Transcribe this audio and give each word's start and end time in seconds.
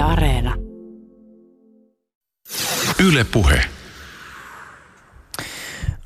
Yle 0.00 0.08
Areena. 0.08 0.54
Yle 3.04 3.24
Puhe. 3.24 3.64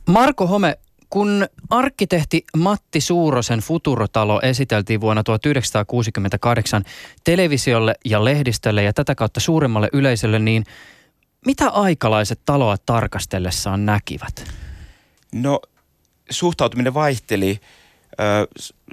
Marko 0.08 0.46
Home, 0.46 0.78
kun 1.10 1.46
arkkitehti 1.70 2.44
Matti 2.56 3.00
Suurosen 3.00 3.60
Futurotalo 3.60 4.40
esiteltiin 4.40 5.00
vuonna 5.00 5.22
1968 5.22 6.84
televisiolle 7.24 7.94
ja 8.04 8.24
lehdistölle 8.24 8.82
ja 8.82 8.92
tätä 8.92 9.14
kautta 9.14 9.40
suuremmalle 9.40 9.88
yleisölle, 9.92 10.38
niin 10.38 10.64
mitä 11.46 11.68
aikalaiset 11.68 12.40
taloa 12.44 12.76
tarkastellessaan 12.86 13.86
näkivät? 13.86 14.52
No 15.34 15.60
suhtautuminen 16.30 16.94
vaihteli. 16.94 17.60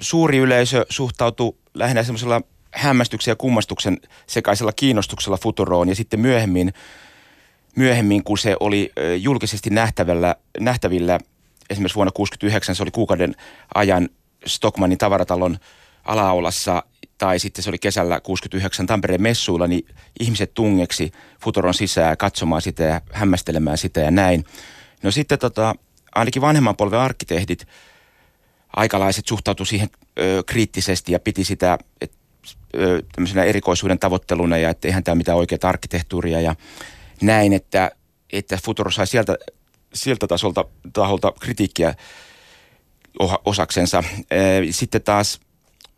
Suuri 0.00 0.38
yleisö 0.38 0.86
suhtautui 0.88 1.56
lähinnä 1.74 2.02
semmoisella 2.02 2.40
hämmästyksen 2.74 3.32
ja 3.32 3.36
kummastuksen 3.36 4.00
sekaisella 4.26 4.72
kiinnostuksella 4.72 5.38
Futuroon 5.42 5.88
ja 5.88 5.94
sitten 5.94 6.20
myöhemmin, 6.20 6.72
myöhemmin 7.76 8.24
kun 8.24 8.38
se 8.38 8.56
oli 8.60 8.92
julkisesti 9.18 9.70
nähtävillä, 9.70 10.36
nähtävillä 10.60 11.18
esimerkiksi 11.70 11.96
vuonna 11.96 12.10
1969 12.10 12.74
se 12.74 12.82
oli 12.82 12.90
kuukauden 12.90 13.34
ajan 13.74 14.08
Stockmannin 14.46 14.98
tavaratalon 14.98 15.58
alaolassa 16.04 16.82
tai 17.18 17.38
sitten 17.38 17.62
se 17.62 17.70
oli 17.70 17.78
kesällä 17.78 18.20
69 18.20 18.86
Tampereen 18.86 19.22
messuilla, 19.22 19.66
niin 19.66 19.86
ihmiset 20.20 20.54
tungeksi 20.54 21.12
Futuron 21.42 21.74
sisään 21.74 22.16
katsomaan 22.16 22.62
sitä 22.62 22.82
ja 22.82 23.00
hämmästelemään 23.12 23.78
sitä 23.78 24.00
ja 24.00 24.10
näin. 24.10 24.44
No 25.02 25.10
sitten 25.10 25.38
tota, 25.38 25.74
ainakin 26.14 26.42
vanhemman 26.42 26.76
polven 26.76 27.00
arkkitehdit, 27.00 27.66
aikalaiset 28.76 29.26
suhtautuivat 29.26 29.68
siihen 29.68 29.90
ö, 30.18 30.42
kriittisesti 30.46 31.12
ja 31.12 31.20
piti 31.20 31.44
sitä 31.44 31.78
et, 32.00 32.12
ö, 32.12 32.16
tämmöisenä 33.12 33.44
erikoisuuden 33.44 33.98
tavoitteluna 33.98 34.58
ja 34.58 34.70
että 34.70 34.88
eihän 34.88 35.04
tämä 35.04 35.14
mitään 35.14 35.38
oikeaa 35.38 35.58
arkkitehtuuria 35.62 36.40
ja 36.40 36.54
näin, 37.22 37.52
että, 37.52 37.90
että 38.32 38.58
Futuro 38.64 38.90
sai 38.90 39.06
sieltä, 39.06 39.36
sieltä 39.94 40.26
tasolta 40.26 40.64
taholta 40.92 41.32
kritiikkiä 41.40 41.94
osaksensa. 43.44 44.04
Sitten 44.70 45.02
taas 45.02 45.40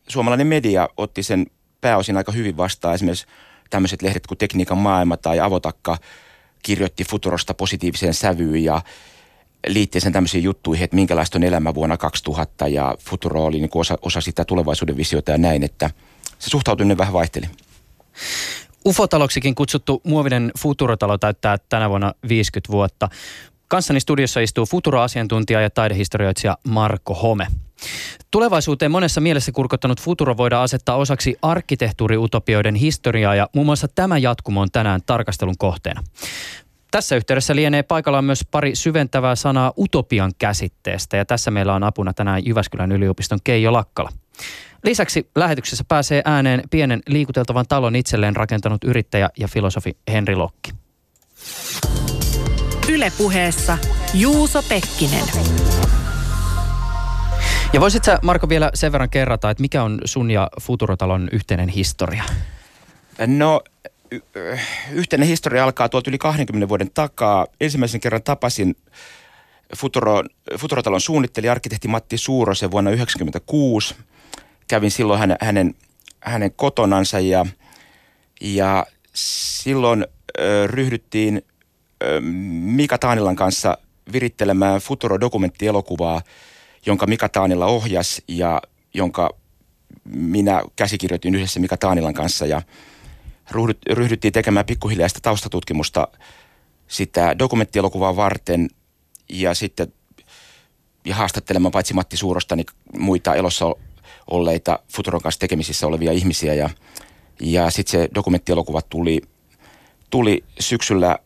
suomalainen 0.09 0.47
media 0.47 0.89
otti 0.97 1.23
sen 1.23 1.47
pääosin 1.81 2.17
aika 2.17 2.33
hyvin 2.33 2.56
vastaan. 2.56 2.95
Esimerkiksi 2.95 3.27
tämmöiset 3.70 4.03
lehdet 4.03 4.27
kuin 4.27 4.39
Tekniikan 4.39 4.79
maailma 4.79 5.17
tai 5.17 5.41
Avotakka 5.41 5.97
kirjoitti 6.62 7.05
Futurosta 7.05 7.55
positiiviseen 7.55 8.14
sävyyn 8.14 8.64
ja 8.64 8.83
liitti 9.67 10.01
sen 10.01 10.12
tämmöisiin 10.12 10.45
juttuihin, 10.45 10.84
että 10.84 10.95
minkälaista 10.95 11.39
on 11.39 11.45
elämä 11.45 11.75
vuonna 11.75 11.97
2000 11.97 12.69
ja 12.69 12.95
Futuro 12.98 13.45
oli 13.45 13.61
niin 13.61 13.70
osa, 13.75 13.98
osa 14.03 14.20
sitä 14.20 14.45
tulevaisuuden 14.45 14.97
visiota 14.97 15.31
ja 15.31 15.39
näin, 15.39 15.62
että 15.62 15.91
se 16.39 16.51
suhtautuminen 16.51 16.99
vähän 16.99 17.13
vaihteli. 17.13 17.47
UFO-taloksikin 18.89 19.55
kutsuttu 19.55 20.01
muovinen 20.05 20.53
Futurotalo 20.59 21.19
täyttää 21.19 21.57
tänä 21.69 21.91
vuonna 21.91 22.13
50 22.29 22.73
vuotta. 22.73 23.09
Kanssani 23.69 24.01
studiossa 24.01 24.41
istuu 24.41 24.67
Futuro-asiantuntija 24.67 25.61
ja 25.61 25.71
taidehistorioitsija 25.71 26.59
Marko 26.69 27.15
Home. 27.15 27.47
Tulevaisuuteen 28.31 28.91
monessa 28.91 29.21
mielessä 29.21 29.53
kurkottanut 29.53 30.01
Futuro 30.01 30.37
voidaan 30.37 30.65
asettaa 30.65 30.97
osaksi 30.97 31.37
arkkitehtuuriutopioiden 31.43 32.75
historiaa 32.75 33.35
ja 33.35 33.48
muun 33.55 33.67
muassa 33.67 33.89
tämä 33.95 34.19
jatkumo 34.19 34.61
on 34.61 34.71
tänään 34.71 35.01
tarkastelun 35.07 35.59
kohteena. 35.59 36.03
Tässä 36.95 37.17
yhteydessä 37.17 37.56
lienee 37.56 37.83
paikallaan 37.83 38.25
myös 38.25 38.45
pari 38.50 38.75
syventävää 38.75 39.34
sanaa 39.34 39.73
utopian 39.78 40.33
käsitteestä 40.39 41.17
ja 41.17 41.25
tässä 41.25 41.51
meillä 41.51 41.75
on 41.75 41.84
apuna 41.84 42.12
tänään 42.12 42.47
Jyväskylän 42.47 42.92
yliopiston 42.92 43.39
Keijo 43.45 43.73
Lakkala. 43.73 44.11
Lisäksi 44.84 45.31
lähetyksessä 45.34 45.84
pääsee 45.89 46.23
ääneen 46.25 46.62
pienen 46.70 47.01
liikuteltavan 47.09 47.64
talon 47.69 47.97
itselleen 47.97 48.36
rakentanut 48.36 48.84
yrittäjä 48.84 49.31
ja 49.39 49.48
filosofi 49.48 49.97
Henri 50.12 50.36
Lokki. 50.36 50.70
Ylepuheessa 52.89 53.79
Juuso 54.14 54.62
Pekkinen. 54.62 55.25
Ja 57.73 57.80
voisit 57.80 58.05
sä 58.05 58.19
Marko 58.23 58.48
vielä 58.48 58.70
sen 58.74 58.92
verran 58.92 59.11
kerrata, 59.11 59.51
että 59.51 59.61
mikä 59.61 59.83
on 59.83 59.98
sun 60.05 60.30
ja 60.30 60.48
Futurotalon 60.61 61.29
yhteinen 61.33 61.69
historia? 61.69 62.24
No 63.27 63.61
yhteinen 64.92 65.29
historia 65.29 65.65
alkaa 65.65 65.89
tuolta 65.89 66.11
yli 66.11 66.19
20 66.19 66.69
vuoden 66.69 66.91
takaa. 66.95 67.47
Ensimmäisen 67.61 68.01
kerran 68.01 68.23
tapasin 68.23 68.77
Futuro, 69.77 70.23
Futurotalon 70.59 71.01
suunnittelija 71.01 71.53
arkkitehti 71.53 71.89
Matti 71.89 72.19
Suurosen 72.19 72.70
vuonna 72.70 72.91
1996. 72.91 73.95
Kävin 74.69 74.91
silloin 74.91 75.20
hänen, 75.20 75.37
hänen, 75.41 75.75
hänen 76.20 76.53
kotonansa 76.53 77.20
ja, 77.20 77.47
ja 78.41 78.87
silloin 79.14 80.07
ö, 80.39 80.67
ryhdyttiin 80.67 81.43
ö, 82.03 82.20
Mika 82.64 82.98
Taanilan 82.98 83.37
kanssa 83.37 83.79
virittelemään 84.13 84.81
Futuro-dokumenttielokuvaa, 84.81 86.23
jonka 86.87 87.07
Mika 87.07 87.29
Taanila 87.29 87.67
ohjasi 87.67 88.25
ja 88.29 88.63
jonka 88.95 89.31
minä 90.05 90.63
käsikirjoitin 90.77 91.35
yhdessä 91.35 91.61
Mika 91.61 91.77
Taanilan 91.77 92.14
kanssa 92.14 92.47
ja– 92.47 92.63
ryhdyttiin 93.91 94.33
tekemään 94.33 94.67
pikkuhiljaa 94.67 95.09
sitä 95.09 95.21
taustatutkimusta 95.23 96.09
sitä 96.89 97.39
dokumenttielokuvaa 97.39 98.17
varten 98.17 98.69
ja 99.29 99.55
sitten 99.55 99.93
ja 101.05 101.15
haastattelemaan 101.15 101.73
paitsi 101.73 101.95
Matti 101.95 102.17
Suurosta, 102.17 102.57
niin 102.57 102.67
muita 102.99 103.35
elossa 103.35 103.75
olleita 104.31 104.79
Futuron 104.93 105.23
kanssa 105.23 105.41
tekemisissä 105.41 105.87
olevia 105.87 106.13
ihmisiä. 106.13 106.55
Ja, 106.55 106.71
ja 107.41 107.71
sitten 107.71 108.01
se 108.01 108.09
dokumenttielokuva 108.15 108.83
tuli, 108.83 109.23
tuli 110.11 110.45
syksyllä 110.61 111.19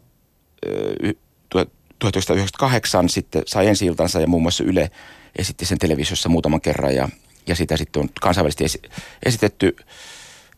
1998, 1.99 3.09
sitten 3.09 3.43
sai 3.47 3.67
ensi 3.67 3.87
iltansa 3.87 4.21
ja 4.21 4.27
muun 4.27 4.43
muassa 4.43 4.65
Yle 4.65 4.91
esitti 5.39 5.65
sen 5.65 5.79
televisiossa 5.79 6.29
muutaman 6.29 6.61
kerran 6.61 6.95
ja, 6.95 7.09
ja 7.47 7.55
sitä 7.55 7.77
sitten 7.77 8.03
on 8.03 8.09
kansainvälisesti 8.21 8.81
esitetty 9.27 9.77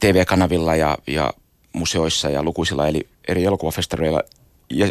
TV-kanavilla 0.01 0.77
ja, 0.77 0.99
ja 1.07 1.33
museoissa 1.73 2.31
ja 2.31 2.43
lukuisilla 2.43 2.89
eli 2.89 3.09
eri 3.29 3.45
elokuvafestareilla. 3.45 4.23
Ja 4.71 4.91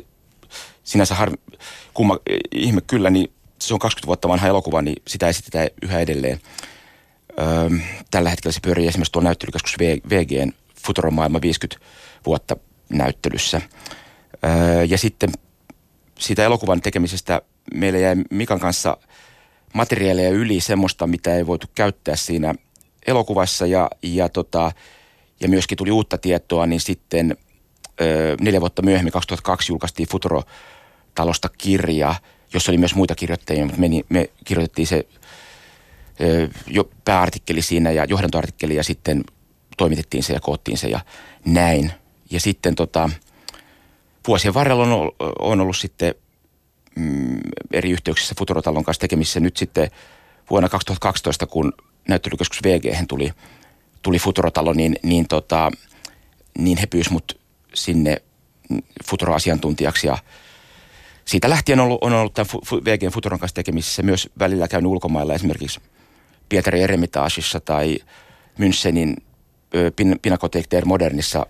sinänsä 0.83 1.15
har, 1.15 1.31
kumma, 1.93 2.19
ihme 2.51 2.81
kyllä, 2.81 3.09
niin 3.09 3.31
se 3.61 3.73
on 3.73 3.79
20 3.79 4.07
vuotta 4.07 4.29
vanha 4.29 4.47
elokuva, 4.47 4.81
niin 4.81 5.01
sitä 5.07 5.27
esitetään 5.27 5.67
yhä 5.81 5.99
edelleen. 5.99 6.39
Öö, 7.39 7.69
tällä 8.11 8.29
hetkellä 8.29 8.53
se 8.53 8.59
pyörii 8.59 8.87
esimerkiksi 8.87 9.11
tuolla 9.11 9.27
näyttelykeskus 9.27 9.75
VGn 10.09 10.51
Futuromaailma 10.85 11.41
50 11.41 11.85
vuotta 12.25 12.55
näyttelyssä. 12.89 13.61
Öö, 14.45 14.83
ja 14.83 14.97
sitten 14.97 15.29
siitä 16.19 16.43
elokuvan 16.43 16.81
tekemisestä 16.81 17.41
meille 17.73 17.99
jäi 17.99 18.15
Mikan 18.31 18.59
kanssa 18.59 18.97
materiaaleja 19.73 20.29
yli 20.29 20.59
semmoista, 20.59 21.07
mitä 21.07 21.35
ei 21.35 21.47
voitu 21.47 21.67
käyttää 21.75 22.15
siinä 22.15 22.55
elokuvassa 23.07 23.65
ja, 23.65 23.89
ja 24.03 24.29
tota, 24.29 24.71
ja 25.39 25.49
myöskin 25.49 25.77
tuli 25.77 25.91
uutta 25.91 26.17
tietoa, 26.17 26.65
niin 26.67 26.81
sitten 26.81 27.37
ö, 28.01 28.37
neljä 28.41 28.61
vuotta 28.61 28.81
myöhemmin, 28.81 29.13
2002, 29.13 29.71
julkaistiin 29.71 30.09
Futuro-talosta 30.09 31.49
kirja, 31.57 32.15
jossa 32.53 32.71
oli 32.71 32.77
myös 32.77 32.95
muita 32.95 33.15
kirjoittajia, 33.15 33.65
mutta 33.65 33.79
me, 33.79 33.87
me 34.09 34.29
kirjoitettiin 34.45 34.87
se 34.87 35.07
ö, 36.21 36.49
jo 36.67 36.89
pääartikkeli 37.05 37.61
siinä 37.61 37.91
ja 37.91 38.05
johdantoartikkeli 38.05 38.75
ja 38.75 38.83
sitten 38.83 39.23
toimitettiin 39.77 40.23
se 40.23 40.33
ja 40.33 40.39
koottiin 40.39 40.77
se 40.77 40.87
ja 40.87 40.99
näin. 41.45 41.91
Ja 42.31 42.39
sitten 42.39 42.75
tota, 42.75 43.09
vuosien 44.27 44.53
varrella 44.53 44.83
on, 44.83 45.11
on 45.39 45.61
ollut 45.61 45.77
sitten 45.77 46.15
mm, 46.95 47.39
eri 47.73 47.91
yhteyksissä 47.91 48.35
Futurotalon 48.37 48.83
kanssa 48.83 49.01
tekemissä. 49.01 49.39
Nyt 49.39 49.57
sitten 49.57 49.91
vuonna 50.49 50.69
2012, 50.69 51.45
kun 51.45 51.73
näyttelykeskus 52.07 52.59
VG 52.63 53.07
tuli– 53.07 53.33
tuli 54.01 54.19
Futurotalo, 54.19 54.73
niin, 54.73 54.95
niin, 55.03 55.27
tota, 55.27 55.71
niin 56.57 56.77
he 56.77 56.85
pyysivät 56.85 57.13
mut 57.13 57.39
sinne 57.73 58.17
Futuro-asiantuntijaksi 59.05 60.07
ja 60.07 60.17
siitä 61.25 61.49
lähtien 61.49 61.79
on 61.79 61.85
ollut, 61.85 62.03
on 62.03 62.13
ollut 62.13 62.33
tämän 62.33 62.49
VGn 62.85 63.11
Futuron 63.11 63.39
kanssa 63.39 63.55
tekemisissä 63.55 64.03
myös 64.03 64.29
välillä 64.39 64.67
käynyt 64.67 64.91
ulkomailla 64.91 65.33
esimerkiksi 65.33 65.79
Pietari 66.49 66.81
Eremitaasissa 66.81 67.59
tai 67.59 67.99
Münchenin 68.59 69.15
Pinakoteek 70.21 70.65
der 70.71 70.85
Modernissa 70.85 71.45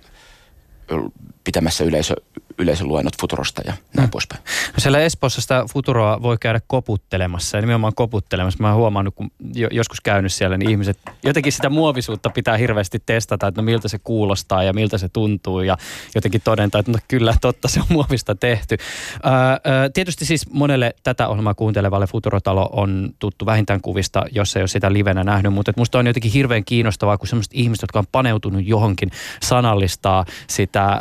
pitämässä 1.50 1.84
yleisö, 1.84 2.16
yleisöluennot 2.58 3.14
Futurosta 3.22 3.62
ja 3.66 3.74
näin 3.74 4.06
hmm. 4.06 4.12
poispäin. 4.12 4.42
No 4.68 4.74
siellä 4.78 5.00
Espoossa 5.00 5.42
sitä 5.42 5.66
Futuroa 5.74 6.22
voi 6.22 6.38
käydä 6.38 6.62
koputtelemassa 6.68 7.58
ja 7.58 7.62
nimenomaan 7.62 7.96
koputtelemassa. 7.96 8.58
Mä 8.62 8.68
oon 8.68 8.78
huomannut, 8.78 9.16
kun 9.16 9.32
joskus 9.72 10.02
käynyt 10.02 10.34
siellä, 10.34 10.58
niin 10.58 10.70
ihmiset 10.70 11.00
jotenkin 11.24 11.52
sitä 11.52 11.70
muovisuutta 11.70 12.30
pitää 12.30 12.58
hirveästi 12.58 13.00
testata, 13.06 13.48
että 13.48 13.62
no 13.62 13.66
miltä 13.66 13.88
se 13.88 14.00
kuulostaa 14.04 14.64
ja 14.64 14.74
miltä 14.74 14.98
se 14.98 15.10
tuntuu 15.10 15.62
ja 15.62 15.78
jotenkin 16.16 16.42
todentaa, 16.44 16.80
että 16.80 16.92
no 16.92 16.98
kyllä 17.08 17.36
totta 17.42 17.68
se 17.68 17.80
on 17.80 17.86
muovista 17.90 18.36
tehty. 18.36 18.78
Ää, 19.24 19.60
tietysti 19.94 20.26
siis 20.26 20.50
monelle 20.52 20.94
tätä 21.04 21.28
ohjelmaa 21.28 21.54
kuuntelevalle 21.54 22.08
Futurotalo 22.08 22.70
on 22.72 23.10
tuttu 23.20 23.46
vähintään 23.46 23.82
kuvista, 23.82 24.24
jos 24.32 24.56
ei 24.56 24.62
ole 24.62 24.68
sitä 24.68 24.94
livenä 24.94 25.24
nähnyt, 25.24 25.54
mutta 25.54 25.74
musta 25.78 26.00
on 26.00 26.08
jotenkin 26.08 26.32
hirveän 26.32 26.66
kiinnostavaa, 26.66 27.18
kun 27.18 27.28
sellaiset 27.28 27.54
ihmiset, 27.54 27.82
jotka 27.82 28.00
on 28.00 28.08
paneutunut 28.12 28.68
johonkin 28.68 29.12
sanallistaa 29.42 30.26
sitä 30.48 31.00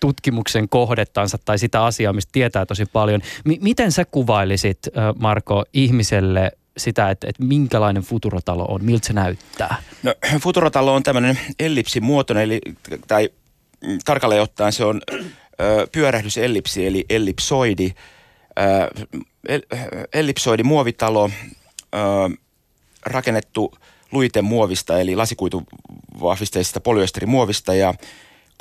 tutkimuksen 0.00 0.68
kohdettansa 0.68 1.38
tai 1.44 1.58
sitä 1.58 1.84
asiaa, 1.84 2.12
mistä 2.12 2.30
tietää 2.32 2.66
tosi 2.66 2.86
paljon. 2.86 3.20
M- 3.44 3.60
miten 3.60 3.92
sä 3.92 4.04
kuvailisit, 4.04 4.78
Marko, 5.18 5.64
ihmiselle 5.72 6.52
sitä, 6.76 7.10
että, 7.10 7.26
että 7.28 7.44
minkälainen 7.44 8.02
futurotalo 8.02 8.64
on, 8.64 8.84
miltä 8.84 9.06
se 9.06 9.12
näyttää? 9.12 9.82
No, 10.02 10.14
futurotalo 10.40 10.94
on 10.94 11.02
tämmöinen 11.02 11.38
ellipsimuotoinen, 11.60 12.44
eli, 12.44 12.60
tai 13.08 13.30
mm, 13.86 13.98
tarkalleen 14.04 14.42
ottaen 14.42 14.72
se 14.72 14.84
on 14.84 15.00
ö, 15.60 15.86
pyörähdysellipsi, 15.92 16.86
eli 16.86 17.04
ellipsoidi. 17.08 17.92
Ö, 18.58 19.04
el, 19.48 19.62
ellipsoidi 20.12 20.62
muovitalo, 20.62 21.30
ö, 21.94 21.98
rakennettu 23.06 23.74
luitemuovista, 24.12 25.00
eli 25.00 25.16
lasikuituvahvisteisesta 25.16 26.80
polyesterimuovista, 26.80 27.74
ja 27.74 27.94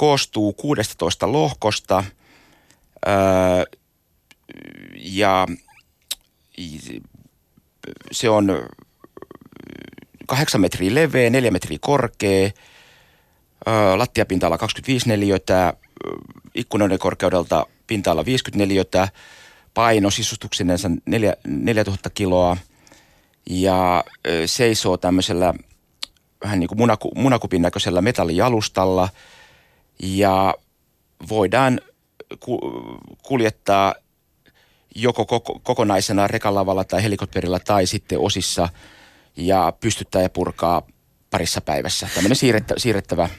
koostuu 0.02 0.54
16 0.54 1.32
lohkosta 1.32 2.04
öö, 3.08 3.14
ja 4.96 5.48
se 8.12 8.30
on 8.30 8.68
kahdeksan 10.28 10.62
metriä 10.62 10.96
leveä, 10.96 11.30
neljä 11.30 11.52
metriä 11.52 11.78
korkea, 11.82 12.50
öö, 13.68 13.98
lattiapinta-ala 13.98 14.58
25 14.58 15.10
neliötä, 15.10 15.74
ikkunoiden 16.56 17.00
korkeudelta 17.00 17.66
pinta-ala 17.88 18.26
50 18.26 18.64
neliötä, 18.64 19.08
paino 19.74 20.10
sisustuksinensa 20.10 20.92
4000 21.48 22.10
kiloa 22.10 22.58
ja 23.50 24.04
seisoo 24.46 24.98
tämmöisellä 24.98 25.54
vähän 26.44 26.60
niin 26.60 26.68
kuin 26.68 26.78
munaku, 26.78 27.12
munakupin 27.16 27.62
näköisellä 27.62 28.02
metallijalustalla– 28.02 29.10
ja 30.04 30.54
voidaan 31.30 31.80
kuljettaa 33.24 33.96
joko 34.96 35.26
kokonaisena 35.64 36.28
rekalavalla 36.28 36.84
tai 36.84 37.04
helikopterilla 37.04 37.60
tai 37.60 37.86
sitten 37.86 38.20
osissa 38.20 38.70
ja 39.38 39.74
pystyttää 39.80 40.22
ja 40.22 40.30
purkaa 40.30 40.82
parissa 41.30 41.62
päivässä. 41.62 42.10
Tämmöinen 42.16 42.38
siirrettävä 42.78 43.30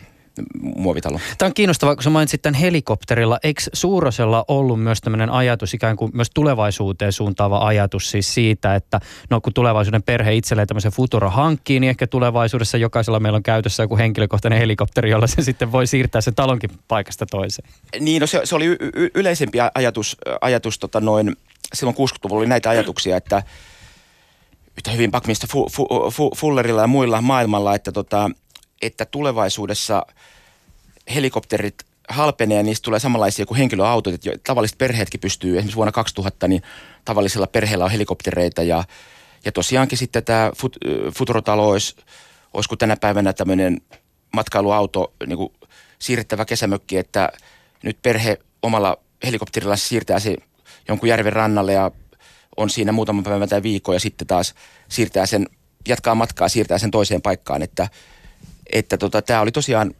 muovitalo. 0.62 1.20
Tämä 1.38 1.46
on 1.46 1.54
kiinnostavaa, 1.54 1.94
kun 1.94 2.02
sä 2.02 2.10
mainitsit 2.10 2.42
tämän 2.42 2.60
helikopterilla. 2.60 3.38
Eikö 3.42 3.62
Suurosella 3.72 4.44
ollut 4.48 4.82
myös 4.82 5.00
tämmöinen 5.00 5.30
ajatus, 5.30 5.74
ikään 5.74 5.96
kuin 5.96 6.10
myös 6.14 6.30
tulevaisuuteen 6.34 7.12
suuntaava 7.12 7.66
ajatus 7.66 8.10
siis 8.10 8.34
siitä, 8.34 8.74
että 8.74 9.00
no 9.30 9.40
kun 9.40 9.52
tulevaisuuden 9.52 10.02
perhe 10.02 10.34
itselleen 10.34 10.68
tämmöisen 10.68 10.92
Futuro 10.92 11.30
hankkii, 11.30 11.80
niin 11.80 11.90
ehkä 11.90 12.06
tulevaisuudessa 12.06 12.78
jokaisella 12.78 13.20
meillä 13.20 13.36
on 13.36 13.42
käytössä 13.42 13.82
joku 13.82 13.96
henkilökohtainen 13.96 14.58
helikopteri, 14.58 15.10
jolla 15.10 15.26
se 15.26 15.42
sitten 15.42 15.72
voi 15.72 15.86
siirtää 15.86 16.20
sen 16.20 16.34
talonkin 16.34 16.70
paikasta 16.88 17.26
toiseen. 17.26 17.68
Niin, 18.00 18.20
no 18.20 18.26
se, 18.26 18.40
se 18.44 18.54
oli 18.54 18.66
y- 18.66 18.76
y- 18.94 19.10
yleisempi 19.14 19.58
ajatus, 19.74 20.16
ajatus 20.40 20.78
tota 20.78 21.00
noin, 21.00 21.36
silloin 21.74 21.96
60-luvulla 21.96 22.40
oli 22.40 22.48
näitä 22.48 22.70
ajatuksia, 22.70 23.16
että 23.16 23.42
yhtä 24.76 24.90
hyvin 24.90 25.10
Buckminster 25.10 25.48
fu, 25.52 25.68
fu, 25.72 25.86
fu, 26.10 26.30
Fullerilla 26.36 26.80
ja 26.80 26.86
muilla 26.86 27.22
maailmalla, 27.22 27.74
että 27.74 27.92
tota, 27.92 28.30
että 28.82 29.04
tulevaisuudessa 29.04 30.06
helikopterit 31.14 31.74
halpenee 32.08 32.56
ja 32.56 32.62
niistä 32.62 32.84
tulee 32.84 33.00
samanlaisia 33.00 33.46
kuin 33.46 33.58
henkilöautot, 33.58 34.14
että 34.14 34.30
tavalliset 34.46 34.78
perheetkin 34.78 35.20
pystyy, 35.20 35.50
esimerkiksi 35.50 35.76
vuonna 35.76 35.92
2000 35.92 36.48
niin 36.48 36.62
tavallisella 37.04 37.46
perheellä 37.46 37.84
on 37.84 37.90
helikoptereita 37.90 38.62
ja, 38.62 38.84
ja 39.44 39.52
tosiaankin 39.52 39.98
sitten 39.98 40.24
tämä 40.24 40.50
fut, 40.56 40.76
Futurotalo 41.16 41.68
olisi, 41.68 41.96
olisiko 42.54 42.76
tänä 42.76 42.96
päivänä 42.96 43.32
tämmöinen 43.32 43.80
matkailuauto, 44.32 45.12
niin 45.26 45.36
kuin 45.36 45.52
siirrettävä 45.98 46.44
kesämökki, 46.44 46.98
että 46.98 47.32
nyt 47.82 47.98
perhe 48.02 48.38
omalla 48.62 48.98
helikopterilla 49.24 49.76
siirtää 49.76 50.18
se 50.18 50.36
jonkun 50.88 51.08
järven 51.08 51.32
rannalle 51.32 51.72
ja 51.72 51.90
on 52.56 52.70
siinä 52.70 52.92
muutaman 52.92 53.24
päivän 53.24 53.48
tai 53.48 53.62
viikko 53.62 53.92
ja 53.92 54.00
sitten 54.00 54.26
taas 54.26 54.54
siirtää 54.88 55.26
sen, 55.26 55.46
jatkaa 55.88 56.14
matkaa, 56.14 56.48
siirtää 56.48 56.78
sen 56.78 56.90
toiseen 56.90 57.22
paikkaan, 57.22 57.62
että– 57.62 57.88
että 58.72 58.98
tota, 58.98 59.22
tämä 59.22 59.40
oli 59.40 59.52
tosiaan 59.52 59.94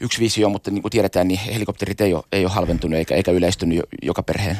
yksi 0.00 0.20
visio, 0.20 0.48
mutta 0.48 0.70
niin 0.70 0.82
kuin 0.82 0.90
tiedetään, 0.90 1.28
niin 1.28 1.40
helikopterit 1.40 2.00
ei 2.00 2.14
ole, 2.14 2.24
ei 2.32 2.44
ole 2.44 2.52
halventunut 2.52 2.98
eikä, 2.98 3.14
eikä 3.14 3.30
yleistynyt 3.30 3.80
joka 4.02 4.22
perheen 4.22 4.58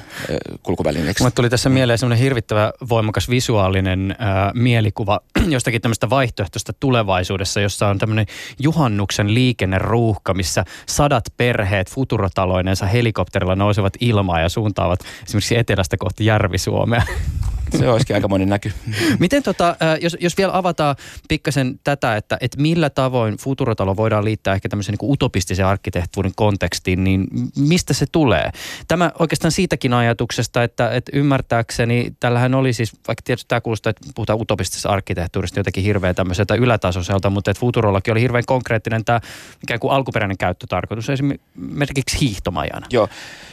kulkuvälineeksi. 0.62 1.22
Mulle 1.22 1.32
tuli 1.34 1.50
tässä 1.50 1.68
mieleen 1.68 1.98
semmoinen 1.98 2.22
hirvittävä 2.22 2.72
voimakas 2.88 3.30
visuaalinen 3.30 4.10
äh, 4.10 4.52
mielikuva 4.54 5.20
jostakin 5.48 5.82
tämmöistä 5.82 6.10
vaihtoehtoista 6.10 6.72
tulevaisuudessa, 6.80 7.60
jossa 7.60 7.88
on 7.88 7.98
tämmöinen 7.98 8.26
juhannuksen 8.58 9.34
liikenneruuhka, 9.34 10.34
missä 10.34 10.64
sadat 10.86 11.24
perheet 11.36 11.90
futurotaloineensa 11.90 12.86
helikopterilla 12.86 13.56
nousevat 13.56 13.92
ilmaan 14.00 14.42
ja 14.42 14.48
suuntaavat 14.48 15.00
esimerkiksi 15.24 15.56
etelästä 15.56 15.96
kohti 15.96 16.24
Järvi-Suomea. 16.24 17.02
Se 17.78 17.88
olisikin 17.88 18.16
aika 18.16 18.28
näky. 18.46 18.72
Miten 19.18 19.42
tota, 19.42 19.76
jos, 20.00 20.16
jos 20.20 20.36
vielä 20.36 20.56
avataan 20.56 20.96
pikkasen 21.28 21.80
tätä, 21.84 22.16
että, 22.16 22.38
että 22.40 22.60
millä 22.60 22.90
tavoin 22.90 23.36
Futurotalo 23.36 23.96
voidaan 23.96 24.24
liittää 24.24 24.54
ehkä 24.54 24.68
tämmöisen 24.68 24.94
niin 25.00 25.12
utopistisen 25.12 25.66
arkkitehtuurin 25.66 26.32
kontekstiin, 26.36 27.04
niin 27.04 27.26
mistä 27.58 27.94
se 27.94 28.06
tulee? 28.12 28.50
Tämä 28.88 29.12
oikeastaan 29.18 29.52
siitäkin 29.52 29.92
ajatuksesta, 29.92 30.62
että, 30.62 30.90
että 30.90 31.12
ymmärtääkseni 31.14 32.12
tällähän 32.20 32.54
oli 32.54 32.72
siis, 32.72 32.92
vaikka 33.08 33.22
tietysti 33.24 33.48
tämä 33.48 33.60
kuulostaa, 33.60 33.90
että 33.90 34.08
puhutaan 34.14 34.40
utopistisesta 34.40 34.88
arkkitehtuurista 34.88 35.60
jotenkin 35.60 35.84
hirveän 35.84 36.14
tämmöiseltä 36.14 36.54
ylätasoiselta, 36.54 37.30
mutta 37.30 37.50
että 37.50 37.60
Futurollakin 37.60 38.12
oli 38.12 38.20
hirveän 38.20 38.44
konkreettinen 38.46 39.04
tämä 39.04 39.20
ikään 39.62 39.80
kuin 39.80 39.92
alkuperäinen 39.92 40.38
käyttötarkoitus, 40.38 41.10
esimerkiksi 41.10 42.20
hiihtomajana. 42.20 42.86
Joo, 42.90 43.08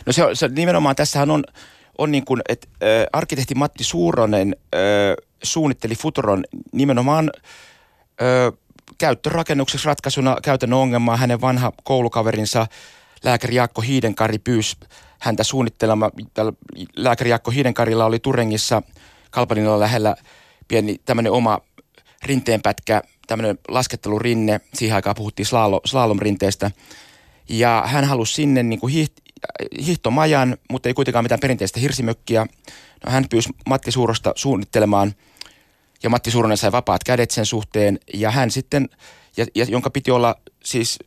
no 0.05 0.13
se, 0.13 0.23
se 0.33 0.47
nimenomaan 0.47 0.95
tässähän 0.95 1.31
on 1.31 1.43
on 1.97 2.11
niin 2.11 2.25
kuin, 2.25 2.41
että 2.49 2.67
äh, 2.83 2.89
arkkitehti 3.13 3.55
Matti 3.55 3.83
Suuronen 3.83 4.55
äh, 4.75 4.79
suunnitteli 5.43 5.95
Futuron 5.95 6.43
nimenomaan 6.71 7.31
äh, 8.21 8.59
käyttörakennukseksi 8.97 9.85
ratkaisuna 9.85 10.37
käytännön 10.43 10.79
ongelmaa. 10.79 11.17
Hänen 11.17 11.41
vanha 11.41 11.71
koulukaverinsa 11.83 12.67
lääkäri 13.23 13.55
Jaakko 13.55 13.81
Hiidenkari 13.81 14.39
pyysi 14.39 14.77
häntä 15.19 15.43
suunnittelemaan. 15.43 16.11
Lääkäri 16.95 17.29
Jaakko 17.29 17.51
Hiidenkarilla 17.51 18.05
oli 18.05 18.19
Turengissa 18.19 18.81
Kalpalinalla 19.31 19.79
lähellä 19.79 20.15
pieni 20.67 20.95
tämmöinen 21.05 21.31
oma 21.31 21.59
rinteenpätkä, 22.23 23.01
tämmöinen 23.27 23.59
laskettelurinne. 23.67 24.61
Siihen 24.73 24.95
aikaan 24.95 25.15
puhuttiin 25.15 25.45
slalom-rinteestä. 25.85 26.71
Ja 27.49 27.83
hän 27.85 28.05
halusi 28.05 28.33
sinne 28.33 28.63
niin 28.63 28.79
kuin 28.79 28.93
hiihtomajan, 29.85 30.57
mutta 30.69 30.89
ei 30.89 30.93
kuitenkaan 30.93 31.25
mitään 31.25 31.39
perinteistä 31.39 31.79
hirsimökkiä. 31.79 32.45
No, 33.05 33.11
hän 33.11 33.25
pyysi 33.29 33.49
Matti 33.65 33.91
Suurosta 33.91 34.33
suunnittelemaan 34.35 35.13
ja 36.03 36.09
Matti 36.09 36.31
Suuronen 36.31 36.57
sai 36.57 36.71
vapaat 36.71 37.03
kädet 37.03 37.31
sen 37.31 37.45
suhteen 37.45 37.99
ja 38.13 38.31
hän 38.31 38.51
sitten, 38.51 38.89
ja, 39.37 39.45
ja 39.55 39.65
jonka 39.69 39.89
piti 39.89 40.11
olla 40.11 40.35
siis 40.63 40.99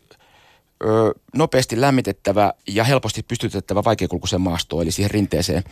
ö, 0.85 1.14
nopeasti 1.35 1.81
lämmitettävä 1.81 2.53
ja 2.69 2.85
helposti 2.85 3.23
pystytettävä 3.23 3.85
vaikeakulkuisen 3.85 4.41
maastoon, 4.41 4.83
eli 4.83 4.91
siihen 4.91 5.11
rinteeseen. 5.11 5.64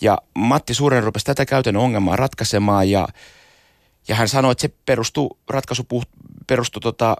Ja 0.00 0.18
Matti 0.34 0.74
Suuren 0.74 1.02
rupesi 1.02 1.24
tätä 1.24 1.46
käytännön 1.46 1.82
ongelmaa 1.82 2.16
ratkaisemaan 2.16 2.90
ja, 2.90 3.08
ja 4.08 4.14
hän 4.14 4.28
sanoi, 4.28 4.52
että 4.52 4.62
se 4.62 4.70
perustui, 4.86 5.28
ratkaisu 5.48 5.84
puht, 5.84 6.08
perustui 6.46 6.80
tota, 6.80 7.16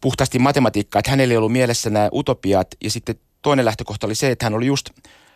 puhtaasti 0.00 0.38
matematiikkaan, 0.38 1.00
että 1.00 1.10
hänellä 1.10 1.32
ei 1.32 1.36
ollut 1.36 1.52
mielessä 1.52 1.90
nämä 1.90 2.08
utopiat 2.12 2.68
ja 2.84 2.90
sitten 2.90 3.16
toinen 3.46 3.64
lähtökohta 3.64 4.06
oli 4.06 4.14
se, 4.14 4.30
että 4.30 4.46
hän 4.46 4.54
oli 4.54 4.66
just, 4.66 4.90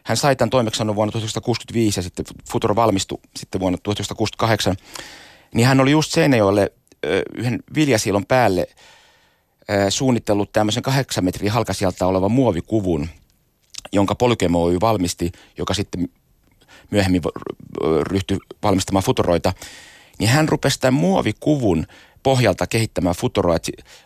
hän 0.05 0.17
sai 0.17 0.37
tämän 0.37 0.51
toimeksiannon 0.51 0.97
vuonna 0.97 1.13
1965 1.13 1.99
ja 1.99 2.03
sitten 2.03 2.25
Futuro 2.51 2.77
valmistui 2.77 3.19
sitten 3.37 3.61
vuonna 3.61 3.79
1968, 3.83 4.77
niin 5.55 5.67
hän 5.67 5.81
oli 5.81 5.91
just 5.91 6.13
Seinäjoelle 6.13 6.73
yhden 7.37 7.63
viljasilon 7.75 8.27
päälle 8.27 8.67
suunnitellut 9.89 10.53
tämmöisen 10.53 10.83
kahdeksan 10.83 11.25
metrin 11.25 11.51
halkasijalta 11.51 12.07
olevan 12.07 12.33
muovikuvun, 12.33 13.09
jonka 13.93 14.15
Polykemo 14.15 14.63
Oy 14.63 14.79
valmisti, 14.81 15.33
joka 15.59 15.75
sitten 15.75 16.09
myöhemmin 16.91 17.23
ryhtyi 18.03 18.39
valmistamaan 18.63 19.05
futuroita, 19.05 19.53
niin 20.19 20.31
hän 20.31 20.49
rupesi 20.49 20.81
tämän 20.81 21.01
muovikuvun 21.01 21.87
pohjalta 22.23 22.67
kehittämään 22.67 23.15
futuroa. 23.15 23.57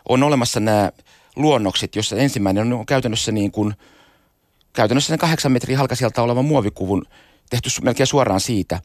On 0.09 0.23
olemassa 0.23 0.59
nämä 0.59 0.91
luonnokset, 1.35 1.95
jossa 1.95 2.15
ensimmäinen 2.15 2.73
on 2.73 2.85
käytännössä 2.85 3.31
niin 3.31 3.51
kuin, 3.51 3.75
käytännössä 4.75 5.07
sen 5.07 5.19
kahdeksan 5.19 5.51
metrin 5.51 5.77
halkasijalta 5.77 6.21
oleva 6.21 6.41
muovikuvun 6.41 7.05
tehty 7.49 7.69
melkein 7.81 8.07
suoraan 8.07 8.39
siitä. 8.39 8.81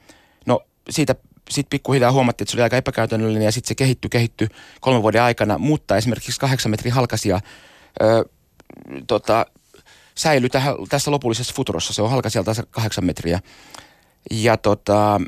No 0.46 0.60
siitä 0.90 1.14
sitten 1.50 1.70
pikkuhiljaa 1.70 2.12
huomattiin, 2.12 2.44
että 2.44 2.50
se 2.50 2.56
oli 2.56 2.62
aika 2.62 2.76
epäkäytännöllinen 2.76 3.44
ja 3.44 3.52
sitten 3.52 3.68
se 3.68 3.74
kehittyi, 3.74 4.08
kehittyi 4.08 4.48
kolmen 4.80 5.02
vuoden 5.02 5.22
aikana, 5.22 5.58
mutta 5.58 5.96
esimerkiksi 5.96 6.40
kahdeksan 6.40 6.70
metrin 6.70 6.92
halkasia 6.92 7.40
ö, 8.02 8.24
tota, 9.06 9.46
säilyi 10.14 10.50
tähän, 10.50 10.74
tässä 10.88 11.10
lopullisessa 11.10 11.54
futurossa. 11.54 11.92
Se 11.92 12.02
on 12.02 12.10
halkasijalta 12.10 12.54
kahdeksan 12.70 13.04
metriä. 13.04 13.40
Ja, 14.30 14.56
tota, 14.56 15.20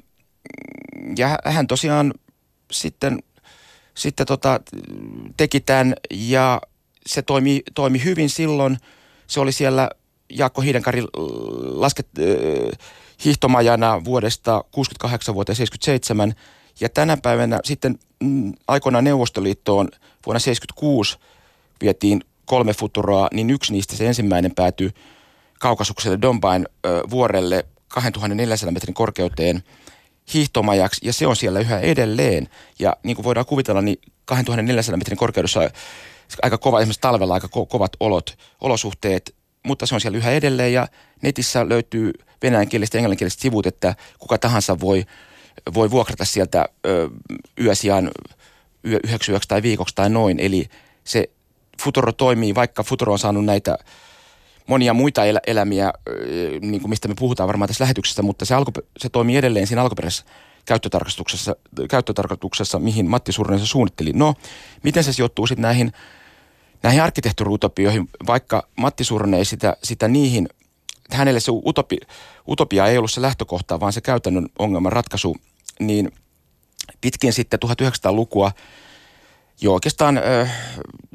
ja 1.16 1.38
hän 1.44 1.66
tosiaan 1.66 2.14
sitten, 2.72 3.22
sitten 3.94 4.26
tota, 4.26 4.60
teki 5.36 5.60
tämän 5.60 5.94
ja 6.10 6.60
se 7.06 7.22
toimi, 7.22 7.62
toimi 7.74 8.04
hyvin 8.04 8.30
silloin. 8.30 8.78
Se 9.26 9.40
oli 9.40 9.52
siellä 9.52 9.90
Jaakko 10.38 10.62
Hiidenkarin 10.62 11.04
lasket, 11.62 12.08
äh, 12.18 12.78
hiihtomajana 13.24 14.04
vuodesta 14.04 14.64
68 14.70 15.34
vuoteen 15.34 15.56
77. 15.56 16.34
Ja 16.80 16.88
tänä 16.88 17.16
päivänä 17.16 17.60
sitten 17.64 17.98
mm, 18.22 18.52
aikoinaan 18.68 19.04
Neuvostoliittoon 19.04 19.88
vuonna 20.26 20.38
76 20.38 21.18
vietiin 21.80 22.24
kolme 22.44 22.72
futuroa, 22.72 23.28
niin 23.32 23.50
yksi 23.50 23.72
niistä 23.72 23.96
se 23.96 24.06
ensimmäinen 24.06 24.54
päätyi 24.54 24.90
kaukasukselle 25.60 26.18
Dombain 26.22 26.66
ö, 26.86 27.02
vuorelle 27.10 27.64
2400 27.88 28.72
metrin 28.72 28.94
korkeuteen 28.94 29.62
hiihtomajaksi, 30.34 31.06
ja 31.06 31.12
se 31.12 31.26
on 31.26 31.36
siellä 31.36 31.60
yhä 31.60 31.80
edelleen. 31.80 32.48
Ja 32.78 32.96
niin 33.02 33.16
kuin 33.16 33.24
voidaan 33.24 33.46
kuvitella, 33.46 33.82
niin 33.82 33.98
2400 34.24 34.96
metrin 34.96 35.18
korkeudessa 35.18 35.60
aika 36.42 36.58
kova, 36.58 36.80
esimerkiksi 36.80 37.00
talvella 37.00 37.34
aika 37.34 37.46
ko- 37.46 37.66
kovat 37.66 37.92
olot, 38.00 38.38
olosuhteet, 38.60 39.34
mutta 39.62 39.86
se 39.86 39.94
on 39.94 40.00
siellä 40.00 40.18
yhä 40.18 40.30
edelleen, 40.30 40.72
ja 40.72 40.88
netissä 41.22 41.68
löytyy 41.68 42.12
venäjänkieliset 42.42 42.94
ja 42.94 42.98
englanninkieliset 42.98 43.40
sivut, 43.40 43.66
että 43.66 43.94
kuka 44.18 44.38
tahansa 44.38 44.80
voi, 44.80 45.04
voi 45.74 45.90
vuokrata 45.90 46.24
sieltä 46.24 46.64
ö, 46.86 47.08
yösijan 47.60 48.10
yö, 48.86 48.98
yhdeksi 49.04 49.32
yöksi 49.32 49.48
tai 49.48 49.62
viikoksi 49.62 49.94
tai 49.94 50.10
noin. 50.10 50.40
Eli 50.40 50.68
se 51.04 51.30
Futuro 51.82 52.12
toimii, 52.12 52.54
vaikka 52.54 52.82
Futuro 52.82 53.12
on 53.12 53.18
saanut 53.18 53.44
näitä 53.44 53.78
monia 54.66 54.94
muita 54.94 55.24
el- 55.24 55.40
elämiä, 55.46 55.92
niin 56.60 56.80
kuin 56.80 56.90
mistä 56.90 57.08
me 57.08 57.14
puhutaan 57.18 57.46
varmaan 57.46 57.68
tässä 57.68 57.84
lähetyksessä, 57.84 58.22
mutta 58.22 58.44
se, 58.44 58.54
alku, 58.54 58.72
se 58.98 59.08
toimii 59.08 59.36
edelleen 59.36 59.66
siinä 59.66 59.82
alkuperäisessä 59.82 60.24
käyttötarkastuksessa, 60.64 61.56
käyttötarkoituksessa, 61.90 62.78
mihin 62.78 63.10
Matti 63.10 63.32
Surinen 63.32 63.60
se 63.60 63.66
suunnitteli. 63.66 64.12
No, 64.14 64.34
miten 64.82 65.04
se 65.04 65.12
sijoittuu 65.12 65.46
sitten 65.46 65.62
näihin, 65.62 65.92
näihin 66.82 67.02
arkkitehtuuriutopioihin, 67.02 68.08
vaikka 68.26 68.68
Matti 68.76 69.04
Surinen 69.04 69.38
ei 69.38 69.44
sitä, 69.44 69.76
sitä 69.82 70.08
niihin, 70.08 70.48
hänelle 71.10 71.40
se 71.40 71.52
utopi, 71.52 71.98
utopia 72.48 72.86
ei 72.86 72.98
ollut 72.98 73.10
se 73.10 73.22
lähtökohta, 73.22 73.80
vaan 73.80 73.92
se 73.92 74.00
käytännön 74.00 74.48
ongelman 74.58 74.92
ratkaisu, 74.92 75.36
niin 75.80 76.12
pitkin 77.00 77.32
sitten 77.32 77.60
1900-lukua 77.66 78.52
jo 79.60 79.72
oikeastaan 79.72 80.20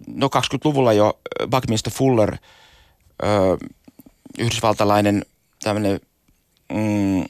no 0.07 0.27
20-luvulla 0.27 0.93
jo 0.93 1.19
Buckminster 1.49 1.93
Fuller, 1.93 2.37
yhdysvaltalainen 4.39 5.25
tämmöinen 5.63 5.99
mm, 6.73 7.25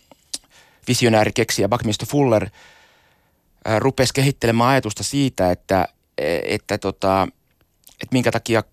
visionääri 0.88 1.32
keksijä 1.32 1.70
Buckminster 1.70 2.08
Fuller 2.08 2.50
rupesi 3.80 4.14
kehittelemään 4.14 4.70
ajatusta 4.70 5.04
siitä, 5.04 5.52
että, 5.52 5.88
että, 6.44 6.78
tota, 6.78 7.28
että 8.02 8.14
minkä 8.14 8.32
takia 8.32 8.64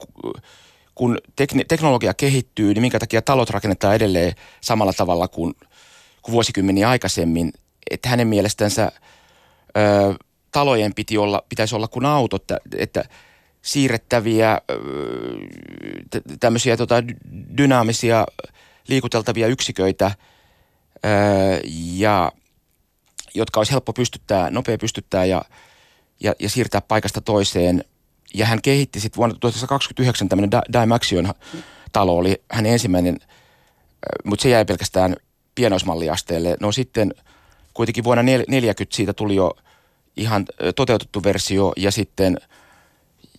kun 0.94 1.18
teknologia 1.68 2.14
kehittyy, 2.14 2.74
niin 2.74 2.80
minkä 2.80 2.98
takia 2.98 3.22
talot 3.22 3.50
rakennetaan 3.50 3.94
edelleen 3.94 4.32
samalla 4.60 4.92
tavalla 4.92 5.28
kuin, 5.28 5.54
kuin 6.22 6.32
vuosikymmeniä 6.32 6.88
aikaisemmin. 6.88 7.52
Että 7.90 8.08
hänen 8.08 8.28
mielestänsä 8.28 8.92
ö, 9.76 10.14
talojen 10.52 10.94
piti 10.94 11.18
olla, 11.18 11.44
pitäisi 11.48 11.74
olla 11.74 11.88
kuin 11.88 12.04
autot, 12.04 12.42
että, 12.42 12.58
että 12.76 13.04
siirrettäviä 13.62 14.60
tämmöisiä 16.40 16.76
tota, 16.76 16.94
dynaamisia 17.56 18.26
liikuteltavia 18.88 19.46
yksiköitä, 19.46 20.10
ja, 21.74 22.32
jotka 23.34 23.60
olisi 23.60 23.72
helppo 23.72 23.92
pystyttää, 23.92 24.50
nopea 24.50 24.78
pystyttää 24.78 25.24
ja, 25.24 25.42
ja, 26.20 26.34
ja 26.38 26.48
siirtää 26.48 26.80
paikasta 26.80 27.20
toiseen. 27.20 27.84
Ja 28.34 28.46
hän 28.46 28.62
kehitti 28.62 29.00
sitten 29.00 29.16
vuonna 29.16 29.36
1929 29.40 30.28
tämmöinen 30.28 30.60
Dymaxion 30.72 31.34
talo 31.92 32.16
oli 32.16 32.42
hänen 32.50 32.72
ensimmäinen, 32.72 33.18
mutta 34.24 34.42
se 34.42 34.48
jäi 34.48 34.64
pelkästään 34.64 35.16
pienoismalliasteelle. 35.54 36.56
No 36.60 36.72
sitten 36.72 37.14
kuitenkin 37.74 38.04
vuonna 38.04 38.22
40 38.22 38.84
siitä 38.92 39.12
tuli 39.12 39.34
jo 39.34 39.56
ihan 40.16 40.46
toteutettu 40.76 41.22
versio 41.22 41.72
ja 41.76 41.90
sitten 41.90 42.38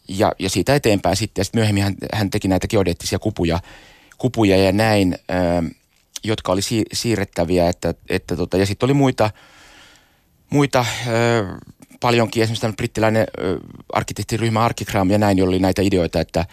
ja, 0.08 0.32
ja 0.40 0.50
siitä 0.50 0.76
eteenpäin 0.76 1.16
sitten. 1.16 1.40
Ja 1.40 1.44
sitten 1.44 1.60
myöhemmin 1.60 1.84
hän, 1.84 1.96
hän 2.14 2.30
teki 2.30 2.48
näitä 2.48 2.68
geodeettisia 2.68 3.20
kupuja, 3.20 3.60
kupuja 4.18 4.58
ja 4.58 4.72
näin, 4.72 5.14
ö, 5.14 5.74
jotka 6.24 6.52
oli 6.52 6.62
si, 6.62 6.84
siirrettäviä. 6.94 7.70
Että, 7.70 7.94
että 8.10 8.36
tota, 8.36 8.58
ja 8.58 8.66
sitten 8.66 8.88
oli 8.88 8.94
muita, 8.94 9.32
muita 10.50 10.86
ö, 11.08 11.12
paljonkin, 12.06 12.44
esimerkiksi 12.44 12.62
tämmöinen 12.62 12.78
brittiläinen 12.78 13.28
ö, 13.40 13.60
arkkitehtiryhmä 13.94 14.66
Arkigram 14.66 15.10
ja 15.10 15.18
näin, 15.18 15.44
oli 15.44 15.60
näitä 15.60 15.82
ideoita, 15.82 16.20
että, 16.20 16.46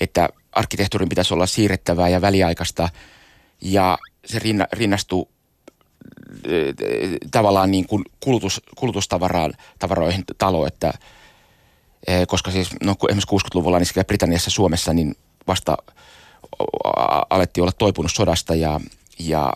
että 0.00 0.28
arkkitehtuurin 0.52 1.08
pitäisi 1.08 1.34
olla 1.34 1.46
siirrettävää 1.46 2.08
ja 2.08 2.20
väliaikaista. 2.20 2.88
Ja 3.60 3.98
se 4.24 4.38
rinna, 4.38 4.66
rinnastuu 4.72 5.28
tavallaan 7.30 7.70
niin 7.70 7.86
kuin 7.86 8.04
kulutus, 8.20 8.60
kulutustavaraan 8.76 9.54
tavaroihin 9.78 10.24
talo, 10.38 10.66
että 10.66 10.92
koska 12.28 12.50
siis 12.50 12.68
no, 12.82 12.94
esimerkiksi 13.08 13.36
60-luvulla 13.36 13.78
niin 13.78 13.86
sekä 13.86 14.04
Britanniassa 14.04 14.50
Suomessa 14.50 14.92
niin 14.92 15.14
vasta 15.46 15.76
alettiin 17.30 17.62
olla 17.62 17.72
toipunut 17.72 18.12
sodasta 18.14 18.54
ja, 18.54 18.80
ja, 19.18 19.52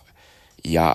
ja 0.64 0.94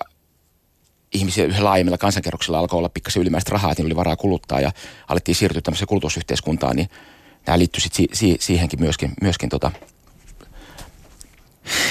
ihmisiä 1.13 1.45
yhä 1.45 1.63
laajemmilla 1.63 1.97
kansankerroksilla 1.97 2.59
alkoi 2.59 2.77
olla 2.77 2.89
pikkasen 2.89 3.21
ylimääräistä 3.21 3.51
rahaa, 3.51 3.71
että 3.71 3.83
oli 3.83 3.95
varaa 3.95 4.15
kuluttaa 4.15 4.61
ja 4.61 4.71
alettiin 5.07 5.35
siirtyä 5.35 5.61
tämmöiseen 5.61 5.87
kulutusyhteiskuntaan, 5.87 6.75
niin 6.75 6.89
nämä 7.45 7.59
liittyy 7.59 7.81
si- 7.81 8.09
si- 8.13 8.37
siihenkin 8.39 8.79
myöskin, 8.79 9.13
myöskin 9.21 9.49
tota, 9.49 9.71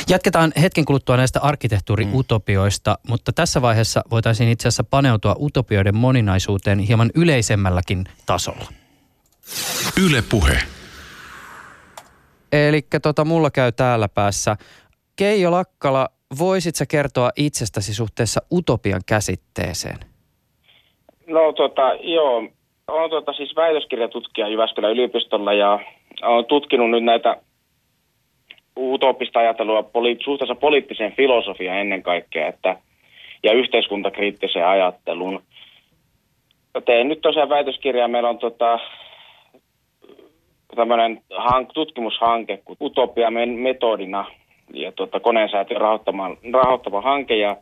Jatketaan 0.08 0.52
hetken 0.61 0.85
kuluttua 0.85 1.16
näistä 1.16 1.40
arkkitehtuuriutopioista, 1.40 2.99
mm. 3.02 3.11
mutta 3.11 3.32
tässä 3.32 3.62
vaiheessa 3.62 4.02
voitaisiin 4.11 4.49
itse 4.49 4.68
asiassa 4.68 4.85
paneutua 4.85 5.37
utopioiden 5.40 5.96
moninaisuuteen 5.96 6.78
hieman 6.78 7.11
yleisemmälläkin 7.14 8.04
tasolla. 8.26 8.73
Yle 10.02 10.23
puhe. 10.23 10.62
Eli 12.52 12.87
tota, 13.02 13.25
mulla 13.25 13.50
käy 13.50 13.73
täällä 13.73 14.08
päässä. 14.08 14.56
Keijo 15.16 15.50
Lakkala, 15.50 16.08
voisit 16.38 16.75
sä 16.75 16.87
kertoa 16.87 17.30
itsestäsi 17.37 17.95
suhteessa 17.95 18.40
utopian 18.52 19.00
käsitteeseen? 19.06 19.99
No 21.26 21.52
tota, 21.52 21.95
joo. 22.00 22.49
Olen 22.88 23.11
tota, 23.11 23.33
siis 23.33 23.56
väitöskirjatutkija 23.56 24.49
Jyväskylän 24.49 24.90
yliopistolla 24.90 25.52
ja 25.52 25.78
olen 26.23 26.45
tutkinut 26.45 26.90
nyt 26.90 27.04
näitä 27.04 27.37
utopista 28.78 29.38
ajattelua 29.38 29.83
poli- 29.83 30.25
suhteessa 30.25 30.54
poliittiseen 30.54 31.12
filosofiaan 31.16 31.78
ennen 31.78 32.02
kaikkea 32.02 32.47
että, 32.47 32.76
ja 33.42 33.52
yhteiskuntakriittiseen 33.52 34.66
ajatteluun. 34.66 35.42
Tein 36.85 37.09
nyt 37.09 37.21
tosiaan 37.21 37.49
väitöskirjaa. 37.49 38.09
Meillä 38.09 38.28
on 38.28 38.38
tota, 38.38 38.78
tämmöinen 40.76 41.23
hank, 41.37 41.73
tutkimushanke 41.73 42.56
kuin 42.64 42.76
Utopia 42.80 43.30
metodina 43.56 44.25
ja 44.75 44.92
tuota, 44.92 45.20
koneensäätiön 45.20 45.80
rahoittama, 45.80 46.37
rahoittama 46.52 47.00
hanke 47.00 47.37
ja 47.37 47.56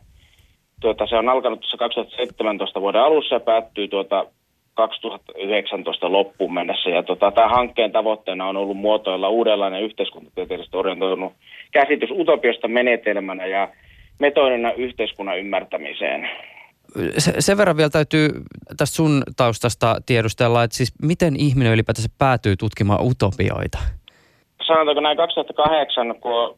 tuota, 0.81 1.07
se 1.07 1.15
on 1.15 1.29
alkanut 1.29 1.59
tuossa 1.59 1.77
2017 1.77 2.81
vuoden 2.81 3.01
alussa 3.01 3.35
ja 3.35 3.39
päättyy 3.39 3.87
tuota 3.87 4.25
2019 4.73 6.11
loppuun 6.11 6.53
mennessä. 6.53 6.89
Ja 6.89 7.03
tota, 7.03 7.31
tämän 7.31 7.49
hankkeen 7.49 7.91
tavoitteena 7.91 8.47
on 8.47 8.57
ollut 8.57 8.77
muotoilla 8.77 9.29
uudenlainen 9.29 9.83
yhteiskuntatieteellisesti 9.83 10.77
orientoitunut 10.77 11.33
käsitys 11.71 12.09
utopiasta 12.11 12.67
menetelmänä 12.67 13.45
ja 13.45 13.67
metodina 14.19 14.71
yhteiskunnan 14.71 15.39
ymmärtämiseen. 15.39 16.29
Se, 17.17 17.33
sen 17.39 17.57
verran 17.57 17.77
vielä 17.77 17.89
täytyy 17.89 18.29
tästä 18.77 18.95
sun 18.95 19.23
taustasta 19.37 19.95
tiedustella, 20.05 20.63
että 20.63 20.77
siis 20.77 20.93
miten 21.01 21.35
ihminen 21.35 21.73
ylipäätänsä 21.73 22.09
päätyy 22.17 22.55
tutkimaan 22.55 23.05
utopioita? 23.05 23.77
Sanotaanko 24.67 25.01
näin 25.01 25.17
2008, 25.17 26.15
kun 26.21 26.57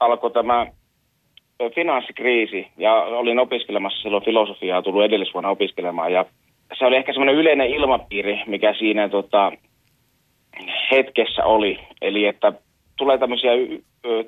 alkoi 0.00 0.30
tämä 0.30 0.66
finanssikriisi 1.74 2.66
ja 2.76 2.94
olin 2.94 3.38
opiskelemassa 3.38 4.02
silloin 4.02 4.24
filosofiaa, 4.24 4.82
tullut 4.82 5.04
edellisvuonna 5.04 5.50
opiskelemaan 5.50 6.12
ja 6.12 6.24
se 6.78 6.86
oli 6.86 6.96
ehkä 6.96 7.12
semmoinen 7.12 7.34
yleinen 7.34 7.70
ilmapiiri, 7.70 8.42
mikä 8.46 8.74
siinä 8.74 9.08
tota, 9.08 9.52
hetkessä 10.90 11.44
oli. 11.44 11.78
Eli 12.02 12.26
että 12.26 12.52
tulee 12.96 13.18
tämmöisiä 13.18 13.50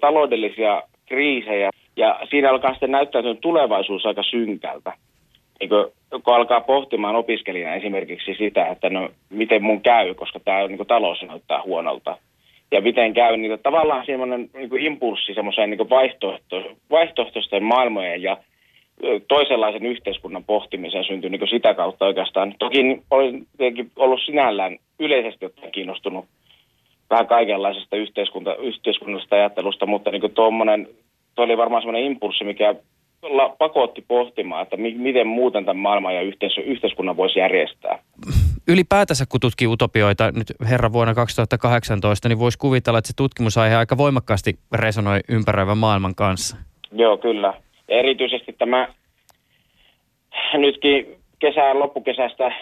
taloudellisia 0.00 0.82
kriisejä 1.06 1.70
ja 1.96 2.20
siinä 2.30 2.50
alkaa 2.50 2.70
sitten 2.70 2.90
näyttäytyä 2.90 3.34
tulevaisuus 3.34 4.06
aika 4.06 4.22
synkältä. 4.22 4.92
Niin 5.60 5.68
kun, 5.68 5.92
kun 6.25 6.34
alkaa 6.34 6.60
pohtimaan 6.60 7.16
opiskelijana 7.16 7.75
esimerkiksi 7.75 8.34
sitä, 8.34 8.66
että 8.66 8.90
no 8.90 9.10
miten 9.30 9.62
mun 9.62 9.80
käy, 9.80 10.14
koska 10.14 10.40
tämä 10.40 10.66
niin 10.66 10.87
talous 10.87 11.22
näyttää 11.22 11.62
huonolta. 11.62 12.18
Ja 12.70 12.80
miten 12.80 13.14
käy, 13.14 13.37
niin 13.37 13.58
tavallaan 13.62 14.06
semmoinen 14.06 14.50
niin 14.54 14.78
impulssi 14.78 15.34
semmoiseen 15.34 15.70
niin 15.70 15.90
vaihtoehto, 15.90 16.62
vaihtoehtoisten 16.90 17.62
maailmojen 17.62 18.22
ja 18.22 18.37
toisenlaisen 19.28 19.87
yhteiskunnan 19.87 20.44
pohtimiseen 20.44 21.04
syntyi 21.04 21.30
niin 21.30 21.48
sitä 21.48 21.75
kautta 21.75 22.06
oikeastaan. 22.06 22.54
Toki 22.58 23.02
olen 23.10 23.46
tietenkin 23.56 23.90
ollut 23.96 24.20
sinällään 24.26 24.76
yleisesti 24.98 25.44
ottaen 25.44 25.72
kiinnostunut 25.72 26.25
vähän 27.10 27.26
kaikenlaisesta 27.26 27.96
yhteiskunta, 27.96 28.54
yhteiskunnallisesta 28.54 29.37
ajattelusta, 29.37 29.87
mutta 29.87 30.10
niin 30.10 30.34
tuommoinen, 30.34 30.88
tuo 31.34 31.44
oli 31.44 31.56
varmaan 31.56 31.82
semmoinen 31.82 32.10
impulssi, 32.10 32.44
mikä 32.44 32.75
pakotti 33.58 34.04
pohtimaan, 34.08 34.62
että 34.62 34.76
mi- 34.76 34.94
miten 34.94 35.26
muuten 35.26 35.64
tämän 35.64 35.82
maailman 35.82 36.14
ja 36.14 36.22
yhteis- 36.22 36.58
yhteiskunnan 36.58 37.16
voisi 37.16 37.38
järjestää. 37.38 37.98
Ylipäätänsä 38.68 39.25
kun 39.28 39.40
tutkii 39.40 39.66
utopioita 39.66 40.32
nyt 40.32 40.52
herra 40.70 40.92
vuonna 40.92 41.14
2018, 41.14 42.28
niin 42.28 42.38
voisi 42.38 42.58
kuvitella, 42.58 42.98
että 42.98 43.08
se 43.08 43.16
tutkimusaihe 43.16 43.76
aika 43.76 43.98
voimakkaasti 43.98 44.58
resonoi 44.72 45.20
ympäröivän 45.28 45.78
maailman 45.78 46.14
kanssa. 46.14 46.56
Joo, 46.92 47.16
kyllä. 47.16 47.54
Erityisesti 47.88 48.52
tämä 48.52 48.88
nytkin 50.54 51.06
kesän 51.38 51.78
loppukesästä, 51.78 52.52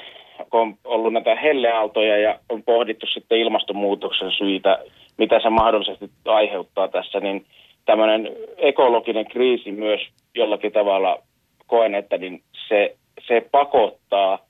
kun 0.50 0.60
on 0.60 0.78
ollut 0.84 1.12
näitä 1.12 1.34
helleaaltoja 1.34 2.18
ja 2.18 2.38
on 2.48 2.62
pohdittu 2.62 3.06
sitten 3.06 3.38
ilmastonmuutoksen 3.38 4.30
syitä, 4.30 4.78
mitä 5.18 5.40
se 5.40 5.50
mahdollisesti 5.50 6.10
aiheuttaa 6.24 6.88
tässä, 6.88 7.20
niin 7.20 7.46
tämmöinen 7.84 8.28
ekologinen 8.56 9.26
kriisi 9.26 9.72
myös 9.72 10.00
jollakin 10.34 10.72
tavalla 10.72 11.18
koen, 11.66 11.94
että 11.94 12.18
niin 12.18 12.42
se, 12.68 12.96
se 13.28 13.48
pakottaa 13.50 14.45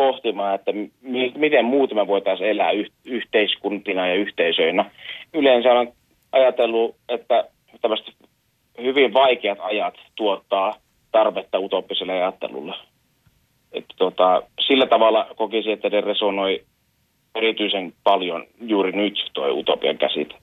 pohtimaan, 0.00 0.54
että 0.54 0.72
mi- 1.02 1.32
miten 1.36 1.64
muuten 1.64 1.96
me 1.96 2.06
voitaisiin 2.06 2.50
elää 2.50 2.70
yh- 2.70 2.92
yhteiskuntina 3.04 4.08
ja 4.08 4.14
yhteisöinä. 4.14 4.90
Yleensä 5.34 5.72
olen 5.72 5.92
ajatellut, 6.32 6.96
että 7.08 7.44
tämmöiset 7.80 8.06
hyvin 8.82 9.12
vaikeat 9.12 9.58
ajat 9.60 9.94
tuottaa 10.16 10.74
tarvetta 11.12 11.58
utopiselle 11.58 12.12
ajattelulle. 12.12 12.74
Että 13.72 13.94
tota, 13.98 14.42
sillä 14.66 14.86
tavalla 14.86 15.26
kokisin, 15.36 15.72
että 15.72 15.88
ne 15.88 16.00
resonoi 16.00 16.64
erityisen 17.34 17.92
paljon 18.04 18.46
juuri 18.60 18.92
nyt 18.92 19.30
tuo 19.32 19.48
utopian 19.48 19.98
käsite. 19.98 20.34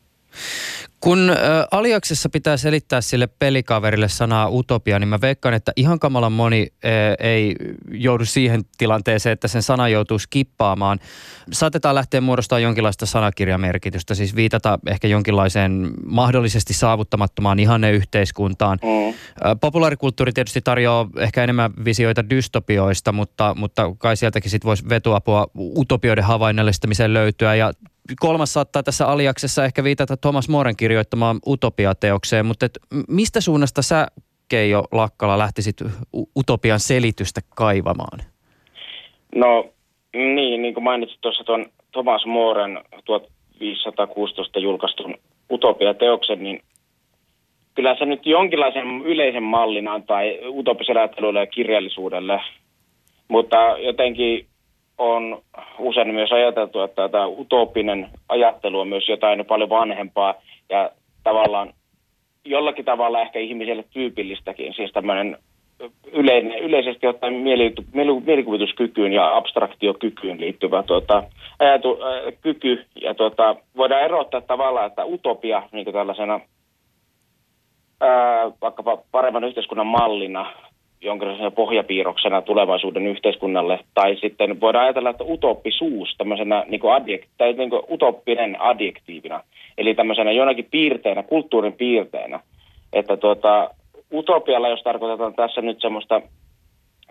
Kun 1.00 1.30
ä, 1.30 1.36
Aliaksessa 1.72 2.30
pitää 2.30 2.58
selittää 2.58 3.02
sille 3.02 3.28
pelikaverille 3.28 4.10
sanaa 4.10 4.50
utopia, 4.50 5.00
niin 5.00 5.08
mä 5.08 5.22
veikkaan, 5.22 5.54
että 5.54 5.72
ihan 5.76 6.00
kamalan 6.00 6.32
moni 6.32 6.68
ei 7.20 7.56
joudu 7.92 8.26
siihen 8.26 8.62
tilanteeseen, 8.78 9.34
että 9.34 9.48
sen 9.48 9.64
sana 9.64 9.90
joutuu 9.90 10.20
skippaamaan. 10.20 11.00
Saatetaan 11.52 11.96
lähteä 11.96 12.22
muodostamaan 12.22 12.64
jonkinlaista 12.64 13.06
sanakirjamerkitystä, 13.06 14.16
siis 14.16 14.36
viitata 14.36 14.80
ehkä 14.88 15.08
jonkinlaiseen 15.08 15.92
mahdollisesti 16.06 16.74
saavuttamattomaan 16.74 17.60
ihanneyhteiskuntaan. 17.60 18.80
Mm. 18.84 19.14
Populaarikulttuuri 19.62 20.32
tietysti 20.32 20.62
tarjoaa 20.62 21.08
ehkä 21.18 21.44
enemmän 21.44 21.72
visioita 21.86 22.30
dystopioista, 22.30 23.12
mutta, 23.12 23.56
mutta 23.58 23.96
kai 23.98 24.18
sieltäkin 24.18 24.52
sitten 24.52 24.68
voisi 24.68 24.90
vetuapua 24.90 25.48
utopioiden 25.58 26.24
havainnallistamiseen 26.24 27.14
löytyä 27.14 27.56
ja 27.56 27.74
kolmas 28.20 28.54
saattaa 28.54 28.84
tässä 28.84 29.08
aliaksessa 29.08 29.66
ehkä 29.66 29.84
viitata 29.84 30.18
Thomas 30.18 30.50
Moren 30.50 30.76
kirjoittamaan 30.76 31.40
utopiateokseen, 31.48 32.46
mutta 32.46 32.66
et 32.66 32.80
mistä 33.08 33.42
suunnasta 33.42 33.82
sä, 33.82 34.08
Keijo 34.50 34.84
Lakkala, 34.92 35.38
lähtisit 35.38 35.76
utopian 36.36 36.80
selitystä 36.80 37.42
kaivamaan? 37.56 38.20
No 39.36 39.70
niin, 40.14 40.62
niin 40.62 40.74
kuin 40.74 40.84
mainitsit 40.84 41.22
tuossa 41.22 41.44
tuon 41.44 41.66
Thomas 41.92 42.26
Moren 42.26 42.80
1516 43.06 44.60
julkaistun 44.60 45.16
utopiateoksen, 45.52 46.44
niin 46.44 46.62
kyllä 47.76 47.96
se 47.96 48.06
nyt 48.06 48.26
jonkinlaisen 48.26 48.88
yleisen 49.06 49.44
mallin 49.44 49.88
antaa 49.88 50.20
utopiselle 50.48 51.00
ajattelulle 51.00 51.40
ja 51.40 51.48
kirjallisuudelle, 51.48 52.42
mutta 53.28 53.58
jotenkin 53.80 54.48
on 54.98 55.42
usein 55.80 56.14
myös 56.14 56.32
ajateltu, 56.32 56.82
että 56.82 57.10
tämä 57.10 57.28
utopinen 57.28 58.10
ajattelu 58.30 58.80
on 58.80 58.88
myös 58.88 59.10
jotain 59.10 59.46
paljon 59.46 59.70
vanhempaa 59.70 60.34
ja 60.70 60.92
tavallaan 61.24 61.74
jollakin 62.46 62.86
tavalla 62.86 63.22
ehkä 63.22 63.40
ihmiselle 63.40 63.84
tyypillistäkin, 63.94 64.74
siis 64.74 64.92
tämmöinen 64.92 65.38
yleinen, 66.12 66.60
yleisesti 66.60 67.08
ottaen 67.08 67.34
mielikuvituskykyyn 68.26 69.14
ja 69.14 69.36
abstraktiokykyyn 69.36 70.40
liittyvä 70.40 70.84
tuota, 70.84 71.24
ajatu, 71.60 72.00
ää, 72.04 72.32
kyky. 72.42 72.86
Ja 73.02 73.14
tuota, 73.14 73.56
voidaan 73.78 74.02
erottaa 74.02 74.42
tavallaan, 74.42 74.88
että 74.88 75.06
utopia 75.06 75.64
niin 75.72 75.94
tällaisena 75.94 76.40
ää, 78.02 78.52
vaikkapa 78.62 78.98
paremman 79.12 79.44
yhteiskunnan 79.44 79.88
mallina 79.88 80.54
jonkinlaisena 81.02 81.52
pohjapiirroksena 81.52 82.42
tulevaisuuden 82.42 83.08
yhteiskunnalle. 83.08 83.80
Tai 83.94 84.16
sitten 84.16 84.62
voidaan 84.62 84.84
ajatella, 84.84 85.10
että 85.10 85.24
utoppisuus 85.24 86.16
tämmöisenä 86.18 86.66
niin 86.68 86.80
kuin 86.80 87.02
adjek- 87.02 87.28
tai 87.38 87.54
niin 87.54 87.70
kuin 87.70 87.82
utoppinen 87.92 88.62
adjektiivina, 88.62 89.44
eli 89.78 89.96
tämmöisenä 89.96 90.32
jonakin 90.32 90.68
piirteenä, 90.72 91.24
kulttuurin 91.24 91.74
piirteenä. 91.74 92.40
Että 92.94 93.18
tuota, 93.18 93.70
utopialla, 94.14 94.70
jos 94.70 94.84
tarkoitetaan 94.84 95.34
tässä 95.34 95.62
nyt 95.62 95.82
semmoista 95.82 96.22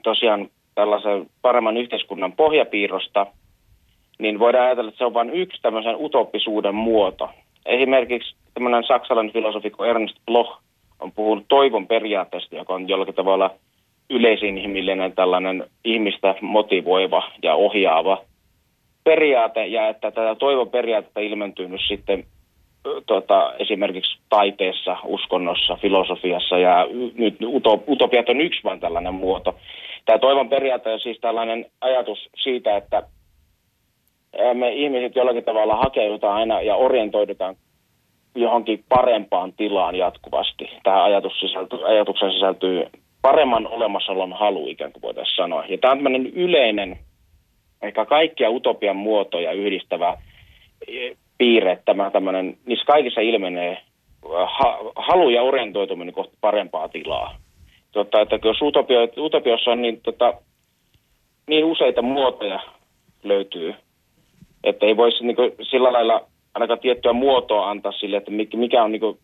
tosiaan 0.02 0.48
tällaisen 0.74 1.26
paremman 1.42 1.76
yhteiskunnan 1.76 2.32
pohjapiirrosta, 2.32 3.26
niin 4.18 4.38
voidaan 4.38 4.66
ajatella, 4.66 4.88
että 4.88 4.98
se 4.98 5.04
on 5.04 5.14
vain 5.14 5.30
yksi 5.30 5.62
tämmöisen 5.62 5.96
utoppisuuden 5.98 6.74
muoto. 6.74 7.28
Esimerkiksi 7.66 8.36
tämmöinen 8.54 8.84
saksalainen 8.84 9.32
filosofikko 9.32 9.84
Ernst 9.84 10.16
Bloch 10.26 10.58
on 11.00 11.12
puhunut 11.12 11.44
toivon 11.48 11.86
periaatteesta, 11.86 12.56
joka 12.56 12.74
on 12.74 12.88
jollakin 12.88 13.14
tavalla– 13.14 13.50
yleisinhimillinen 14.10 15.12
tällainen 15.12 15.64
ihmistä 15.84 16.34
motivoiva 16.40 17.22
ja 17.42 17.54
ohjaava 17.54 18.22
periaate, 19.04 19.66
ja 19.66 19.88
että 19.88 20.10
tätä 20.10 20.34
toivon 20.34 20.70
periaatetta 20.70 21.20
ilmentyy 21.20 21.68
nyt 21.68 21.80
sitten 21.88 22.24
tota, 23.06 23.54
esimerkiksi 23.58 24.18
taiteessa, 24.28 24.96
uskonnossa, 25.04 25.76
filosofiassa, 25.76 26.58
ja 26.58 26.86
nyt 27.18 27.36
utopiat 27.88 28.28
on 28.28 28.40
yksi 28.40 28.64
vain 28.64 28.80
tällainen 28.80 29.14
muoto. 29.14 29.56
Tämä 30.04 30.18
toivon 30.18 30.48
periaate 30.48 30.92
on 30.92 31.00
siis 31.00 31.18
tällainen 31.20 31.66
ajatus 31.80 32.28
siitä, 32.42 32.76
että 32.76 33.02
me 34.54 34.72
ihmiset 34.72 35.16
jollakin 35.16 35.44
tavalla 35.44 35.76
hakeudutaan 35.76 36.36
aina 36.36 36.62
ja 36.62 36.76
orientoidutaan 36.76 37.56
johonkin 38.34 38.84
parempaan 38.88 39.52
tilaan 39.52 39.94
jatkuvasti. 39.94 40.70
Tähän 40.82 41.02
ajatus 41.02 41.40
sisältyy, 41.40 41.88
ajatuksen 41.88 42.32
sisältyy 42.32 42.86
paremman 43.26 43.66
olemassaolon 43.66 44.32
halu, 44.32 44.68
ikään 44.68 44.92
kuin 44.92 45.02
voitaisiin 45.02 45.36
sanoa. 45.36 45.64
Ja 45.68 45.78
tämä 45.78 45.92
on 45.92 45.98
tämmöinen 45.98 46.26
yleinen, 46.26 46.98
ehkä 47.82 48.04
kaikkia 48.04 48.50
utopian 48.50 48.96
muotoja 48.96 49.52
yhdistävä 49.52 50.16
e, 50.88 51.10
piirre, 51.38 51.78
tämä 51.84 52.10
tämmöinen, 52.10 52.56
niissä 52.66 52.84
kaikissa 52.84 53.20
ilmenee 53.20 53.78
ha, 54.46 54.78
halu 54.96 55.30
ja 55.30 55.42
orientoituminen 55.42 56.14
kohti 56.14 56.36
parempaa 56.40 56.88
tilaa. 56.88 57.36
Tota, 57.92 58.20
että 58.20 58.38
jos 58.44 58.62
utopio, 58.62 59.08
utopiossa 59.16 59.70
on 59.70 59.82
niin, 59.82 60.00
tota, 60.00 60.34
niin 61.46 61.64
useita 61.64 62.02
muotoja 62.02 62.60
löytyy, 63.22 63.74
että 64.64 64.86
ei 64.86 64.96
voisi 64.96 65.24
niin 65.24 65.36
kuin, 65.36 65.52
sillä 65.62 65.92
lailla 65.92 66.20
ainakaan 66.54 66.78
tiettyä 66.78 67.12
muotoa 67.12 67.70
antaa 67.70 67.92
sille, 67.92 68.16
että 68.16 68.30
mikä 68.56 68.82
on 68.82 68.92
niin 68.92 69.00
kuin, 69.00 69.18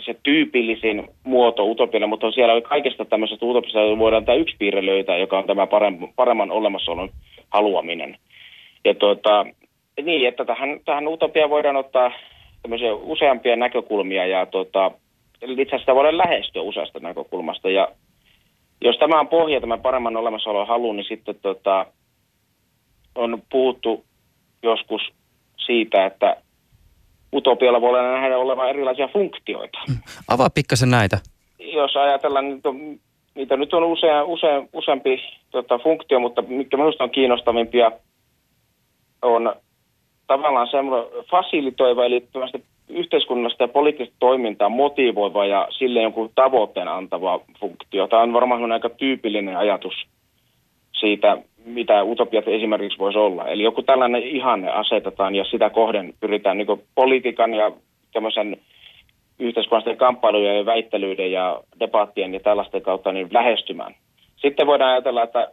se 0.00 0.14
tyypillisin 0.22 1.08
muoto 1.24 1.64
utopialle, 1.64 2.06
mutta 2.06 2.30
siellä 2.30 2.60
kaikesta 2.60 3.04
tämmöisestä 3.04 3.46
utopista 3.46 3.78
voidaan 3.98 4.24
tämä 4.24 4.36
yksi 4.36 4.56
piirre 4.58 4.86
löytää, 4.86 5.16
joka 5.16 5.38
on 5.38 5.46
tämä 5.46 5.66
paremman, 5.66 6.08
paremman 6.16 6.50
olemassaolon 6.50 7.10
haluaminen. 7.50 8.16
Ja 8.84 8.94
tuota, 8.94 9.46
niin, 10.02 10.28
että 10.28 10.44
tähän, 10.44 10.80
tähän 10.84 11.08
utopiaan 11.08 11.50
voidaan 11.50 11.76
ottaa 11.76 12.12
tämmöisiä 12.62 12.94
useampia 12.94 13.56
näkökulmia 13.56 14.26
ja 14.26 14.46
tuota, 14.46 14.90
itse 15.42 15.62
asiassa 15.62 15.78
sitä 15.78 15.94
voidaan 15.94 16.18
lähestyä 16.18 16.62
useasta 16.62 17.00
näkökulmasta. 17.00 17.70
Ja 17.70 17.88
jos 18.80 18.98
tämä 18.98 19.20
on 19.20 19.28
pohja, 19.28 19.60
tämä 19.60 19.78
paremman 19.78 20.16
olemassaolon 20.16 20.66
halu, 20.66 20.92
niin 20.92 21.06
sitten 21.08 21.34
tuota, 21.42 21.86
on 23.14 23.42
puhuttu 23.50 24.04
joskus 24.62 25.02
siitä, 25.56 26.06
että 26.06 26.36
utopialla 27.34 27.80
voi 27.80 28.02
nähdä 28.02 28.38
olevan 28.38 28.68
erilaisia 28.68 29.08
funktioita. 29.08 29.78
Mm. 29.88 29.96
Avaa 30.28 30.50
pikkasen 30.50 30.90
näitä. 30.90 31.18
Jos 31.58 31.96
ajatellaan, 31.96 32.48
niitä, 32.48 32.68
on, 32.68 32.98
niitä 33.34 33.56
nyt 33.56 33.74
on 33.74 33.84
usea, 33.84 34.24
usea, 34.24 34.62
useampi 34.72 35.22
tota, 35.50 35.78
funktio, 35.78 36.20
mutta 36.20 36.42
mikä 36.42 36.76
minusta 36.76 37.04
on 37.04 37.10
kiinnostavimpia, 37.10 37.92
on 39.22 39.54
tavallaan 40.26 40.68
semmoinen 40.70 41.24
fasilitoiva, 41.30 42.04
eli 42.04 42.28
yhteiskunnallista 42.88 43.64
ja 43.64 43.68
poliittista 43.68 44.14
toimintaa 44.18 44.68
motivoiva 44.68 45.46
ja 45.46 45.68
sille 45.78 46.02
jonkun 46.02 46.30
tavoitteen 46.34 46.88
antava 46.88 47.40
funktio. 47.60 48.06
Tämä 48.06 48.22
on 48.22 48.32
varmaan 48.32 48.72
aika 48.72 48.88
tyypillinen 48.88 49.56
ajatus 49.56 49.94
siitä, 51.00 51.38
mitä 51.64 52.02
utopiat 52.02 52.48
esimerkiksi 52.48 52.98
voisi 52.98 53.18
olla. 53.18 53.48
Eli 53.48 53.62
joku 53.62 53.82
tällainen 53.82 54.22
ihanne 54.22 54.70
asetetaan 54.70 55.34
ja 55.34 55.44
sitä 55.44 55.70
kohden 55.70 56.14
pyritään 56.20 56.58
niin 56.58 56.82
politiikan 56.94 57.54
ja 57.54 57.72
tämmöisen 58.12 58.56
yhteiskunnallisten 59.38 59.96
kamppailujen 59.96 60.56
ja 60.56 60.66
väittelyiden 60.66 61.32
ja 61.32 61.60
debattien 61.80 62.34
ja 62.34 62.40
tällaisten 62.40 62.82
kautta 62.82 63.12
niin 63.12 63.28
lähestymään. 63.32 63.94
Sitten 64.36 64.66
voidaan 64.66 64.90
ajatella, 64.90 65.22
että 65.22 65.52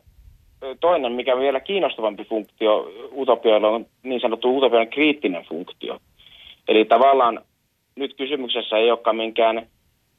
toinen, 0.79 1.11
mikä 1.11 1.33
on 1.33 1.41
vielä 1.41 1.59
kiinnostavampi 1.59 2.23
funktio 2.23 2.91
utopioilla, 3.15 3.67
on 3.67 3.85
niin 4.03 4.21
sanottu 4.21 4.57
utopioiden 4.57 4.89
kriittinen 4.89 5.43
funktio. 5.43 5.99
Eli 6.67 6.85
tavallaan 6.85 7.41
nyt 7.95 8.13
kysymyksessä 8.13 8.77
ei 8.77 8.91
olekaan 8.91 9.15
minkään, 9.15 9.67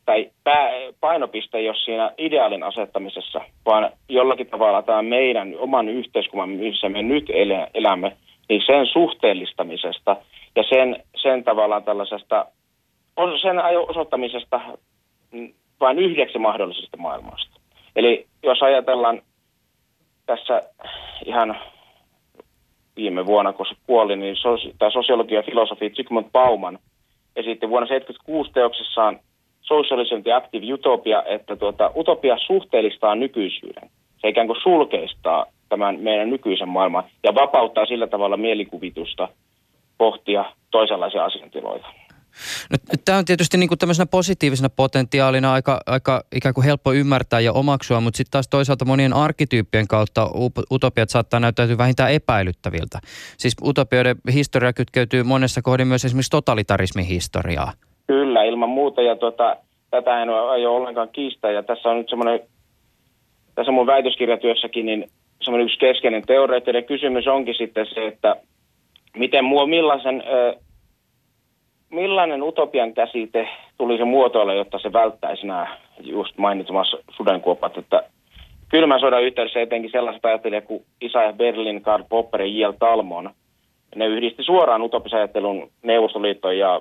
tai 0.07 0.31
pää, 0.45 0.71
painopiste 1.01 1.61
jos 1.61 1.85
siinä 1.85 2.11
ideaalin 2.19 2.63
asettamisessa, 2.63 3.41
vaan 3.67 3.91
jollakin 4.09 4.47
tavalla 4.47 4.83
tämä 4.83 5.03
meidän 5.03 5.55
oman 5.59 5.89
yhteiskunnan, 5.89 6.49
missä 6.49 6.89
me 6.89 7.03
nyt 7.03 7.31
elämme, 7.75 8.17
niin 8.49 8.63
sen 8.67 8.87
suhteellistamisesta 8.87 10.17
ja 10.57 10.63
sen, 10.69 11.05
sen 11.23 11.45
tavallaan 11.45 11.85
tällaisesta, 11.85 12.47
sen 13.43 13.57
osoittamisesta 13.89 14.61
vain 15.81 15.99
yhdeksi 15.99 16.39
mahdollisesta 16.39 16.97
maailmasta. 16.97 17.61
Eli 17.97 18.27
jos 18.43 18.63
ajatellaan 18.63 19.23
tässä 20.27 20.63
ihan 21.25 21.57
viime 22.97 23.27
vuonna, 23.27 23.53
kun 23.53 23.67
se 23.67 23.75
kuoli, 23.87 24.17
niin 24.17 24.37
tämä 24.79 24.91
sosiologi 24.91 25.35
ja 25.35 25.43
filosofi 25.43 25.91
Zygmunt 25.91 26.33
Bauman 26.33 26.79
esitti 27.37 27.69
vuonna 27.69 27.87
1976 27.87 28.53
teoksessaan 28.53 29.21
Socialism 29.69 30.23
the 30.23 30.33
Active 30.33 30.73
Utopia, 30.73 31.23
että 31.23 31.57
tuota, 31.57 31.91
utopia 31.97 32.37
suhteellistaa 32.47 33.15
nykyisyyden. 33.15 33.91
Se 34.21 34.29
ikään 34.29 34.47
kuin 34.47 34.61
sulkeistaa 34.63 35.47
tämän 35.69 36.01
meidän 36.01 36.31
nykyisen 36.31 36.69
maailman 36.69 37.05
ja 37.23 37.35
vapauttaa 37.35 37.87
sillä 37.87 38.07
tavalla 38.07 38.37
mielikuvitusta 38.37 39.29
pohtia 39.99 40.45
toisenlaisia 40.71 41.25
asiantiloita. 41.25 41.87
No, 42.71 42.77
tämä 43.05 43.19
on 43.19 43.25
tietysti 43.25 43.57
niin 43.57 43.69
kuin 43.69 43.79
tämmöisenä 43.79 44.07
positiivisena 44.07 44.69
potentiaalina 44.69 45.53
aika, 45.53 45.81
aika 45.87 46.23
ikään 46.35 46.55
kuin 46.55 46.65
helppo 46.65 46.93
ymmärtää 46.93 47.41
ja 47.41 47.53
omaksua, 47.53 48.01
mutta 48.01 48.17
sitten 48.17 48.31
taas 48.31 48.49
toisaalta 48.49 48.85
monien 48.85 49.13
arkkityyppien 49.13 49.89
kautta 49.89 50.31
utopiat 50.71 51.11
saattaa 51.11 51.41
näyttäytyä 51.41 51.79
vähintään 51.79 52.13
epäilyttäviltä. 52.13 52.99
Siis 53.39 53.57
utopioiden 53.63 54.17
historia 54.33 54.73
kytkeytyy 54.73 55.23
monessa 55.23 55.63
kohdin 55.63 55.89
myös 55.89 56.05
esimerkiksi 56.05 56.31
totalitarismin 56.31 57.07
historiaa. 57.07 57.73
Kyllä, 58.07 58.43
ilman 58.43 58.69
muuta 58.69 59.03
ja 59.03 59.17
tuota, 59.17 59.57
tätä 59.91 60.23
en 60.23 60.31
ole 60.31 60.69
ollenkaan 60.69 61.09
kiistää 61.09 61.51
ja 61.51 61.63
tässä 61.63 61.89
on 61.89 61.99
nyt 61.99 62.09
semmoinen, 62.09 62.41
tässä 63.55 63.73
mun 63.73 63.87
väitöskirjatyössäkin, 63.87 64.87
niin 64.87 65.11
semmoinen 65.43 65.65
yksi 65.65 65.79
keskeinen 65.79 66.23
teoreettinen 66.27 66.85
kysymys 66.85 67.27
onkin 67.27 67.55
sitten 67.55 67.87
se, 67.87 68.07
että 68.07 68.37
miten 69.17 69.45
mua, 69.45 69.67
millaisen 69.67 70.23
millainen 71.91 72.43
utopian 72.43 72.95
käsite 72.95 73.49
tulisi 73.79 74.05
muotoilla, 74.05 74.55
jotta 74.55 74.79
se 74.79 74.93
välttäisi 74.93 75.47
nämä 75.47 75.77
just 76.01 76.39
mainitsemassa 76.39 76.99
sudenkuopat, 77.17 77.79
että 77.79 78.03
kylmän 78.69 79.01
sodan 79.01 79.23
yhteydessä 79.23 79.61
etenkin 79.61 79.91
sellaiset 79.91 80.25
ajattelijat 80.25 80.65
kuin 80.65 80.85
Isaiah 81.01 81.35
Berlin, 81.35 81.83
Karl 81.83 82.05
Popper 82.09 82.43
ja 82.43 82.47
J.L. 82.47 82.73
Talmon, 82.79 83.31
ne 83.95 84.07
yhdisti 84.07 84.43
suoraan 84.43 84.83
utopisajattelun 84.83 85.71
Neuvostoliittoon 85.83 86.59
ja 86.59 86.81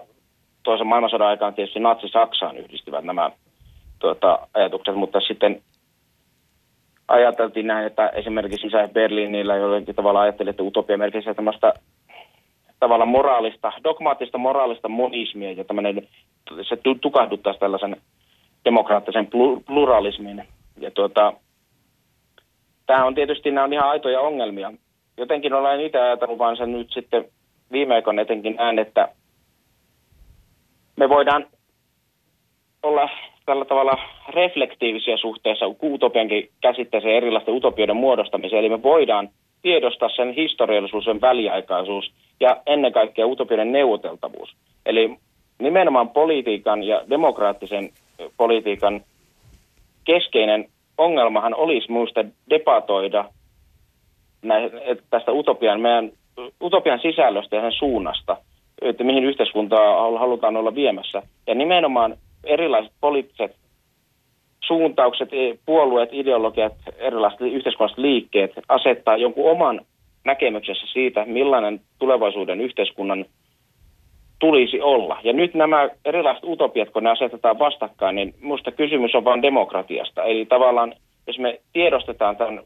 toisen 0.65 0.87
maailmansodan 0.87 1.27
aikaan 1.27 1.53
tietysti 1.53 1.79
Natsi-Saksaan 1.79 2.57
yhdistivät 2.57 3.05
nämä 3.05 3.31
tuota, 3.99 4.47
ajatukset, 4.53 4.95
mutta 4.95 5.19
sitten 5.19 5.61
ajateltiin 7.07 7.67
näin, 7.67 7.87
että 7.87 8.07
esimerkiksi 8.07 8.67
Isaiah 8.67 8.89
Berlinillä 8.89 9.55
jollakin 9.55 9.95
tavalla 9.95 10.21
ajatteli, 10.21 10.49
että 10.49 10.63
utopia 10.63 10.97
merkitsee 10.97 11.33
tämmöistä 11.33 11.73
tavalla 12.79 13.05
moraalista, 13.05 13.71
dogmaattista 13.83 14.37
moraalista 14.37 14.87
monismia 14.87 15.51
ja 15.51 15.63
tämmöinen, 15.63 16.07
se 16.69 16.77
tukahduttaisi 17.01 17.59
tällaisen 17.59 17.97
demokraattisen 18.65 19.27
pluralismin. 19.65 20.43
Ja 20.79 20.91
tuota, 20.91 21.33
tämä 22.85 23.05
on 23.05 23.15
tietysti, 23.15 23.51
nämä 23.51 23.63
on 23.63 23.73
ihan 23.73 23.89
aitoja 23.89 24.21
ongelmia. 24.21 24.71
Jotenkin 25.17 25.53
olen 25.53 25.81
itse 25.81 25.99
ajatellut 25.99 26.39
vaan 26.39 26.57
sen 26.57 26.71
nyt 26.71 26.91
sitten 26.91 27.25
viime 27.71 27.95
aikoina 27.95 28.21
etenkin 28.21 28.55
näin, 28.55 28.79
että 28.79 29.07
me 30.95 31.09
voidaan 31.09 31.47
olla 32.83 33.09
tällä 33.45 33.65
tavalla 33.65 33.97
reflektiivisia 34.29 35.17
suhteessa 35.17 35.65
utopiankin 35.83 36.49
käsitteeseen 36.61 37.15
erilaisten 37.15 37.53
utopioiden 37.53 37.95
muodostamiseen. 37.95 38.59
Eli 38.59 38.69
me 38.69 38.83
voidaan 38.83 39.29
tiedostaa 39.61 40.09
sen 40.09 40.33
historiallisuus, 40.33 41.03
sen 41.03 41.21
väliaikaisuus 41.21 42.11
ja 42.39 42.61
ennen 42.65 42.93
kaikkea 42.93 43.27
utopioiden 43.27 43.71
neuvoteltavuus. 43.71 44.55
Eli 44.85 45.17
nimenomaan 45.59 46.09
politiikan 46.09 46.83
ja 46.83 47.03
demokraattisen 47.09 47.89
politiikan 48.37 49.01
keskeinen 50.03 50.69
ongelmahan 50.97 51.55
olisi 51.55 51.91
minusta 51.91 52.25
debatoida 52.49 53.25
tästä 55.09 55.31
utopian, 55.31 55.81
meidän, 55.81 56.11
utopian 56.63 56.99
sisällöstä 56.99 57.55
ja 57.55 57.61
sen 57.61 57.71
suunnasta, 57.71 58.37
että 58.81 59.03
mihin 59.03 59.23
yhteiskuntaa 59.23 60.19
halutaan 60.19 60.57
olla 60.57 60.75
viemässä. 60.75 61.21
Ja 61.47 61.55
nimenomaan 61.55 62.17
erilaiset 62.43 62.93
poliittiset 63.01 63.55
suuntaukset, 64.67 65.29
e, 65.33 65.57
puolueet, 65.65 66.09
ideologiat, 66.11 66.73
erilaiset 66.97 67.41
yhteiskunnalliset 67.41 67.97
liikkeet 67.97 68.51
asettaa 68.69 69.17
jonkun 69.17 69.51
oman 69.51 69.81
näkemyksessä 70.25 70.87
siitä, 70.93 71.25
millainen 71.25 71.81
tulevaisuuden 71.99 72.61
yhteiskunnan 72.61 73.25
tulisi 74.39 74.81
olla. 74.81 75.19
Ja 75.23 75.33
nyt 75.33 75.53
nämä 75.53 75.89
erilaiset 76.05 76.43
utopiat, 76.43 76.89
kun 76.89 77.03
ne 77.03 77.09
asetetaan 77.09 77.59
vastakkain, 77.59 78.15
niin 78.15 78.33
minusta 78.41 78.71
kysymys 78.71 79.15
on 79.15 79.25
vain 79.25 79.41
demokratiasta. 79.41 80.23
Eli 80.23 80.45
tavallaan, 80.45 80.93
jos 81.27 81.39
me 81.39 81.59
tiedostetaan 81.73 82.37
tämän 82.37 82.59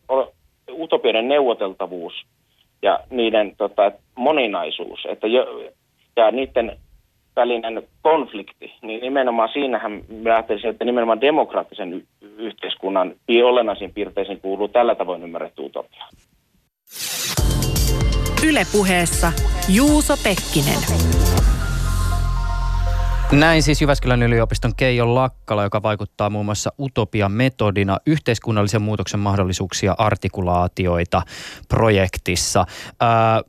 utopioiden 0.71 1.27
neuvoteltavuus 1.27 2.13
ja 2.81 2.99
niiden 3.09 3.53
tota, 3.57 3.91
moninaisuus, 4.15 4.99
että 5.09 5.27
jo, 5.27 5.63
ja 6.15 6.31
niiden 6.31 6.79
välinen 7.35 7.83
konflikti, 8.01 8.73
niin 8.81 9.01
nimenomaan 9.01 9.49
siinähän 9.53 9.91
mä 9.91 10.33
ajattelisin, 10.33 10.69
että 10.69 10.85
nimenomaan 10.85 11.21
demokraattisen 11.21 11.93
y- 11.93 12.05
yhteiskunnan 12.37 13.15
olennaisiin 13.43 13.93
piirteisiin 13.93 14.41
kuuluu 14.41 14.67
tällä 14.67 14.95
tavoin 14.95 15.23
ymmärretty 15.23 15.65
utopia. 15.65 16.05
Ylepuheessa 18.47 19.31
Juuso 19.75 20.13
Pekkinen. 20.23 21.09
Näin 23.31 23.63
siis 23.63 23.81
Jyväskylän 23.81 24.23
yliopiston 24.23 24.75
Keijo 24.77 25.15
Lakkala, 25.15 25.63
joka 25.63 25.83
vaikuttaa 25.83 26.29
muun 26.29 26.45
muassa 26.45 26.71
Utopia-metodina 26.79 27.97
yhteiskunnallisen 28.05 28.81
muutoksen 28.81 29.19
mahdollisuuksia 29.19 29.95
artikulaatioita 29.97 31.21
projektissa. 31.67 32.65
Ää, 32.99 33.41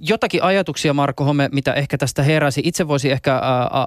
jotakin 0.00 0.42
ajatuksia, 0.42 0.94
Marko 0.94 1.24
Home, 1.24 1.48
mitä 1.52 1.72
ehkä 1.72 1.98
tästä 1.98 2.22
heräsi. 2.22 2.60
Itse 2.64 2.88
voisi 2.88 3.10
ehkä 3.10 3.40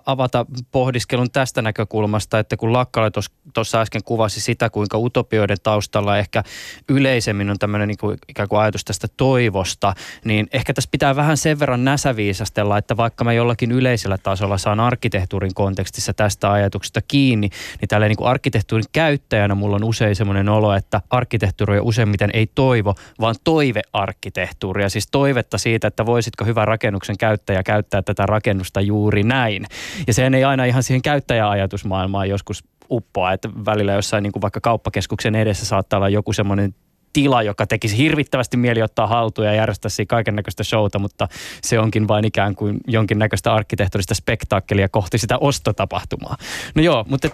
avata 0.06 0.46
pohdiskelun 0.72 1.32
tästä 1.32 1.62
näkökulmasta, 1.62 2.40
että 2.40 2.58
kun 2.58 2.74
Lakkala 2.74 3.12
tuossa 3.54 3.82
äsken 3.82 4.04
kuvasi 4.04 4.42
sitä, 4.42 4.70
kuinka 4.70 4.98
utopioiden 4.98 5.58
taustalla 5.64 6.18
ehkä 6.18 6.44
yleisemmin 6.90 7.50
on 7.50 7.60
tämmöinen 7.60 7.88
niin 7.88 7.98
kuin, 7.98 8.18
ikään 8.30 8.50
kuin 8.50 8.60
ajatus 8.60 8.86
tästä 8.86 9.08
toivosta, 9.18 9.94
niin 10.26 10.48
ehkä 10.52 10.74
tässä 10.74 10.90
pitää 10.92 11.16
vähän 11.16 11.38
sen 11.38 11.60
verran 11.60 11.86
näsäviisastella, 11.86 12.78
että 12.78 12.98
vaikka 12.98 13.24
mä 13.24 13.34
jollakin 13.34 13.72
yleisellä 13.72 14.18
tasolla 14.18 14.58
saan 14.58 14.80
arkkitehtuurin 14.80 15.54
kontekstissa 15.54 16.14
tästä 16.14 16.52
ajatuksesta 16.52 17.02
kiinni, 17.08 17.50
niin 17.82 17.90
tällä 17.90 18.08
niin 18.08 18.24
arkkitehtuurin 18.24 18.86
käyttäjänä 18.92 19.56
mulla 19.56 19.76
on 19.76 19.84
usein 19.84 20.16
semmoinen 20.16 20.50
olo, 20.50 20.74
että 20.74 21.02
arkkitehtuuri 21.10 21.80
useimmiten 21.80 22.30
ei 22.34 22.48
toivo, 22.56 22.96
vaan 23.20 23.36
toivearkkitehtuuria, 23.44 24.90
siis 24.90 25.08
toivetta 25.12 25.58
siitä, 25.58 25.83
siitä, 25.84 25.88
että 25.88 26.06
voisitko 26.06 26.46
hyvä 26.46 26.66
rakennuksen 26.66 27.18
käyttäjä 27.18 27.64
käyttää 27.64 28.02
tätä 28.02 28.26
rakennusta 28.26 28.82
juuri 28.82 29.24
näin. 29.24 29.66
Ja 30.08 30.14
sehän 30.14 30.34
ei 30.34 30.44
aina 30.44 30.66
ihan 30.66 30.84
siihen 30.84 31.02
käyttäjäajatusmaailmaan 31.02 32.30
joskus 32.30 32.64
uppoa, 32.90 33.34
että 33.34 33.50
välillä 33.66 33.94
jossain 33.94 34.24
niin 34.24 34.32
kuin 34.32 34.42
vaikka 34.42 34.60
kauppakeskuksen 34.62 35.36
edessä 35.36 35.66
saattaa 35.66 35.98
olla 35.98 36.10
joku 36.10 36.34
semmoinen 36.34 36.76
tila, 37.14 37.44
joka 37.44 37.66
tekisi 37.68 37.98
hirvittävästi 37.98 38.58
mieli 38.58 38.82
ottaa 38.82 39.08
haltuun 39.08 39.48
ja 39.48 39.54
järjestää 39.54 39.90
siinä 39.90 40.10
kaiken 40.10 40.36
näköistä 40.36 40.64
showta, 40.64 41.00
mutta 41.00 41.28
se 41.62 41.80
onkin 41.80 42.08
vain 42.08 42.26
ikään 42.26 42.56
kuin 42.56 42.78
jonkinnäköistä 42.88 43.54
arkkitehtorista 43.54 44.16
spektaakkelia 44.16 44.90
kohti 44.90 45.18
sitä 45.18 45.38
ostotapahtumaa. 45.38 46.38
No 46.76 46.82
joo, 46.82 47.06
mutta 47.10 47.30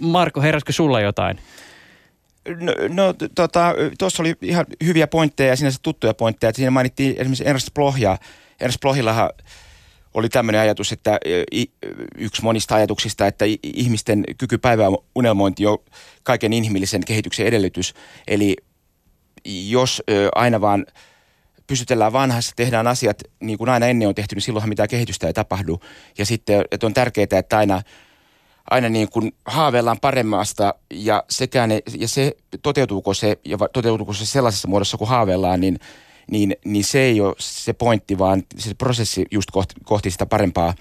Marko, 0.00 0.40
heräskö 0.40 0.72
sulla 0.72 1.00
jotain? 1.00 1.38
No, 2.60 2.72
no 2.88 3.14
tota, 3.34 3.74
tuossa 3.98 4.22
oli 4.22 4.34
ihan 4.42 4.66
hyviä 4.84 5.06
pointteja 5.06 5.50
ja 5.50 5.56
sinänsä 5.56 5.78
tuttuja 5.82 6.14
pointteja. 6.14 6.52
Siinä 6.54 6.70
mainittiin 6.70 7.14
esimerkiksi 7.18 7.48
Ernst 7.48 7.74
Bloch 7.74 8.00
ja, 8.00 8.18
Ernst 8.60 8.80
Blohillahan 8.80 9.30
oli 10.14 10.28
tämmöinen 10.28 10.60
ajatus, 10.60 10.92
että 10.92 11.18
yksi 12.18 12.42
monista 12.42 12.74
ajatuksista, 12.74 13.26
että 13.26 13.44
ihmisten 13.62 14.24
kyky 14.38 14.58
päivää 14.58 14.88
unelmointi 15.14 15.66
on 15.66 15.78
kaiken 16.22 16.52
inhimillisen 16.52 17.04
kehityksen 17.04 17.46
edellytys. 17.46 17.94
Eli 18.28 18.56
jos 19.44 20.02
aina 20.34 20.60
vaan 20.60 20.86
pysytellään 21.66 22.12
vanhassa, 22.12 22.52
tehdään 22.56 22.86
asiat 22.86 23.22
niin 23.40 23.58
kuin 23.58 23.70
aina 23.70 23.86
ennen 23.86 24.08
on 24.08 24.14
tehty, 24.14 24.34
niin 24.34 24.42
silloinhan 24.42 24.68
mitään 24.68 24.88
kehitystä 24.88 25.26
ei 25.26 25.32
tapahdu. 25.32 25.80
Ja 26.18 26.26
sitten 26.26 26.64
että 26.70 26.86
on 26.86 26.94
tärkeää, 26.94 27.26
että 27.32 27.58
aina, 27.58 27.82
aina 28.70 28.88
niin 28.88 29.08
kuin 29.08 29.34
haaveillaan 29.46 30.00
paremmasta 30.00 30.74
ja, 30.90 31.24
sekään, 31.30 31.70
ja 31.98 32.08
se, 32.08 32.36
toteutuuko 32.62 33.14
se 33.14 33.38
ja 33.44 33.58
toteutuuko 33.72 34.12
se 34.12 34.26
sellaisessa 34.26 34.68
muodossa 34.68 34.96
kuin 34.96 35.08
haaveillaan, 35.08 35.60
niin, 35.60 35.78
niin, 36.30 36.56
niin 36.64 36.84
se 36.84 37.00
ei 37.00 37.20
ole 37.20 37.34
se 37.38 37.72
pointti, 37.72 38.18
vaan 38.18 38.42
se 38.56 38.74
prosessi 38.74 39.26
just 39.30 39.50
kohti, 39.50 39.74
kohti 39.84 40.10
sitä 40.10 40.26
parempaa. 40.26 40.74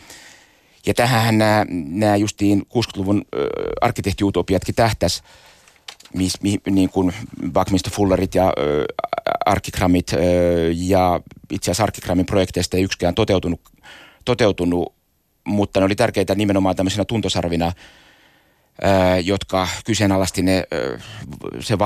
Ja 0.86 0.94
tähän 0.94 1.38
nämä, 1.38 1.66
nämä 1.70 2.16
justiin 2.16 2.62
60-luvun 2.62 3.26
äh, 3.36 3.42
arkkitehtiutopiatkin 3.82 4.76
tähtäs, 4.76 5.24
mis, 6.14 6.42
mi, 6.42 6.58
niin 6.70 6.90
kuin 6.90 7.14
Buckminster 7.54 7.94
Fullerit 7.94 8.36
ja 8.36 8.46
äh, 8.46 8.54
Arkikramit 9.46 10.14
äh, 10.14 10.20
ja 10.74 11.20
itse 11.52 11.72
asiassa 11.72 11.84
Arkikramin 11.84 12.26
projekteista 12.26 12.78
ei 12.78 12.84
yksikään 12.84 13.16
toteutunut, 13.16 13.62
toteutunut, 14.26 14.97
mutta 15.48 15.80
ne 15.80 15.86
oli 15.86 15.96
tärkeitä 15.96 16.36
nimenomaan 16.36 16.76
tämmöisenä 16.76 17.06
tuntosarvina, 17.06 17.66
äh, 17.68 17.74
jotka 19.24 19.68
kyseenalaisti 19.86 20.42
ne, 20.42 20.58
äh, 20.58 21.04
sen 21.60 21.80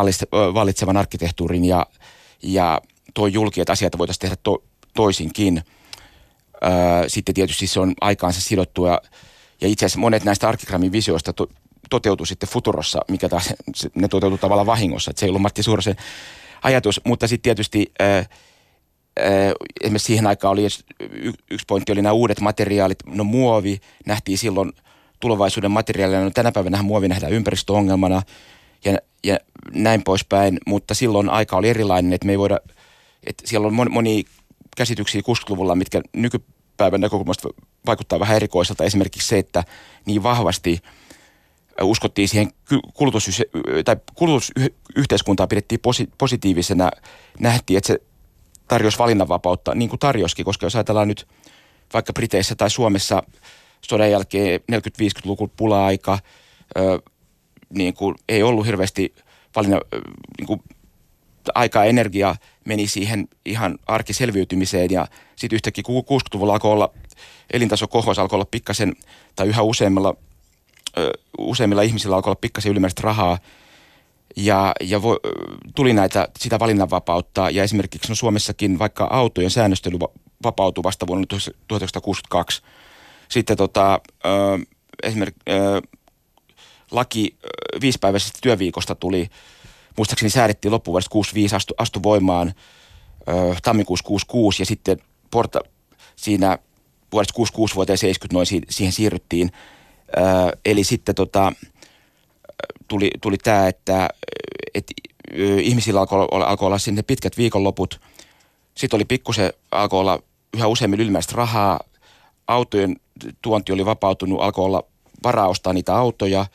vallitsevan 0.53 0.97
arkkitehtuurin 0.97 1.65
ja, 1.65 1.85
ja 2.43 2.81
toi 3.13 3.33
julki, 3.33 3.61
että 3.61 3.73
asiat 3.73 3.97
voitaisiin 3.97 4.21
tehdä 4.21 4.35
to, 4.43 4.63
toisinkin. 4.93 5.63
Sitten 7.07 7.35
tietysti 7.35 7.67
se 7.67 7.79
on 7.79 7.93
aikaansa 8.01 8.41
sidottu 8.41 8.85
ja, 8.85 9.01
ja 9.61 9.67
itse 9.67 9.85
asiassa 9.85 9.99
monet 9.99 10.23
näistä 10.23 10.49
Arkikramin 10.49 10.91
visioista 10.91 11.33
to, 11.33 11.47
toteutui 11.89 12.27
sitten 12.27 12.49
Futurossa, 12.49 12.99
mikä 13.07 13.29
taas 13.29 13.53
ne 13.95 14.07
toteutui 14.07 14.37
tavallaan 14.37 14.65
vahingossa. 14.65 15.11
Että 15.11 15.19
se 15.19 15.25
ei 15.25 15.29
ollut 15.29 15.41
Matti 15.41 15.63
Suurosen 15.63 15.95
ajatus, 16.63 17.01
mutta 17.05 17.27
sitten 17.27 17.43
tietysti 17.43 17.91
ää, 17.99 18.25
esimerkiksi 19.81 20.05
siihen 20.05 20.27
aikaan 20.27 20.51
oli 20.51 20.63
yksi 21.51 21.65
pointti 21.67 21.91
oli 21.91 22.01
nämä 22.01 22.13
uudet 22.13 22.39
materiaalit. 22.39 22.99
No 23.05 23.23
muovi 23.23 23.81
nähtiin 24.05 24.37
silloin 24.37 24.73
tulevaisuuden 25.19 25.71
materiaalina. 25.71 26.23
No 26.23 26.31
tänä 26.31 26.51
päivänä 26.51 26.83
muovi 26.83 27.07
nähdään 27.07 27.33
ympäristöongelmana 27.33 28.21
ja, 28.85 28.97
ja 29.23 29.39
näin 29.73 30.03
poispäin, 30.03 30.57
mutta 30.67 30.93
silloin 30.93 31.29
aika 31.29 31.57
oli 31.57 31.69
erilainen, 31.69 32.13
että 32.13 32.25
me 32.25 32.31
ei 32.31 32.39
voida, 32.39 32.59
että 33.27 33.47
siellä 33.47 33.67
on 33.67 33.73
moni, 33.91 34.23
käsityksiä 34.77 35.21
60-luvulla, 35.21 35.75
mitkä 35.75 36.01
nykypäivän 36.13 37.01
näkökulmasta 37.01 37.49
vaikuttaa 37.85 38.19
vähän 38.19 38.35
erikoiselta. 38.35 38.83
Esimerkiksi 38.83 39.27
se, 39.27 39.37
että 39.37 39.63
niin 40.05 40.23
vahvasti– 40.23 40.79
uskottiin 41.83 42.27
siihen 42.27 42.51
kulutus, 42.93 43.41
tai 43.85 43.95
kulutusyhteiskuntaa 44.15 45.47
pidettiin 45.47 45.79
posi, 45.81 46.09
positiivisena, 46.17 46.91
nähtiin, 47.39 47.77
että 47.77 47.87
se 47.87 48.01
tarjosi 48.71 48.97
valinnanvapautta, 48.97 49.75
niin 49.75 49.89
kuin 49.89 49.99
tarjoskin, 49.99 50.45
koska 50.45 50.65
jos 50.65 50.75
ajatellaan 50.75 51.07
nyt 51.07 51.27
vaikka 51.93 52.13
Briteissä 52.13 52.55
tai 52.55 52.69
Suomessa 52.69 53.23
sodan 53.81 54.11
jälkeen 54.11 54.59
40-50-luvun 54.71 55.51
pula-aika, 55.57 56.19
ö, 56.77 56.99
niin 57.69 57.93
kuin 57.93 58.15
ei 58.29 58.43
ollut 58.43 58.65
hirveästi 58.65 59.15
valinna, 59.55 59.79
niin 60.39 60.47
kuin 60.47 60.61
aikaa 61.55 61.85
energia 61.85 62.35
meni 62.65 62.87
siihen 62.87 63.27
ihan 63.45 63.77
arkiselviytymiseen 63.87 64.91
ja 64.91 65.07
sitten 65.35 65.55
yhtäkkiä 65.55 65.83
60-luvulla 65.87 66.53
alkoi 66.53 66.71
olla 66.71 66.89
elintaso 67.53 67.87
kohos 67.87 68.19
alkoi 68.19 68.37
olla 68.37 68.47
pikkasen 68.51 68.93
tai 69.35 69.47
yhä 69.47 69.61
useammalla 69.61 70.15
useimmilla 71.37 71.81
ihmisillä 71.81 72.15
alkoi 72.15 72.31
olla 72.31 72.39
pikkasen 72.41 72.71
ylimääräistä 72.71 73.01
rahaa 73.03 73.37
ja, 74.35 74.73
ja 74.81 75.01
vo, 75.01 75.17
tuli 75.75 75.93
näitä, 75.93 76.27
sitä 76.39 76.59
valinnanvapautta. 76.59 77.49
Ja 77.49 77.63
esimerkiksi 77.63 78.09
no 78.09 78.15
Suomessakin 78.15 78.79
vaikka 78.79 79.07
autojen 79.11 79.51
säännöstely 79.51 79.99
vapautui 80.43 80.83
vasta 80.83 81.07
vuonna 81.07 81.25
1962. 81.27 82.61
Sitten 83.29 83.57
tota, 83.57 84.01
esimerkiksi 85.03 85.43
laki 86.91 87.35
viisipäiväisestä 87.81 88.39
työviikosta 88.41 88.95
tuli, 88.95 89.29
muistaakseni 89.97 90.29
säädettiin 90.29 90.71
loppuvuodesta 90.71 91.09
65, 91.09 91.55
astu, 91.55 91.73
astu 91.77 92.03
voimaan 92.03 92.53
tammikuussa 93.63 94.05
66 94.05 94.61
ja 94.61 94.65
sitten 94.65 94.97
porta, 95.31 95.59
siinä 96.15 96.57
vuodesta 97.11 97.33
66 97.33 97.75
vuoteen 97.75 97.97
70 97.97 98.33
noin 98.33 98.65
siihen 98.69 98.93
siirryttiin. 98.93 99.51
Eli 100.65 100.83
sitten 100.83 101.15
tota, 101.15 101.53
tuli, 102.87 103.11
tuli 103.21 103.37
tämä, 103.37 103.67
että 103.67 104.09
et, 104.73 104.91
ihmisillä 105.61 105.99
alkoi 105.99 106.27
olla, 106.31 106.45
alkoi 106.45 106.65
olla 106.65 106.77
sinne 106.77 107.01
pitkät 107.01 107.37
viikonloput. 107.37 108.01
Sitten 108.75 108.97
oli 108.97 109.05
pikkusen, 109.05 109.53
alkoi 109.71 109.99
olla 109.99 110.19
yhä 110.57 110.67
useammin 110.67 110.99
ylimääräistä 110.99 111.33
rahaa. 111.35 111.79
Autojen 112.47 112.95
tuonti 113.41 113.71
oli 113.71 113.85
vapautunut, 113.85 114.41
alkoi 114.41 114.65
olla 114.65 114.83
varaa 115.23 115.47
ostaa 115.47 115.73
niitä 115.73 115.95
autoja. 115.95 116.45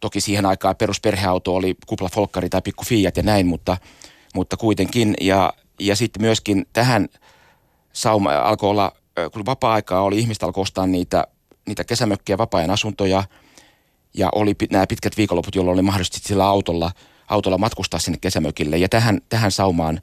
Toki 0.00 0.20
siihen 0.20 0.46
aikaan 0.46 0.76
perusperheauto 0.76 1.54
oli 1.54 1.76
kupla 1.86 2.08
Folkkari 2.08 2.48
tai 2.48 2.62
pikku 2.62 2.84
Fiat 2.84 3.16
ja 3.16 3.22
näin, 3.22 3.46
mutta, 3.46 3.76
mutta 4.34 4.56
kuitenkin. 4.56 5.14
Ja, 5.20 5.52
ja 5.80 5.96
sitten 5.96 6.22
myöskin 6.22 6.66
tähän 6.72 7.08
sauma 7.92 8.30
alkoi 8.30 8.70
olla, 8.70 8.92
kun 9.32 9.46
vapaa-aikaa 9.46 10.02
oli, 10.02 10.18
ihmistä 10.18 10.46
alkoi 10.46 10.62
ostaa 10.62 10.86
niitä 10.86 11.26
niitä 11.66 11.84
kesämökkiä, 11.84 12.38
vapaa-ajan 12.38 12.70
asuntoja 12.70 13.24
ja 14.16 14.28
oli 14.34 14.54
nämä 14.70 14.86
pitkät 14.86 15.16
viikonloput, 15.16 15.54
jolloin 15.54 15.74
oli 15.74 15.82
mahdollisesti 15.82 16.28
sillä 16.28 16.46
autolla, 16.46 16.90
autolla 17.28 17.58
matkustaa 17.58 18.00
sinne 18.00 18.18
kesämökille. 18.20 18.76
Ja 18.76 18.88
tähän, 18.88 19.20
tähän 19.28 19.52
saumaan, 19.52 20.00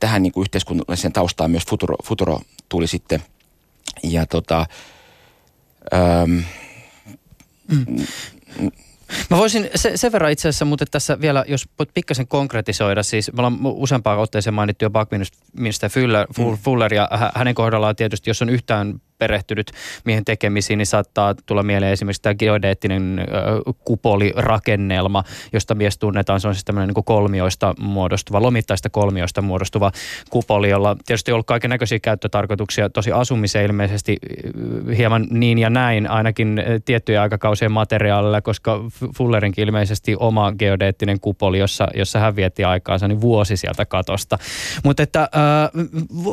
tähän 0.00 0.22
niin 0.22 0.32
kuin 0.32 0.42
yhteiskunnalliseen 0.42 1.12
taustaan 1.12 1.50
myös 1.50 1.66
Futuro, 1.70 1.96
Futuro 2.04 2.40
tuli 2.68 2.86
sitten. 2.86 3.22
Ja 4.02 4.26
tota, 4.26 4.66
ähm, 5.94 6.38
mm. 7.68 8.06
Mä 9.30 9.36
voisin 9.36 9.70
se, 9.74 9.96
sen 9.96 10.12
verran 10.12 10.30
itse 10.30 10.48
asiassa, 10.48 10.64
mutta 10.64 10.84
tässä 10.90 11.20
vielä, 11.20 11.44
jos 11.48 11.68
voit 11.78 11.94
pikkasen 11.94 12.28
konkretisoida, 12.28 13.02
siis 13.02 13.32
me 13.32 13.42
ollaan 13.42 13.58
useampaan 13.62 14.18
otteeseen 14.18 14.54
mainittu 14.54 14.84
jo 14.84 14.90
Buckminster 14.90 15.90
Fuller, 15.90 16.26
mm. 16.38 16.58
Fuller 16.64 16.94
ja 16.94 17.08
hänen 17.34 17.54
kohdallaan 17.54 17.96
tietysti, 17.96 18.30
jos 18.30 18.42
on 18.42 18.48
yhtään 18.48 19.00
perehtynyt 19.22 19.72
mihin 20.04 20.24
tekemisiin, 20.24 20.78
niin 20.78 20.86
saattaa 20.86 21.34
tulla 21.46 21.62
mieleen 21.62 21.92
esimerkiksi 21.92 22.22
tämä 22.22 22.34
geodeettinen 22.34 23.20
kupolirakennelma, 23.84 25.24
josta 25.52 25.74
mies 25.74 25.98
tunnetaan. 25.98 26.40
Se 26.40 26.48
on 26.48 26.54
siis 26.54 26.64
tämmöinen 26.64 26.88
niin 26.94 27.04
kolmioista 27.04 27.74
muodostuva, 27.78 28.42
lomittaista 28.42 28.90
kolmioista 28.90 29.42
muodostuva 29.42 29.92
kupoli, 30.30 30.70
jolla 30.70 30.96
tietysti 31.06 31.30
on 31.30 31.34
ollut 31.34 31.46
kaiken 31.46 31.70
näköisiä 31.70 31.98
käyttötarkoituksia, 31.98 32.90
tosi 32.90 33.12
asumiseen 33.12 33.66
ilmeisesti 33.66 34.16
hieman 34.96 35.26
niin 35.30 35.58
ja 35.58 35.70
näin, 35.70 36.10
ainakin 36.10 36.62
tiettyjä 36.84 37.22
aikakausien 37.22 37.72
materiaalilla, 37.72 38.40
koska 38.40 38.80
Fullerinkin 39.16 39.64
ilmeisesti 39.64 40.16
oma 40.18 40.52
geodeettinen 40.52 41.20
kupoli, 41.20 41.58
jossa, 41.58 41.88
jossa 41.94 42.18
hän 42.18 42.36
vietti 42.36 42.64
aikaansa, 42.64 43.08
niin 43.08 43.20
vuosi 43.20 43.56
sieltä 43.56 43.86
katosta. 43.86 44.38
Mutta 44.84 45.02
että 45.02 45.20
äh, 45.22 45.28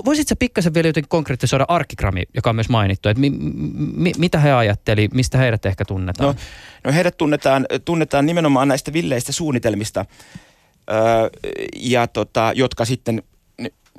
voisitko 0.05 0.35
pikkasen 0.39 0.73
vielä 0.73 0.87
jotenkin 0.87 1.09
konkretisoida 1.09 1.65
arkigrammi, 1.67 2.23
joka 2.35 2.49
on 2.49 2.55
myös 2.55 2.69
mainittu, 2.79 3.09
mi, 3.15 3.29
mi, 3.95 4.11
mitä 4.17 4.39
he 4.39 4.51
ajatteli, 4.51 5.09
mistä 5.13 5.37
heidät 5.37 5.65
ehkä 5.65 5.85
tunnetaan? 5.85 6.27
No, 6.27 6.41
no 6.83 6.91
heidät 6.91 7.17
tunnetaan, 7.17 7.65
tunnetaan 7.85 8.25
nimenomaan 8.25 8.67
näistä 8.67 8.93
villeistä 8.93 9.31
suunnitelmista, 9.31 10.05
öö, 10.91 11.29
ja 11.75 12.07
tota, 12.07 12.51
jotka 12.55 12.85
sitten 12.85 13.23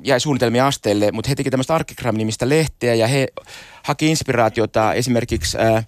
jäi 0.03 0.19
suunnitelmia 0.19 0.67
asteelle, 0.67 1.11
mutta 1.11 1.29
he 1.29 1.35
teki 1.35 1.49
tämmöistä 1.49 1.75
Arkigram-nimistä 1.75 2.49
lehteä 2.49 2.93
ja 2.93 3.07
he 3.07 3.27
haki 3.83 4.07
inspiraatiota 4.07 4.93
esimerkiksi 4.93 5.57
ää, 5.57 5.83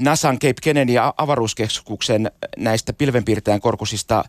NASAn 0.00 0.38
Cape 0.38 0.54
Kennedy 0.62 0.92
avaruuskeskuksen 1.16 2.30
näistä 2.56 2.92
pilvenpiirtäjän 2.92 3.60
korkusista 3.60 4.24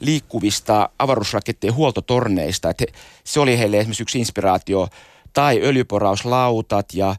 liikkuvista 0.00 0.90
avaruusrakettien 0.98 1.74
huoltotorneista. 1.74 2.70
Että 2.70 2.84
he, 2.88 2.98
se 3.24 3.40
oli 3.40 3.58
heille 3.58 3.78
esimerkiksi 3.78 4.02
yksi 4.02 4.18
inspiraatio 4.18 4.88
tai 5.32 5.60
öljyporauslautat 5.62 6.94
ja 6.94 7.16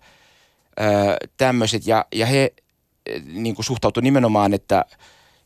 tämmöiset. 1.38 1.88
Ja, 1.88 2.06
ja 2.15 2.26
he 2.26 2.54
niin 3.26 3.56
kuin 3.56 3.65
suhtautuivat 3.65 4.04
nimenomaan, 4.04 4.54
että, 4.54 4.86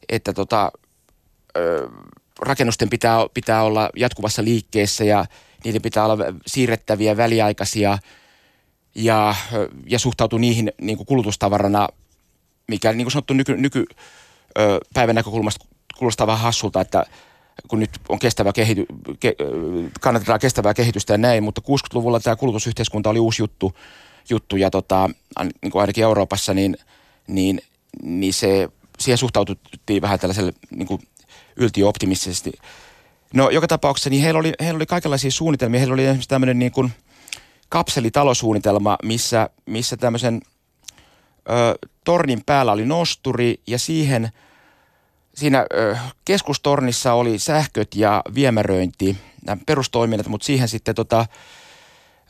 että 0.09 0.33
tota, 0.33 0.71
ö, 1.57 1.89
rakennusten 2.39 2.89
pitää, 2.89 3.17
pitää 3.33 3.63
olla 3.63 3.89
jatkuvassa 3.95 4.43
liikkeessä 4.43 5.03
ja 5.03 5.25
niiden 5.63 5.81
pitää 5.81 6.05
olla 6.05 6.17
siirrettäviä, 6.47 7.17
väliaikaisia 7.17 7.97
ja, 8.95 9.35
ja 9.87 9.99
suhtautuu 9.99 10.39
niihin 10.39 10.71
niin 10.81 10.97
kuin 10.97 11.07
kulutustavarana, 11.07 11.87
mikä 12.67 12.93
niin 12.93 13.05
kuin 13.05 13.11
sanottu 13.11 13.33
nyky, 13.33 13.57
näkökulmasta 15.13 15.65
kuulostaa 15.97 16.27
vähän 16.27 16.41
hassulta, 16.41 16.81
että 16.81 17.05
kun 17.67 17.79
nyt 17.79 17.89
on 18.09 18.19
kestävä 18.19 18.53
kehity, 18.53 18.85
ke, 19.19 19.35
kannatetaan 20.01 20.39
kestävää 20.39 20.73
kehitystä 20.73 21.13
ja 21.13 21.17
näin, 21.17 21.43
mutta 21.43 21.61
60-luvulla 21.61 22.19
tämä 22.19 22.35
kulutusyhteiskunta 22.35 23.09
oli 23.09 23.19
uusi 23.19 23.41
juttu, 23.41 23.73
juttu 24.29 24.55
ja 24.55 24.71
tota, 24.71 25.09
niin 25.61 25.71
kuin 25.71 25.81
ainakin 25.81 26.03
Euroopassa, 26.03 26.53
niin, 26.53 26.77
niin, 27.27 27.61
niin 28.03 28.33
se, 28.33 28.69
siihen 28.99 29.17
suhtaututtiin 29.17 30.01
vähän 30.01 30.19
tällaiselle 30.19 30.53
niin 30.75 30.87
kuin 30.87 31.01
yltiöoptimistisesti. 31.55 32.51
No 33.33 33.49
joka 33.49 33.67
tapauksessa 33.67 34.09
niin 34.09 34.21
heillä 34.21 34.39
oli, 34.39 34.53
heillä 34.59 34.77
oli 34.77 34.85
kaikenlaisia 34.85 35.31
suunnitelmia. 35.31 35.79
Heillä 35.79 35.93
oli 35.93 36.03
esimerkiksi 36.03 36.29
tämmöinen 36.29 36.59
niin 36.59 36.71
kuin 36.71 36.91
kapselitalosuunnitelma, 37.69 38.97
missä, 39.03 39.49
missä 39.65 39.97
tämmöisen 39.97 40.41
ö, 41.49 41.87
tornin 42.03 42.41
päällä 42.45 42.71
oli 42.71 42.85
nosturi 42.85 43.61
ja 43.67 43.79
siihen 43.79 44.29
siinä 45.35 45.65
ö, 45.73 45.97
keskustornissa 46.25 47.13
oli 47.13 47.39
sähköt 47.39 47.95
ja 47.95 48.21
viemäröinti, 48.35 49.17
nämä 49.45 49.61
perustoiminnat, 49.65 50.27
mutta 50.27 50.45
siihen 50.45 50.67
sitten 50.67 50.95
tota, 50.95 51.25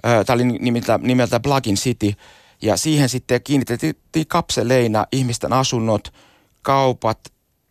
tämä 0.02 0.36
oli 0.36 0.44
nimeltä, 0.44 1.00
nimeltä 1.02 1.40
Plugin 1.40 1.76
City, 1.76 2.14
ja 2.62 2.78
siihen 2.78 3.10
sitten 3.10 3.44
kiinnitettiin 3.44 4.28
kapseleina 4.28 5.06
ihmisten 5.12 5.54
asunnot, 5.54 6.14
kaupat, 6.62 7.20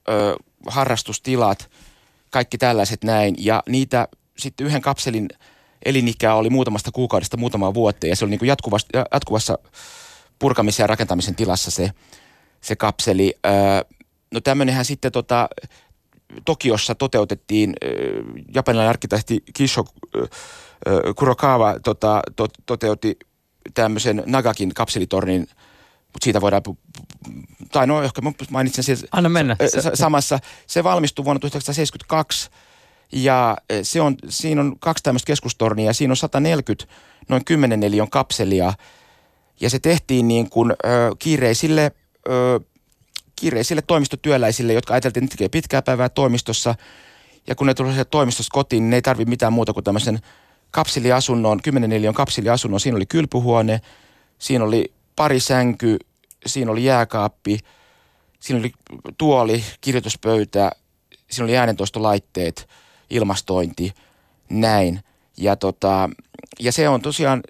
ö, 0.09 0.37
harrastustilat, 0.67 1.71
kaikki 2.31 2.59
tällaiset 2.59 3.05
näin. 3.05 3.35
Ja 3.39 3.63
niitä 3.69 4.09
sitten 4.39 4.67
yhden 4.67 4.83
kapselin 4.83 5.29
elinikä 5.85 6.35
oli 6.35 6.51
muutamasta 6.51 6.93
kuukaudesta 6.93 7.37
muutamaa 7.37 7.75
vuotta 7.75 8.07
ja 8.07 8.17
se 8.17 8.25
oli 8.25 8.31
niin 8.31 8.39
kuin 8.39 8.49
jatkuvassa, 8.49 8.89
jatkuvassa 9.13 9.59
purkamisen 10.39 10.85
ja 10.85 10.87
rakentamisen 10.87 11.35
tilassa 11.35 11.71
se, 11.71 11.91
se 12.61 12.77
kapseli. 12.77 13.35
Öö, 13.47 13.53
no 14.35 14.41
tämmöinenhän 14.41 14.85
sitten 14.85 15.13
tota, 15.13 15.49
Tokiossa 16.45 16.95
toteutettiin, 16.95 17.75
japanilainen 18.55 18.91
arkkitehti 18.91 19.43
Kisho 19.55 19.85
Kurokawa 21.17 21.81
tota, 21.85 22.23
to, 22.37 22.47
toteutti 22.67 23.19
tämmöisen 23.75 24.23
Nagakin 24.27 24.75
kapselitornin, 24.75 25.41
mutta 26.13 26.25
siitä 26.25 26.41
voidaan, 26.41 26.63
tai 27.73 27.87
no 27.87 28.03
ehkä 28.03 28.23
mainitsen 28.51 28.85
sen 28.85 28.97
Anna 29.13 29.29
mennä. 29.29 29.57
samassa. 29.95 30.39
Se 30.67 30.85
valmistui 30.85 31.25
vuonna 31.25 31.41
1972 31.41 32.51
ja 33.13 33.57
se 33.83 34.01
on, 34.01 34.17
siinä 34.29 34.61
on 34.61 34.79
kaksi 34.79 35.05
tämmöistä 35.05 35.27
keskustornia 35.27 35.87
ja 35.87 35.93
siinä 35.93 36.13
on 36.13 36.17
140 36.17 36.95
noin 37.29 37.45
10 37.45 37.81
neliön 37.81 38.11
kapselia 38.11 38.73
ja 39.61 39.71
se 39.71 39.79
tehtiin 39.79 40.29
niin 40.29 40.51
kuin 40.51 40.71
ö, 40.71 40.77
kiireisille, 41.19 41.93
ö, 42.29 42.61
kiireisille 43.37 43.83
toimistotyöläisille, 43.83 44.73
jotka 44.73 44.95
ajateltiin, 44.95 45.25
että 45.25 45.33
tekee 45.33 45.49
pitkää 45.49 45.83
päivää 45.83 46.09
toimistossa 46.09 46.75
ja 47.47 47.55
kun 47.55 47.67
ne 47.67 47.75
tulivat 47.75 48.11
toimistosta 48.11 48.55
kotiin, 48.55 48.83
niin 48.83 48.91
ne 48.91 48.97
ei 48.97 49.03
tarvitse 49.03 49.31
mitään 49.31 49.53
muuta 49.53 49.73
kuin 49.73 49.85
tämmöisen 49.85 50.19
kapseliasunnon, 50.71 51.63
10 51.63 51.91
neliön 51.91 52.15
kapseliasunnon. 52.15 52.81
Siinä 52.81 52.97
oli 52.97 53.07
kylpyhuone, 53.07 53.81
siinä 54.39 54.65
oli 54.65 54.93
pari 55.17 55.41
sänky, 55.41 55.99
siinä 56.47 56.71
oli 56.71 56.85
jääkaappi, 56.85 57.59
siinä 58.41 58.59
oli 58.59 58.73
tuoli, 59.19 59.65
kirjoituspöytä, 59.81 60.71
siinä 61.31 61.45
oli 61.45 61.57
äänentoistolaitteet, 61.57 62.69
ilmastointi, 63.11 63.93
näin. 64.51 65.01
Ja, 65.37 65.57
tota, 65.57 66.11
ja 66.61 66.73
se 66.73 66.89
on 66.89 67.03
tosiaan, 67.03 67.43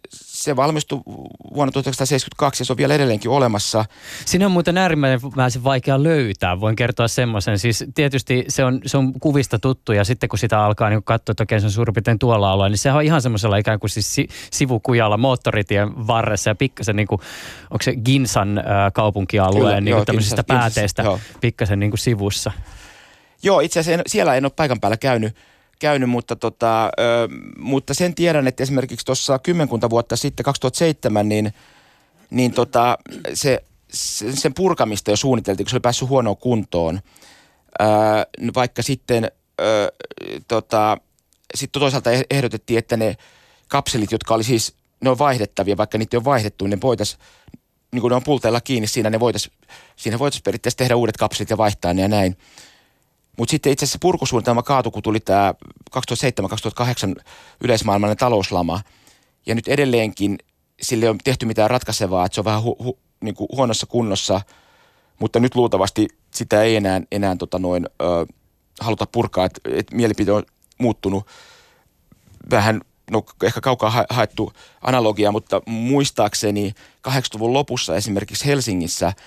se 0.45 0.57
valmistui 0.57 1.01
vuonna 1.55 1.73
1972 1.73 2.63
ja 2.63 2.67
se 2.67 2.73
on 2.73 2.77
vielä 2.77 2.95
edelleenkin 2.95 3.31
olemassa. 3.31 3.85
Siinä 4.25 4.47
on 4.47 4.53
muuten 4.53 4.79
äärimmäisen 4.79 5.65
vaikea 5.65 6.03
löytää, 6.03 6.61
voin 6.61 6.77
kertoa 6.77 7.09
semmoisen. 7.09 7.59
Siis 7.59 7.85
tietysti 7.95 8.45
se 8.49 8.65
on, 8.65 8.81
se 8.87 8.97
on 8.97 9.13
kuvista 9.21 9.59
tuttu 9.59 9.93
ja 9.93 10.05
sitten 10.05 10.29
kun 10.29 10.39
sitä 10.39 10.65
alkaa 10.65 10.91
niin 10.91 11.03
katsoa, 11.05 11.33
että 11.33 11.43
okei 11.43 11.61
se 11.61 11.67
on 11.67 11.73
suurin 11.73 11.95
piirtein 11.95 12.19
tuolla 12.19 12.51
alueella, 12.51 12.69
niin 12.69 12.79
se 12.79 12.93
on 12.93 13.03
ihan 13.03 13.23
semmoisella 13.23 13.57
ikään 13.57 13.81
kuin 13.81 13.91
siis 13.91 14.17
sivukujalla 14.53 15.17
moottoritien 15.17 16.07
varressa 16.07 16.51
ja 16.51 16.55
pikkasen 16.55 16.97
niin 16.97 17.09
kuin, 17.09 17.21
onko 17.71 17.83
se 17.83 17.97
Ginsan 17.97 18.59
äh, 18.59 18.65
kaupunkialueen 18.93 19.65
Kyllä, 19.65 19.81
niin 19.81 19.91
joo, 19.91 20.05
tämmöisistä 20.05 20.43
Ginsas, 20.43 20.59
pääteistä 20.59 21.03
Ginsas, 21.03 21.21
pikkasen 21.41 21.81
niin 21.81 21.91
kuin 21.91 21.99
sivussa. 21.99 22.53
Joo, 23.43 23.61
itse 23.61 23.81
asiassa 23.81 24.01
en, 24.01 24.05
siellä 24.07 24.35
en 24.35 24.45
ole 24.45 24.53
paikan 24.57 24.81
päällä 24.81 24.97
käynyt, 24.97 25.37
käynyt 25.79 26.11
mutta, 26.11 26.37
tota, 26.37 26.85
ö, 26.85 27.29
mutta 27.59 27.95
sen 27.95 28.15
tiedän, 28.15 28.47
että 28.47 28.63
esimerkiksi 28.63 29.07
tuossa 29.07 29.39
kymmenkunta 29.39 29.91
vuotta 29.91 30.17
sitten, 30.17 30.45
2007, 30.45 31.29
niin, 31.29 31.53
niin 32.31 32.53
tota, 32.53 32.99
se, 33.35 33.65
sen 34.35 34.55
purkamista 34.55 35.11
jo 35.11 35.17
suunniteltiin, 35.17 35.65
kun 35.65 35.71
se 35.71 35.77
oli 35.77 35.81
päässyt 35.81 36.09
huonoon 36.09 36.37
kuntoon. 36.37 37.01
Ö, 37.81 37.85
vaikka 38.55 38.83
sitten 38.83 39.31
ö, 39.61 39.93
tota, 40.49 40.99
sitten 41.55 41.81
toisaalta 41.81 42.11
eh-, 42.11 42.27
ehdotettiin, 42.31 42.79
että 42.79 42.97
ne 42.97 43.17
kapselit, 43.69 44.13
jotka 44.13 44.35
oli 44.35 44.45
siis, 44.45 44.75
ne 45.01 45.11
on 45.11 45.19
vaihdettavia, 45.19 45.77
vaikka 45.77 45.99
niitä 45.99 46.17
on 46.17 46.25
vaihdettu, 46.25 46.65
niin 46.65 46.71
ne 46.71 46.81
voitaisiin, 46.81 47.21
niin 47.93 48.01
kuin 48.01 48.11
ne 48.11 48.17
on 48.17 48.23
pulteilla 48.23 48.61
kiinni 48.61 48.87
siinä, 48.87 49.11
ne 49.11 49.21
voitaisiin, 49.21 49.55
siinä 49.97 50.19
voitaisiin 50.19 50.43
periaatteessa 50.43 50.79
tehdä 50.79 50.97
uudet 50.97 51.17
kapselit 51.17 51.51
ja 51.51 51.59
vaihtaa 51.59 51.95
ne 51.95 52.03
ja 52.03 52.09
näin. 52.09 52.37
Mutta 53.37 53.51
sitten 53.51 53.73
itse 53.73 53.85
asiassa 53.85 53.99
purkusuunnitelma 54.01 54.63
kaatui, 54.63 54.93
kun 54.93 55.03
tuli 55.03 55.21
tämä 55.21 55.55
2007-2008 55.97 57.23
yleismaailmallinen 57.61 58.17
talouslama. 58.17 58.81
Ja 59.47 59.55
nyt 59.55 59.69
edelleenkin 59.69 60.39
sille 60.83 61.05
ei 61.05 61.09
ole 61.09 61.17
tehty 61.25 61.47
mitään 61.47 61.71
ratkaisevaa, 61.71 62.27
että 62.27 62.35
se 62.35 62.41
on 62.41 62.45
vähän 62.45 62.63
hu, 62.63 62.77
hu, 62.85 62.99
niin 63.21 63.35
kuin 63.35 63.49
huonossa 63.57 63.87
kunnossa, 63.87 64.41
mutta 65.21 65.41
nyt 65.41 65.55
luultavasti 65.55 66.09
sitä 66.35 66.63
ei 66.63 66.77
enää, 66.77 67.01
enää 67.13 67.37
tota 67.37 67.59
noin, 67.59 67.87
ö, 67.87 68.27
haluta 68.81 69.07
purkaa, 69.13 69.45
että 69.45 69.61
et 69.65 69.93
mielipide 69.93 70.33
on 70.33 70.43
muuttunut 70.79 71.27
vähän, 72.51 72.81
no 73.11 73.25
ehkä 73.43 73.61
kaukaa 73.61 74.05
haettu 74.11 74.53
analogia, 74.83 75.33
mutta 75.33 75.63
muistaakseni 75.67 76.73
80-luvun 77.09 77.53
lopussa 77.53 77.97
esimerkiksi 77.97 78.47
Helsingissä– 78.47 79.13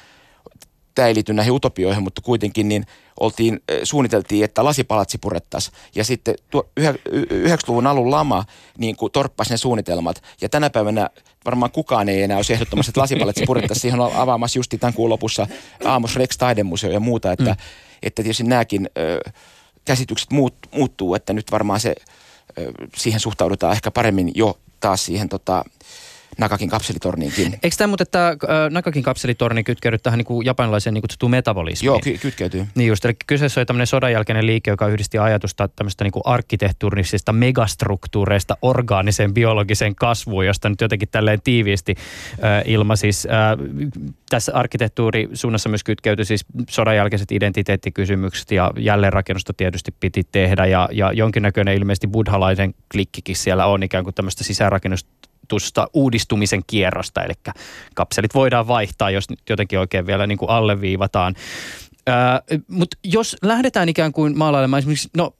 tämä 0.98 1.08
ei 1.08 1.16
liity 1.16 1.34
näihin 1.34 1.54
utopioihin, 1.54 2.04
mutta 2.04 2.22
kuitenkin 2.22 2.70
niin 2.70 2.86
oltiin, 3.20 3.60
suunniteltiin, 3.84 4.46
että 4.46 4.64
lasipalatsi 4.64 5.18
purettaisiin. 5.18 5.76
Ja 5.96 6.04
sitten 6.04 6.36
90-luvun 6.56 7.88
alun 7.88 8.12
lama 8.12 8.46
niin 8.78 8.96
kuin 8.96 9.12
torppasi 9.12 9.52
ne 9.52 9.58
suunnitelmat. 9.58 10.24
Ja 10.42 10.50
tänä 10.50 10.70
päivänä 10.70 11.10
varmaan 11.46 11.72
kukaan 11.72 12.10
ei 12.10 12.24
enää 12.24 12.38
olisi 12.38 12.54
ehdottomasti, 12.54 12.90
että 12.90 13.02
lasipalatsi 13.02 13.44
purettaisiin. 13.46 13.82
Siihen 13.82 14.00
on 14.00 14.16
avaamassa 14.16 14.60
just 14.60 14.74
tämän 14.80 14.94
kuun 14.94 15.10
lopussa 15.10 15.48
Aamos 15.86 16.16
Rex 16.16 16.38
taidemuseo 16.38 16.92
ja 16.92 17.00
muuta. 17.00 17.32
Että, 17.32 17.52
mm. 17.52 17.58
että 18.04 18.24
tietysti 18.24 18.44
nämäkin 18.44 18.90
ö, 18.98 19.32
käsitykset 19.86 20.32
muut, 20.32 20.56
muuttuu, 20.72 21.16
että 21.16 21.34
nyt 21.34 21.52
varmaan 21.52 21.80
se, 21.80 21.96
ö, 22.58 22.72
siihen 22.96 23.20
suhtaudutaan 23.20 23.74
ehkä 23.74 23.92
paremmin 23.92 24.32
jo 24.36 24.58
taas 24.80 25.06
siihen 25.06 25.30
tota, 25.30 25.64
Nakakin 26.38 26.70
kapselitorniinkin. 26.70 27.60
Eikö 27.64 27.76
tämä 27.78 27.88
muuten 27.88 28.08
tämä 28.12 28.36
Nakakin 28.70 29.04
kapselitorni 29.04 29.64
kytkeydy 29.64 29.98
tähän 29.98 30.18
niin 30.18 30.26
kuin 30.26 30.46
japanilaiseen 30.46 30.94
niin 30.94 31.02
kutsuttuun 31.02 31.32
metabolismiin? 31.32 31.86
Joo, 31.86 32.00
ky- 32.00 32.18
kytkeytyy. 32.18 32.68
Niin 32.76 32.88
just, 32.88 33.06
eli 33.06 33.14
kyseessä 33.28 33.60
oli 33.60 33.66
tämmöinen 33.66 33.88
sodanjälkeinen 33.88 34.46
liike, 34.46 34.72
joka 34.72 34.88
yhdisti 34.88 35.18
ajatusta 35.18 35.68
tämmöistä 35.68 36.04
niin 36.04 36.12
kuin 36.12 36.24
arkkitehtuurisista 36.26 37.34
megastruktuureista 37.34 38.58
orgaaniseen 38.62 39.34
biologiseen 39.34 39.96
kasvuun, 39.96 40.46
josta 40.46 40.70
nyt 40.70 40.82
jotenkin 40.82 41.10
tälleen 41.12 41.42
tiiviisti 41.44 41.96
äh, 42.44 42.64
ilma 42.66 42.96
siis 42.96 43.26
äh, 43.26 43.32
tässä 44.30 44.52
arkkitehtuurisuunnassa 44.56 45.70
myös 45.70 45.84
kytkeytyi 45.84 46.26
siis 46.26 46.46
sodanjälkeiset 46.70 47.32
identiteettikysymykset 47.32 48.52
ja 48.52 48.72
jälleenrakennusta 48.78 49.54
tietysti 49.54 49.94
piti 50.00 50.24
tehdä 50.32 50.66
ja, 50.66 50.90
ja 50.92 51.12
jonkinnäköinen 51.12 51.78
ilmeisesti 51.78 52.08
buddhalaisen 52.08 52.74
klikkikin 52.92 53.36
siellä 53.36 53.66
on 53.66 53.84
ikään 53.84 54.04
kuin 54.04 54.14
tämmöistä 54.14 54.44
sisäänrakennusta 54.44 55.10
tusta 55.48 55.88
uudistumisen 55.94 56.62
kierrosta, 56.68 57.24
eli 57.24 57.34
kapselit 57.94 58.34
voidaan 58.34 58.68
vaihtaa, 58.68 59.12
jos 59.12 59.26
jotenkin 59.50 59.80
oikein 59.80 60.08
vielä 60.08 60.28
niin 60.28 60.38
kuin 60.38 60.50
alleviivataan. 60.50 61.36
Äh, 62.08 62.60
Mutta 62.68 62.98
jos 63.04 63.36
lähdetään 63.42 63.90
ikään 63.90 64.12
kuin 64.12 64.38
maalailemaan 64.38 64.80
esimerkiksi 64.80 65.10
no, 65.18 65.34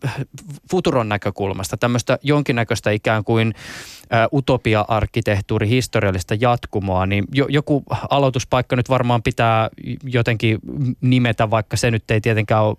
Futuron 0.72 1.10
näkökulmasta 1.10 1.78
tämmöistä 1.78 2.20
jonkinnäköistä 2.24 2.92
ikään 2.92 3.24
kuin 3.24 3.54
äh, 4.14 4.28
utopia-arkkitehtuuri, 4.34 5.70
historiallista 5.70 6.36
jatkumoa, 6.40 7.06
niin 7.06 7.26
jo, 7.34 7.46
joku 7.50 7.84
aloituspaikka 8.10 8.76
nyt 8.76 8.90
varmaan 8.90 9.24
pitää 9.24 9.70
jotenkin 10.04 10.60
nimetä, 11.02 11.50
vaikka 11.50 11.78
se 11.78 11.92
nyt 11.92 12.12
ei 12.12 12.22
tietenkään 12.22 12.64
ole 12.64 12.78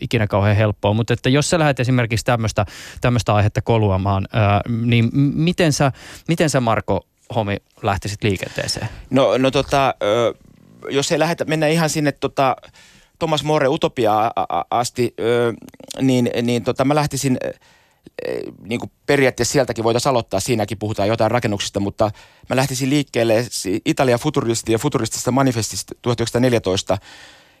ikinä 0.00 0.26
kauhean 0.26 0.56
helppoa, 0.56 0.94
mutta 0.94 1.12
että 1.12 1.28
jos 1.28 1.50
sä 1.50 1.58
lähdet 1.58 1.80
esimerkiksi 1.80 2.26
tämmöistä, 3.00 3.34
aihetta 3.34 3.62
koluamaan, 3.62 4.28
äh, 4.36 4.60
niin 4.86 5.10
miten 5.34 5.72
sä, 5.72 5.92
miten 6.28 6.50
sä 6.50 6.60
Marko 6.60 7.06
Homi 7.34 7.56
lähtisit 7.82 8.24
liikenteeseen? 8.24 8.88
No, 9.10 9.38
no 9.38 9.50
tota, 9.50 9.94
jos 10.90 11.12
ei 11.12 11.18
lähdetä, 11.18 11.44
mennä 11.44 11.66
ihan 11.66 11.90
sinne 11.90 12.12
tota, 12.12 12.56
Thomas 13.18 13.44
More 13.44 13.68
Utopia 13.68 14.30
asti, 14.70 15.14
niin, 16.00 16.30
niin 16.42 16.64
tota, 16.64 16.84
mä 16.84 16.94
lähtisin 16.94 17.38
niin 18.62 18.80
kuin 18.80 18.90
periaatteessa 19.06 19.52
sieltäkin 19.52 19.84
voitaisiin 19.84 20.10
aloittaa, 20.10 20.40
siinäkin 20.40 20.78
puhutaan 20.78 21.08
jotain 21.08 21.30
rakennuksista, 21.30 21.80
mutta 21.80 22.10
mä 22.48 22.56
lähtisin 22.56 22.90
liikkeelle 22.90 23.46
Italia 23.84 24.18
futuristi 24.18 24.72
ja 24.72 24.78
futuristista 24.78 25.30
manifestista 25.30 25.94
1914, 26.02 26.98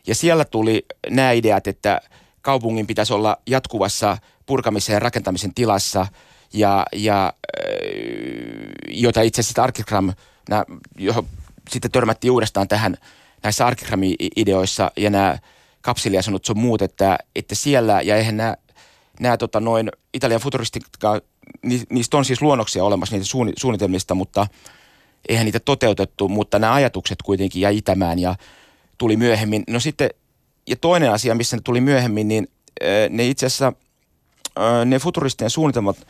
ja 0.06 0.14
siellä 0.14 0.44
tuli 0.44 0.86
nämä 1.10 1.32
ideat, 1.32 1.66
että 1.66 2.00
kaupungin 2.42 2.86
pitäisi 2.86 3.12
olla 3.12 3.36
jatkuvassa 3.46 4.18
purkamisen 4.46 4.94
ja 4.94 5.00
rakentamisen 5.00 5.54
tilassa. 5.54 6.06
Ja, 6.52 6.86
ja 6.92 7.32
joita 8.88 9.22
itse 9.22 9.40
asiassa 9.40 9.62
Arkigram, 9.62 10.12
johon 10.98 11.26
sitten 11.70 11.90
törmättiin 11.90 12.30
uudestaan 12.30 12.68
tähän 12.68 12.96
näissä 13.42 13.66
Arkigram-ideoissa 13.66 14.90
ja 14.96 15.10
nämä 15.10 15.38
kapseliasunut 15.80 16.44
sun 16.44 16.58
muut, 16.58 16.82
että, 16.82 17.18
että 17.36 17.54
siellä, 17.54 18.00
ja 18.00 18.16
eihän 18.16 18.36
nämä, 18.36 18.56
nämä 19.20 19.36
tota, 19.36 19.60
noin 19.60 19.90
Italian 20.14 20.40
futuristikaan, 20.40 21.20
niistä 21.90 22.16
on 22.16 22.24
siis 22.24 22.42
luonnoksia 22.42 22.84
olemassa 22.84 23.16
niitä 23.16 23.28
suunnitelmista, 23.58 24.14
mutta 24.14 24.46
eihän 25.28 25.44
niitä 25.44 25.60
toteutettu, 25.60 26.28
mutta 26.28 26.58
nämä 26.58 26.74
ajatukset 26.74 27.22
kuitenkin 27.22 27.62
jäi 27.62 27.76
itämään 27.76 28.18
ja 28.18 28.34
tuli 28.98 29.16
myöhemmin. 29.16 29.64
No 29.68 29.80
sitten, 29.80 30.10
ja 30.66 30.76
toinen 30.76 31.12
asia, 31.12 31.34
missä 31.34 31.56
ne 31.56 31.62
tuli 31.64 31.80
myöhemmin, 31.80 32.28
niin 32.28 32.48
ne 33.10 33.26
itse 33.26 33.46
asiassa, 33.46 33.72
ne 34.84 34.98
futuristien 34.98 35.50
suunnitelmat, 35.50 36.06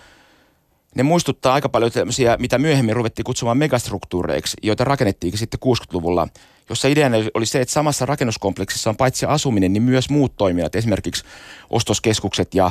ne 0.94 1.02
muistuttaa 1.02 1.54
aika 1.54 1.68
paljon 1.68 1.92
tämmöisiä, 1.92 2.36
mitä 2.36 2.58
myöhemmin 2.58 2.96
ruvettiin 2.96 3.24
kutsumaan 3.24 3.58
megastruktuureiksi, 3.58 4.56
joita 4.62 4.84
rakennettiin 4.84 5.38
sitten 5.38 5.60
60-luvulla, 5.64 6.28
jossa 6.68 6.88
ideana 6.88 7.16
oli 7.34 7.46
se, 7.46 7.60
että 7.60 7.72
samassa 7.72 8.06
rakennuskompleksissa 8.06 8.90
on 8.90 8.96
paitsi 8.96 9.26
asuminen, 9.26 9.72
niin 9.72 9.82
myös 9.82 10.10
muut 10.10 10.36
toimijat, 10.36 10.74
esimerkiksi 10.74 11.24
ostoskeskukset 11.70 12.54
ja 12.54 12.70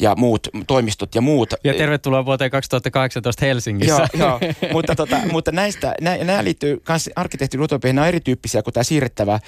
ja 0.00 0.14
muut 0.14 0.48
toimistot 0.66 1.14
ja 1.14 1.20
muut. 1.20 1.54
Ja 1.64 1.74
tervetuloa 1.74 2.24
vuoteen 2.24 2.50
2018 2.50 3.44
Helsingissä. 3.44 4.08
Joo, 4.14 4.38
joo. 4.40 4.72
mutta, 4.72 4.94
tota, 4.94 5.16
mutta 5.32 5.52
näistä, 5.52 5.94
nä, 6.00 6.16
nämä 6.16 6.44
liittyy 6.44 6.82
myös 6.88 7.10
arkkitehtuurin 7.16 7.68
nämä 7.82 8.02
on 8.02 8.08
erityyppisiä 8.08 8.62
kuin 8.62 8.74
tämä 8.74 8.84
siirrettävä 8.84 9.40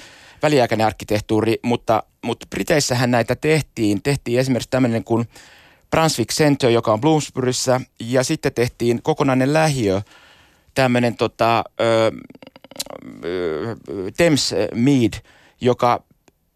väliaikainen 0.43 0.87
arkkitehtuuri, 0.87 1.59
mutta, 1.63 2.03
mutta 2.21 2.47
Briteissähän 2.49 3.11
näitä 3.11 3.35
tehtiin. 3.35 4.03
Tehtiin 4.03 4.39
esimerkiksi 4.39 4.69
tämmöinen 4.69 5.03
kuin 5.03 5.27
Brunswick 5.95 6.31
Center, 6.31 6.69
joka 6.69 6.93
on 6.93 7.01
Bloomsburyssä, 7.01 7.81
ja 7.99 8.23
sitten 8.23 8.53
tehtiin 8.53 9.01
kokonainen 9.01 9.53
lähiö, 9.53 10.01
tämmöinen 10.73 11.15
tota, 11.17 11.63
ö, 11.81 12.11
ö, 13.25 13.75
Thames 14.17 14.55
Mead, 14.73 15.13
joka 15.61 16.03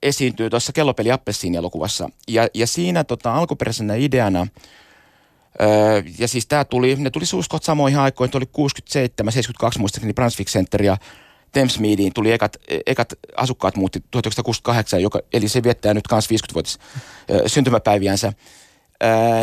esiintyy 0.04 0.50
tuossa 0.50 0.74
kellopeli 0.74 1.12
Appelsiin-elokuvassa. 1.12 2.10
Ja, 2.28 2.48
ja 2.54 2.68
siinä 2.68 3.04
tota, 3.04 3.34
alkuperäisenä 3.34 3.96
ideana, 3.96 4.48
öö, 5.62 6.02
ja 6.18 6.28
siis 6.28 6.48
tämä 6.48 6.66
tuli, 6.66 6.96
ne 6.96 7.10
tuli 7.10 7.26
suuskot 7.26 7.64
samoihin 7.64 8.00
aikoihin, 8.00 8.32
tuli 8.32 8.46
67, 8.46 9.34
72 9.34 9.80
muistaakseni 9.80 10.14
Brunswick 10.14 10.50
Center 10.50 10.84
ja 10.84 10.98
Thamesmeadiin 11.52 12.14
tuli 12.14 12.32
ekat, 12.32 12.58
ekat 12.86 13.14
asukkaat 13.38 13.76
muutti 13.76 14.00
1968, 14.00 15.02
joka, 15.02 15.20
eli 15.34 15.50
se 15.50 15.64
viettää 15.64 15.94
nyt 15.94 16.08
kans 16.08 16.28
50-vuotis 16.28 16.80
öö, 17.30 17.48
syntymäpäiviänsä. 17.48 18.34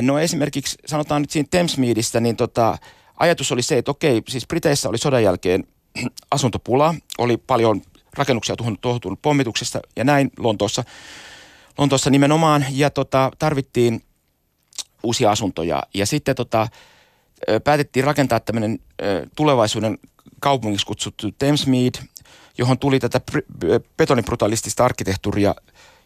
No 0.03 0.19
esimerkiksi 0.19 0.79
sanotaan 0.87 1.23
nyt 1.23 1.31
siinä 1.31 1.49
Thamesmeadistä, 1.51 2.21
niin 2.21 2.37
tota, 2.37 2.79
ajatus 3.17 3.53
oli 3.53 3.63
se, 3.63 3.79
että 3.79 3.91
okei, 3.91 4.23
siis 4.29 4.47
Briteissä 4.47 4.89
oli 4.89 4.99
sodan 4.99 5.23
jälkeen 5.23 5.65
asuntopula, 6.31 6.95
oli 7.19 7.37
paljon 7.37 7.83
rakennuksia 8.15 8.57
tuhoutunut 8.81 9.23
pommituksesta 9.23 9.81
ja 9.97 10.05
näin 10.05 10.31
Lontoossa, 10.39 10.85
Lontoossa 11.79 12.11
nimenomaan. 12.11 12.67
Ja 12.71 12.91
tota, 12.91 13.31
tarvittiin 13.39 14.03
uusia 15.03 15.31
asuntoja. 15.31 15.83
Ja 15.95 16.07
sitten 16.07 16.35
tota, 16.35 16.69
päätettiin 17.65 18.05
rakentaa 18.05 18.41
tämmöinen 18.41 18.79
tulevaisuuden 19.37 19.99
kaupungiksi 20.41 20.87
kutsuttu 20.87 21.33
Thamesmead, 21.39 21.95
johon 22.59 22.79
tuli 22.79 23.01
tätä 23.01 23.21
betonibrutaalistista 23.97 24.85
arkkitehtuuria, 24.85 25.55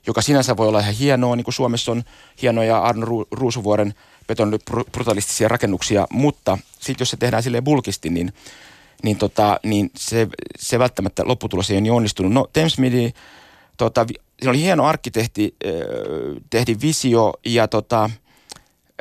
joka 0.07 0.23
sinänsä 0.23 0.57
voi 0.57 0.69
olla 0.69 0.81
ihan 0.81 0.95
hienoa, 0.95 1.37
niin 1.37 1.45
kuin 1.45 1.55
Suomessa 1.55 1.93
on 1.93 2.03
hienoja 2.43 2.83
Arno 2.83 3.07
Ruusuvuoren 3.31 3.95
betonibrutaalistisia 4.27 5.49
rakennuksia, 5.49 6.07
mutta 6.11 6.59
sitten 6.81 7.03
jos 7.03 7.11
se 7.11 7.17
tehdään 7.17 7.43
silleen 7.43 7.65
bulkisti, 7.65 8.11
niin 8.11 8.33
niin, 9.03 9.19
tota, 9.19 9.61
niin 9.65 9.91
se, 9.97 10.29
se 10.59 10.79
välttämättä 10.79 11.23
lopputulos 11.27 11.71
ei 11.71 11.75
ole 11.75 11.81
niin 11.81 11.93
onnistunut. 11.93 12.33
No 12.33 12.47
Thamesmeadi, 12.53 13.13
tota, 13.77 14.07
siinä 14.09 14.51
oli 14.51 14.61
hieno 14.61 14.85
arkkitehti, 14.85 15.55
äh, 15.65 15.73
tehdi 16.51 16.77
visio 16.83 17.33
ja 17.47 17.69
tota, 17.69 18.11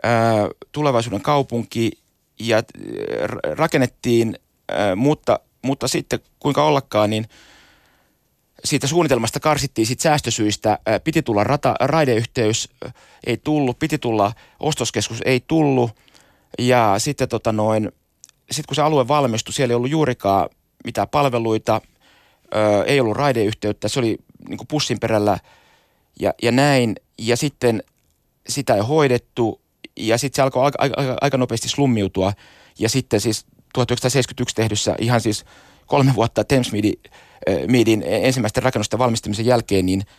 äh, 0.06 0.12
tulevaisuuden 0.72 1.22
kaupunki 1.22 1.92
ja 2.40 2.58
äh, 2.58 2.64
rakennettiin, 3.58 4.40
mutta, 4.96 5.40
mutta 5.62 5.88
sitten 5.88 6.20
kuinka 6.40 6.64
ollakaan, 6.64 7.10
niin 7.10 7.26
siitä 8.66 8.88
suunnitelmasta 8.88 9.40
karsittiin 9.40 9.86
sit 9.86 10.00
säästösyistä. 10.00 10.80
Piti 11.04 11.22
tulla 11.22 11.44
rata, 11.44 11.76
raideyhteys, 11.80 12.70
ei 13.26 13.38
tullut. 13.38 13.80
Piti 13.80 13.98
tulla 13.98 14.32
ostoskeskus, 14.60 15.22
ei 15.26 15.44
tullut. 15.48 15.92
Ja 16.60 16.96
sitten 16.98 17.30
tota 17.30 17.52
noin, 17.52 17.92
sitten 18.52 18.68
kun 18.68 18.76
se 18.76 18.82
alue 18.82 19.08
valmistui, 19.08 19.54
siellä 19.54 19.72
ei 19.72 19.76
ollut 19.76 19.92
juurikaan 19.92 20.50
mitään 20.86 21.08
palveluita, 21.08 21.82
ö, 22.56 22.84
ei 22.84 23.00
ollut 23.00 23.18
raideyhteyttä, 23.18 23.88
se 23.88 24.00
oli 24.00 24.18
niin 24.50 24.68
pussin 24.68 25.00
perällä 25.00 25.38
ja, 26.20 26.34
ja 26.42 26.52
näin. 26.52 26.96
Ja 27.18 27.38
sitten 27.38 27.84
sitä 28.50 28.76
ei 28.76 28.82
hoidettu 28.82 29.62
ja 29.98 30.18
sitten 30.18 30.36
se 30.36 30.42
alkoi 30.42 30.66
aika, 30.66 30.78
aika, 30.80 31.18
aika 31.22 31.38
nopeasti 31.38 31.70
slummiutua. 31.70 32.34
Ja 32.80 32.90
sitten 32.90 33.22
siis 33.22 33.46
1971 33.74 34.56
tehdyssä 34.56 34.96
ihan 35.00 35.22
siis 35.22 35.46
kolme 35.86 36.16
vuotta 36.16 36.44
Thamesmeadin 36.44 36.94
ensimmäisten 38.04 38.64
rakennusten 38.64 39.00
valmistumisen 39.00 39.46
jälkeen, 39.46 39.86
niin– 39.86 40.04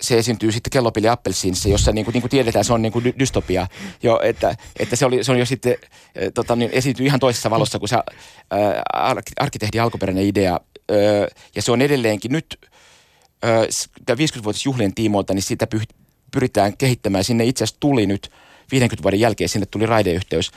se 0.00 0.18
esiintyy 0.18 0.52
sitten 0.52 0.70
kellopeli 0.70 1.08
Appelsiinissa, 1.08 1.68
jossa 1.68 1.92
niin 1.92 2.04
kuin, 2.04 2.12
niin 2.12 2.22
kuin 2.22 2.30
tiedetään, 2.30 2.64
se 2.64 2.72
on 2.72 2.82
niin 2.82 2.92
kuin 2.92 3.14
dystopia. 3.18 3.66
Jo, 4.02 4.20
että, 4.22 4.56
että 4.78 4.96
se, 4.96 5.06
oli, 5.06 5.24
se 5.24 5.32
on 5.32 5.38
jo 5.38 5.46
sitten, 5.46 5.76
äh, 5.82 6.32
tota, 6.34 6.56
niin 6.56 6.70
esiintyy 6.72 7.06
ihan 7.06 7.20
toisessa 7.20 7.50
valossa 7.50 7.78
kuin 7.78 7.88
se 7.88 7.96
arkkitehdin 9.40 9.82
alkuperäinen 9.82 10.24
idea. 10.24 10.60
Ja 11.54 11.62
se 11.62 11.72
on 11.72 11.82
edelleenkin 11.82 12.32
nyt 12.32 12.58
äh, 13.44 14.16
50-vuotisjuhlien 14.16 14.94
tiimoilta, 14.94 15.34
niin 15.34 15.42
sitä 15.42 15.66
pyritään 16.30 16.76
kehittämään. 16.76 17.24
Sinne 17.24 17.44
itse 17.44 17.64
asiassa 17.64 17.80
tuli 17.80 18.06
nyt 18.06 18.30
50 18.70 19.02
vuoden 19.02 19.20
jälkeen, 19.20 19.48
sinne 19.48 19.66
tuli 19.66 19.86
raideyhteys 19.86 20.50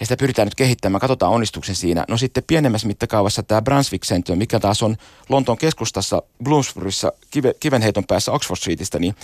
ja 0.00 0.06
sitä 0.06 0.16
pyritään 0.16 0.46
nyt 0.46 0.54
kehittämään. 0.54 1.00
Katsotaan 1.00 1.32
onnistuksen 1.32 1.74
siinä. 1.74 2.04
No 2.08 2.16
sitten 2.16 2.44
pienemmässä 2.46 2.86
mittakaavassa 2.86 3.42
tämä 3.42 3.62
Brunswick 3.62 4.04
Center, 4.04 4.36
mikä 4.36 4.60
taas 4.60 4.82
on 4.82 4.96
Lontoon 5.28 5.58
keskustassa 5.58 6.22
Bloomsburyssa 6.44 7.12
kive, 7.30 7.54
kivenheiton 7.60 8.04
päässä 8.08 8.32
Oxford 8.32 8.58
Streetistä, 8.58 8.98
niin 8.98 9.14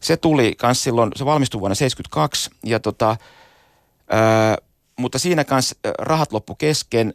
se 0.00 0.16
tuli 0.16 0.56
myös 0.62 0.82
silloin, 0.82 1.12
se 1.16 1.24
valmistui 1.24 1.60
vuonna 1.60 1.74
1972 1.74 2.50
ja 2.64 2.80
tota, 2.80 3.16
ää, 4.10 4.56
mutta 4.98 5.18
siinä 5.18 5.44
kanssa 5.44 5.76
rahat 5.98 6.32
loppu 6.32 6.54
kesken. 6.54 7.14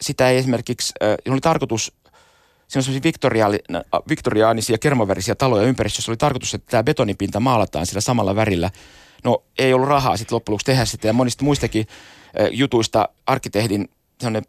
Sitä 0.00 0.28
ei 0.28 0.38
esimerkiksi, 0.38 0.92
ää, 1.00 1.16
oli 1.28 1.40
tarkoitus 1.40 1.92
Siinä 2.68 2.80
on 2.80 2.84
sellaisia 2.84 3.12
viktoriaanisia 4.08 4.78
kermovärisiä 4.78 5.34
taloja 5.34 5.66
ympäristössä. 5.66 6.10
Oli 6.10 6.16
tarkoitus, 6.16 6.54
että 6.54 6.70
tämä 6.70 6.82
betonipinta 6.82 7.40
maalataan 7.40 7.86
sillä 7.86 8.00
samalla 8.00 8.36
värillä. 8.36 8.70
No 9.24 9.42
ei 9.58 9.72
ollut 9.72 9.88
rahaa 9.88 10.16
sitten 10.16 10.34
loppujen 10.34 10.52
lopuksi 10.52 10.66
tehdä 10.66 10.84
sitä 10.84 11.06
ja 11.06 11.12
monista 11.12 11.44
muistakin 11.44 11.86
jutuista 12.50 13.08
arkkitehdin, 13.26 13.88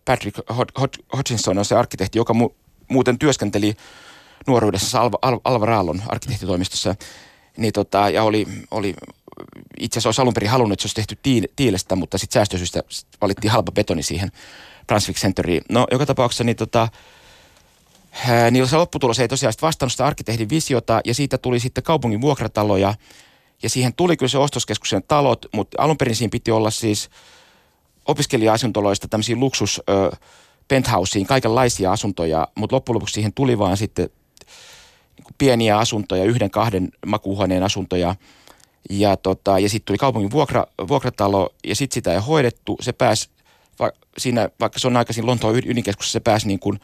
Patrick 0.05 0.39
Hodgson 1.17 1.57
on 1.57 1.65
se 1.65 1.75
arkkitehti, 1.75 2.17
joka 2.17 2.33
mu- 2.33 2.55
muuten 2.87 3.19
työskenteli 3.19 3.75
nuoruudessa 4.47 5.01
Alva, 5.01 5.39
Alva, 5.43 5.65
Raallon 5.65 6.01
arkkitehtitoimistossa. 6.07 6.95
Niin 7.57 7.73
tota, 7.73 8.09
ja 8.09 8.23
oli, 8.23 8.47
oli 8.71 8.95
itse 9.79 9.99
asiassa 9.99 10.07
olisi 10.07 10.21
alun 10.21 10.33
perin 10.33 10.49
halunnut, 10.49 10.73
että 10.73 10.81
se 10.81 10.99
olisi 10.99 11.15
tehty 11.15 11.49
tiilestä, 11.55 11.95
mutta 11.95 12.17
sitten 12.17 12.33
säästösyistä 12.33 12.83
valittiin 13.21 13.51
halpa 13.51 13.71
betoni 13.71 14.03
siihen 14.03 14.31
Brunswick 14.87 15.19
Centeriin. 15.19 15.61
No 15.69 15.87
joka 15.91 16.05
tapauksessa 16.05 16.43
niin 16.43 16.55
tota, 16.55 16.87
niin 18.51 18.67
se 18.67 18.77
lopputulos 18.77 19.19
ei 19.19 19.27
tosiaan 19.27 19.53
vastannut 19.61 19.91
sitä 19.93 20.05
arkkitehdin 20.05 20.49
visiota 20.49 21.01
ja 21.05 21.13
siitä 21.13 21.37
tuli 21.37 21.59
sitten 21.59 21.83
kaupungin 21.83 22.21
vuokrataloja 22.21 22.93
ja 23.63 23.69
siihen 23.69 23.93
tuli 23.93 24.17
kyllä 24.17 24.29
se 24.29 24.37
ostoskeskuksen 24.37 25.03
talot, 25.07 25.45
mutta 25.53 25.81
alun 25.81 25.97
perin 25.97 26.15
siinä 26.15 26.31
piti 26.31 26.51
olla 26.51 26.71
siis– 26.71 27.09
opiskelija-asuntoloista 28.09 29.07
tämmöisiin 29.07 29.39
luksus 29.39 29.81
ö, 29.89 30.11
penthouseiin, 30.67 31.27
kaikenlaisia 31.27 31.91
asuntoja, 31.91 32.47
mutta 32.55 32.75
loppujen 32.75 32.95
lopuksi 32.95 33.13
siihen 33.13 33.33
tuli 33.33 33.57
vaan 33.57 33.77
sitten 33.77 34.09
niin 35.17 35.35
pieniä 35.37 35.77
asuntoja, 35.77 36.23
yhden, 36.23 36.51
kahden 36.51 36.89
makuuhuoneen 37.05 37.63
asuntoja. 37.63 38.15
Ja, 38.89 39.17
tota, 39.17 39.59
ja 39.59 39.69
sitten 39.69 39.85
tuli 39.85 39.97
kaupungin 39.97 40.31
vuokra, 40.31 40.65
vuokratalo 40.87 41.49
ja 41.63 41.75
sitten 41.75 41.93
sitä 41.93 42.13
ei 42.13 42.19
hoidettu. 42.19 42.77
Se 42.81 42.91
pääsi, 42.91 43.29
va, 43.79 43.91
siinä, 44.17 44.49
vaikka 44.59 44.79
se 44.79 44.87
on 44.87 44.97
aikaisin 44.97 45.25
Lontoon 45.25 45.55
ydinkeskuksessa, 45.55 46.13
se 46.13 46.19
pääsi 46.19 46.47
niin 46.47 46.59
kuin, 46.59 46.79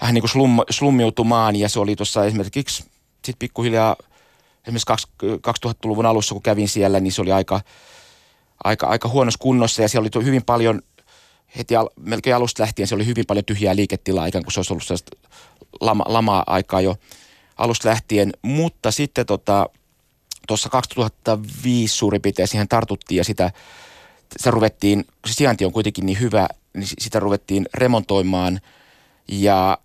vähän 0.00 0.14
niin 0.14 0.22
kuin 0.22 0.30
slum, 0.30 0.56
slummiutumaan 0.70 1.56
ja 1.56 1.68
se 1.68 1.80
oli 1.80 1.96
tuossa 1.96 2.24
esimerkiksi 2.24 2.84
sitten 3.24 3.38
pikkuhiljaa 3.38 3.96
esimerkiksi 4.66 5.08
2000-luvun 5.66 6.06
alussa, 6.06 6.34
kun 6.34 6.42
kävin 6.42 6.68
siellä, 6.68 7.00
niin 7.00 7.12
se 7.12 7.22
oli 7.22 7.32
aika– 7.32 7.60
aika, 8.64 8.86
aika 8.86 9.08
huonossa 9.08 9.38
kunnossa 9.38 9.82
ja 9.82 9.88
siellä 9.88 10.08
oli 10.14 10.24
hyvin 10.24 10.44
paljon, 10.44 10.82
heti 11.56 11.76
al, 11.76 11.88
melkein 12.00 12.36
alusta 12.36 12.62
lähtien 12.62 12.88
se 12.88 12.94
oli 12.94 13.06
hyvin 13.06 13.26
paljon 13.26 13.44
tyhjää 13.44 13.76
liiketilaa, 13.76 14.26
ikään 14.26 14.44
kuin 14.44 14.52
se 14.52 14.60
olisi 14.60 14.72
ollut 14.72 14.84
sellaista 14.84 15.16
lama, 15.80 16.04
lama-aikaa 16.06 16.80
jo 16.80 16.96
alusta 17.56 17.88
lähtien. 17.88 18.32
Mutta 18.42 18.90
sitten 18.90 19.26
tota, 19.26 19.68
tuossa 20.48 20.68
2005 20.68 21.96
suurin 21.96 22.22
piirtein 22.22 22.48
siihen 22.48 22.68
tartuttiin 22.68 23.16
ja 23.16 23.24
sitä, 23.24 23.50
sitä 24.36 24.50
ruvettiin, 24.50 25.04
se 25.26 25.32
sijainti 25.32 25.64
on 25.64 25.72
kuitenkin 25.72 26.06
niin 26.06 26.20
hyvä, 26.20 26.48
niin 26.74 26.88
sitä 26.98 27.20
ruvettiin 27.20 27.66
remontoimaan 27.74 28.60
ja 29.28 29.78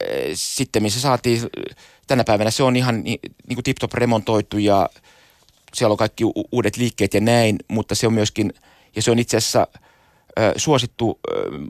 e, 0.00 0.30
sitten 0.34 0.82
missä 0.82 1.00
saatiin, 1.00 1.40
tänä 2.06 2.24
päivänä 2.24 2.50
se 2.50 2.62
on 2.62 2.76
ihan 2.76 3.02
niin, 3.02 3.18
niin 3.48 3.56
kuin 3.56 3.64
tip-top 3.64 3.94
remontoitu 3.94 4.58
ja 4.58 4.88
siellä 5.74 5.92
on 5.92 5.98
kaikki 5.98 6.24
u- 6.24 6.48
uudet 6.52 6.76
liikkeet 6.76 7.14
ja 7.14 7.20
näin, 7.20 7.58
mutta 7.68 7.94
se 7.94 8.06
on 8.06 8.12
myöskin, 8.12 8.52
ja 8.96 9.02
se 9.02 9.10
on 9.10 9.18
itse 9.18 9.36
asiassa– 9.36 9.66
suosittu, 10.56 11.18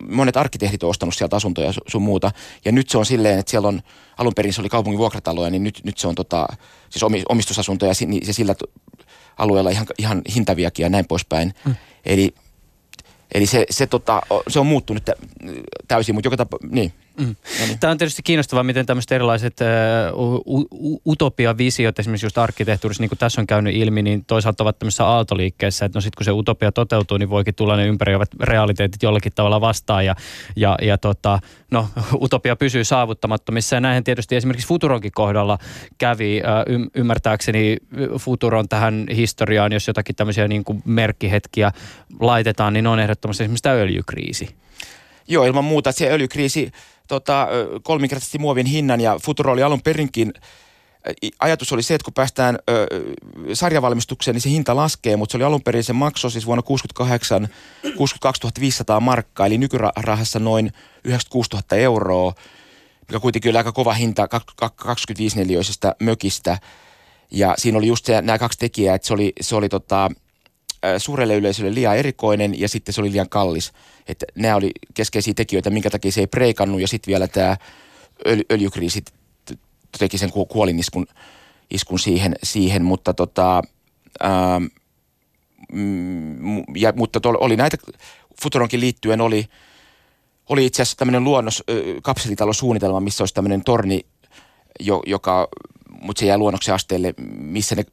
monet 0.08 0.36
arkkitehdit 0.36 0.82
on 0.82 0.90
ostanut 0.90 1.14
sieltä 1.14 1.36
asuntoja 1.36 1.72
sun 1.86 2.02
muuta. 2.02 2.30
Ja 2.64 2.72
nyt 2.72 2.90
se 2.90 2.98
on 2.98 3.06
silleen, 3.06 3.38
että 3.38 3.50
siellä 3.50 3.68
on, 3.68 3.82
alun 4.18 4.32
perin 4.34 4.52
se 4.52 4.60
oli 4.60 4.68
kaupungin 4.68 4.98
vuokrataloja, 4.98 5.50
niin 5.50 5.64
nyt, 5.64 5.80
nyt 5.84 5.98
se 5.98 6.08
on 6.08 6.14
tota, 6.14 6.48
siis 6.90 7.24
omistusasuntoja 7.28 7.92
niin 8.06 8.26
se 8.26 8.32
sillä 8.32 8.54
alueella 9.36 9.70
ihan, 9.70 9.86
ihan 9.98 10.22
hintaviakin 10.34 10.82
ja 10.82 10.90
näin 10.90 11.06
poispäin. 11.06 11.54
Mm. 11.64 11.74
Eli 12.06 12.34
Eli 13.34 13.46
se, 13.46 13.66
se, 13.70 13.86
tota, 13.86 14.22
se 14.48 14.60
on 14.60 14.66
muuttunut 14.66 15.02
täysin, 15.88 16.14
mutta 16.14 16.26
joka 16.26 16.36
tapa, 16.36 16.58
niin. 16.70 16.92
Mm. 17.18 17.36
No 17.60 17.66
niin. 17.66 17.78
Tämä 17.78 17.90
on 17.90 17.98
tietysti 17.98 18.22
kiinnostavaa, 18.22 18.62
miten 18.62 18.86
tämmöiset 18.86 19.12
erilaiset 19.12 19.56
uh, 20.14 20.66
utopia-visiot, 21.06 21.98
esimerkiksi 21.98 22.26
just 22.26 22.38
arkkitehtuurissa, 22.38 23.02
niin 23.02 23.08
kuin 23.08 23.18
tässä 23.18 23.40
on 23.40 23.46
käynyt 23.46 23.76
ilmi, 23.76 24.02
niin 24.02 24.24
toisaalta 24.24 24.64
ovat 24.64 24.78
tämmöisessä 24.78 25.06
aaltoliikkeessä, 25.06 25.84
että 25.84 25.96
no 25.96 26.00
sitten 26.00 26.16
kun 26.16 26.24
se 26.24 26.30
utopia 26.30 26.72
toteutuu, 26.72 27.18
niin 27.18 27.30
voikin 27.30 27.54
tulla 27.54 27.76
ne 27.76 27.86
ympäröivät 27.86 28.28
realiteetit 28.40 29.02
jollakin 29.02 29.32
tavalla 29.34 29.60
vastaan 29.60 30.06
ja, 30.06 30.14
ja, 30.56 30.76
ja 30.82 30.98
tota, 30.98 31.38
no, 31.70 31.88
utopia 32.24 32.56
pysyy 32.56 32.84
saavuttamattomissa 32.84 33.76
ja 33.76 33.80
näinhän 33.80 34.04
tietysti 34.04 34.36
esimerkiksi 34.36 34.68
Futuronkin 34.68 35.12
kohdalla 35.12 35.58
kävi 35.98 36.40
uh, 36.40 36.88
ymmärtääkseni 36.94 37.76
Futuron 38.18 38.68
tähän 38.68 39.06
historiaan, 39.16 39.72
jos 39.72 39.86
jotakin 39.86 40.16
tämmöisiä 40.16 40.48
niin 40.48 40.64
kuin 40.64 40.82
merkkihetkiä 40.84 41.72
laitetaan, 42.20 42.72
niin 42.72 42.86
on 42.86 43.00
ehdottomasti 43.00 43.44
esimerkiksi 43.44 43.62
tämä 43.62 43.74
öljykriisi. 43.74 44.48
Joo, 45.28 45.44
ilman 45.44 45.64
muuta 45.64 45.92
se 45.92 46.10
öljykriisi 46.10 46.72
tota, 47.08 47.48
kolminkertaisesti 47.82 48.38
muovin 48.38 48.66
hinnan 48.66 49.00
ja 49.00 49.18
Futuro 49.22 49.52
oli 49.52 49.62
alun 49.62 49.82
perinkin 49.82 50.32
ajatus 51.40 51.72
oli 51.72 51.82
se, 51.82 51.94
että 51.94 52.04
kun 52.04 52.14
päästään 52.14 52.58
ö, 52.70 52.86
sarjavalmistukseen, 53.52 54.34
niin 54.34 54.42
se 54.42 54.50
hinta 54.50 54.76
laskee, 54.76 55.16
mutta 55.16 55.32
se 55.32 55.36
oli 55.36 55.44
alun 55.44 55.62
perin 55.62 55.84
se 55.84 55.92
makso 55.92 56.30
siis 56.30 56.46
vuonna 56.46 56.62
68 56.62 57.48
62 57.96 58.60
500 58.60 59.00
markkaa, 59.00 59.46
eli 59.46 59.58
nykyrahassa 59.58 60.38
noin 60.38 60.72
96 61.04 61.50
000 61.52 61.82
euroa, 61.82 62.32
mikä 63.08 63.20
kuitenkin 63.20 63.50
oli 63.50 63.58
aika 63.58 63.72
kova 63.72 63.92
hinta 63.92 64.28
25-neliöisestä 64.64 65.94
mökistä. 66.02 66.58
Ja 67.30 67.54
siinä 67.58 67.78
oli 67.78 67.86
just 67.86 68.04
se, 68.04 68.22
nämä 68.22 68.38
kaksi 68.38 68.58
tekijää, 68.58 68.94
että 68.94 69.08
se 69.08 69.14
oli, 69.14 69.32
se 69.40 69.56
oli 69.56 69.68
tota, 69.68 70.10
suurelle 70.98 71.36
yleisölle 71.36 71.74
liian 71.74 71.96
erikoinen 71.96 72.60
ja 72.60 72.68
sitten 72.68 72.94
se 72.94 73.00
oli 73.00 73.12
liian 73.12 73.28
kallis. 73.28 73.72
Että 74.08 74.26
nämä 74.34 74.56
oli 74.56 74.70
keskeisiä 74.94 75.34
tekijöitä, 75.34 75.70
minkä 75.70 75.90
takia 75.90 76.12
se 76.12 76.20
ei 76.20 76.26
preikannut 76.26 76.80
ja 76.80 76.88
sitten 76.88 77.12
vielä 77.12 77.28
tämä 77.28 77.56
öljy, 78.26 78.42
öljykriisi 78.52 79.04
teki 79.98 80.18
sen 80.18 80.30
kuoliniskun 80.48 81.06
iskun 81.70 81.98
siihen, 81.98 82.36
siihen 82.42 82.84
mutta 82.84 83.14
tota, 83.14 83.62
ää, 84.20 84.60
mm, 85.72 86.64
ja, 86.76 86.92
mutta 86.96 87.20
tol, 87.20 87.36
oli 87.40 87.56
näitä, 87.56 87.76
Futuronkin 88.42 88.80
liittyen 88.80 89.20
oli, 89.20 89.46
oli 90.48 90.66
itse 90.66 90.82
asiassa 90.82 90.96
tämmöinen 90.96 91.24
luonnos, 91.24 91.64
kapselitalosuunnitelma, 92.02 93.00
missä 93.00 93.22
olisi 93.22 93.34
tämmöinen 93.34 93.64
torni, 93.64 94.00
jo, 94.80 95.02
joka, 95.06 95.48
mutta 96.00 96.20
se 96.20 96.26
jää 96.26 96.38
luonnoksen 96.38 96.74
asteelle, 96.74 97.14
missä 97.38 97.74
ne, 97.74 97.84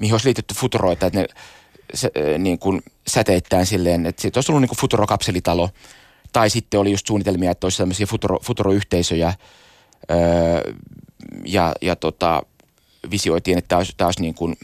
mihin 0.00 0.14
olisi 0.14 0.26
liitetty 0.26 0.54
futuroita, 0.54 1.06
että 1.06 1.18
ne 1.18 1.26
se, 1.94 2.10
niin 2.38 2.58
kuin 2.58 2.82
säteittäin 3.06 3.66
silleen, 3.66 4.06
että 4.06 4.22
siitä 4.22 4.38
olisi 4.38 4.52
ollut 4.52 4.60
niin 4.60 4.68
kuin 4.68 4.78
futurokapselitalo. 4.78 5.70
Tai 6.32 6.50
sitten 6.50 6.80
oli 6.80 6.90
just 6.90 7.06
suunnitelmia, 7.06 7.50
että 7.50 7.66
olisi 7.66 7.78
tämmöisiä 7.78 8.06
futuro, 8.06 8.38
futuroyhteisöjä 8.42 9.34
öö, 10.10 10.72
ja, 11.44 11.72
ja 11.82 11.96
tota, 11.96 12.42
visioitiin, 13.10 13.58
että 13.58 13.68
tämä 13.68 13.78
olisi, 13.78 13.92
tämä 13.96 14.08
olisi 14.08 14.22
niin 14.22 14.34
kuin, 14.34 14.56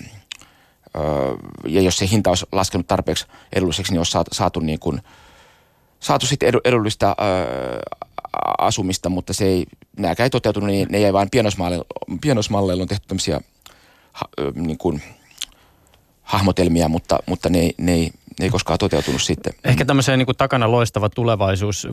öö, 0.97 1.03
ja 1.69 1.81
jos 1.81 1.97
se 1.97 2.09
hinta 2.11 2.31
olisi 2.31 2.47
laskenut 2.53 2.87
tarpeeksi 2.87 3.27
edulliseksi, 3.53 3.93
niin 3.93 4.01
olisi 4.01 4.13
saatu, 4.13 4.35
saatu, 4.35 4.61
niin 4.61 4.79
kuin, 4.79 5.01
saatu 6.01 6.27
sitten 6.27 6.53
edullista 6.65 7.17
öö, 7.21 7.81
asumista, 8.59 9.09
mutta 9.09 9.33
se 9.33 9.45
ei, 9.45 9.67
nämäkään 9.99 10.25
ei 10.25 10.31
toteutunut, 10.31 10.71
niin 10.71 10.89
ne 10.91 11.01
jäi 11.01 11.13
vain 11.13 11.31
pienosmalleilla, 11.31 11.87
pienosmalleilla 12.21 12.83
on 12.83 12.89
tehty 12.89 13.07
tämmöisiä 13.09 13.41
niin 14.55 14.79
kuin, 14.79 15.03
hahmotelmia, 16.27 16.89
mutta, 16.89 17.19
mutta 17.27 17.49
ne, 17.49 17.71
ne, 17.79 17.93
ei, 17.93 18.13
ei 18.41 18.51
koskaan 18.51 18.79
toteutunut 18.79 19.23
sitten. 19.23 19.53
Ehkä 19.65 19.85
tämmöiseen 19.85 20.19
niin 20.19 20.27
kuin 20.27 20.37
takana 20.37 20.71
loistava 20.71 21.09
tulevaisuus 21.09 21.89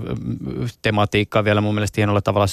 tematiikka 0.81 1.43
vielä 1.43 1.61
mun 1.61 1.73
mielestä 1.73 2.01
hienolla 2.01 2.21
tavalla 2.21 2.47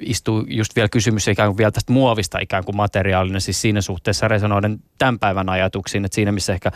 istuu 0.00 0.44
just 0.48 0.76
vielä 0.76 0.88
kysymys 0.88 1.28
ikään 1.28 1.48
kuin 1.48 1.58
vielä 1.58 1.70
tästä 1.70 1.92
muovista 1.92 2.38
ikään 2.38 2.64
kuin 2.64 2.76
materiaalina, 2.76 3.40
siis 3.40 3.60
siinä 3.60 3.80
suhteessa 3.80 4.28
resonoiden 4.28 4.78
tämän 4.98 5.18
päivän 5.18 5.48
ajatuksiin, 5.48 6.04
että 6.04 6.14
siinä 6.14 6.32
missä 6.32 6.52
ehkä 6.52 6.70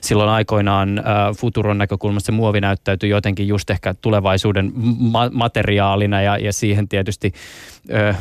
silloin 0.00 0.30
aikoinaan 0.30 0.98
äh, 0.98 1.04
Futuron 1.36 1.78
näkökulmasta 1.78 2.26
se 2.26 2.32
muovi 2.32 2.60
näyttäytyy 2.60 3.08
jotenkin 3.08 3.48
just 3.48 3.70
ehkä 3.70 3.94
tulevaisuuden 3.94 4.72
ma- 4.98 5.30
materiaalina 5.32 6.22
ja, 6.22 6.38
ja 6.38 6.52
siihen 6.52 6.88
tietysti 6.88 7.32
ö, 7.90 8.14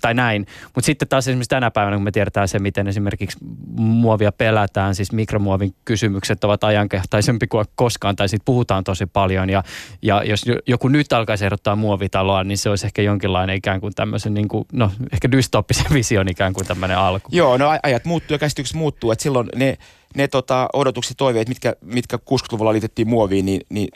tai 0.00 0.14
näin. 0.14 0.46
Mutta 0.64 0.86
sitten 0.86 1.08
taas 1.08 1.28
esimerkiksi 1.28 1.48
tänä 1.48 1.70
päivänä, 1.70 1.96
kun 1.96 2.04
me 2.04 2.10
tiedetään 2.10 2.48
se, 2.48 2.58
miten 2.58 2.88
esimerkiksi 2.88 3.38
muovia 3.76 4.32
pelätään, 4.32 4.94
siis 4.94 5.12
mikromuovin 5.12 5.74
kysymykset 5.84 6.44
ovat 6.44 6.64
ajankehtaisempi 7.02 7.46
kuin 7.46 7.66
koskaan, 7.74 8.16
tai 8.16 8.28
siitä 8.28 8.44
puhutaan 8.44 8.84
tosi 8.84 9.06
paljon. 9.06 9.50
Ja, 9.50 9.62
ja 10.02 10.22
jos 10.24 10.44
joku 10.66 10.88
nyt 10.88 11.12
alkaisi 11.12 11.44
ehdottaa 11.44 11.76
muovitaloa, 11.76 12.44
niin 12.44 12.58
se 12.58 12.70
olisi 12.70 12.86
ehkä 12.86 13.02
jonkinlainen 13.02 13.56
ikään 13.56 13.80
kuin 13.80 13.94
tämmöisen, 13.94 14.34
niin 14.34 14.48
kuin, 14.48 14.64
no 14.72 14.90
ehkä 15.12 15.32
dystoppisen 15.32 15.86
vision 15.98 16.28
ikään 16.28 16.52
kuin 16.52 16.66
tämmöinen 16.66 16.98
alku. 16.98 17.28
Joo, 17.32 17.56
no 17.56 17.78
ajat 17.82 18.04
muuttuu 18.04 18.34
ja 18.34 18.38
käsitykset 18.38 18.76
muuttuu, 18.76 19.10
että 19.12 19.22
silloin 19.22 19.48
ne, 19.56 19.78
ne 20.16 20.28
tota, 20.28 20.68
odotukset 20.72 21.16
toiveet, 21.16 21.48
mitkä, 21.48 21.76
mitkä 21.80 22.16
60-luvulla 22.16 22.72
liitettiin 22.72 23.08
muoviin, 23.08 23.46
niin, 23.46 23.60
niin 23.68 23.88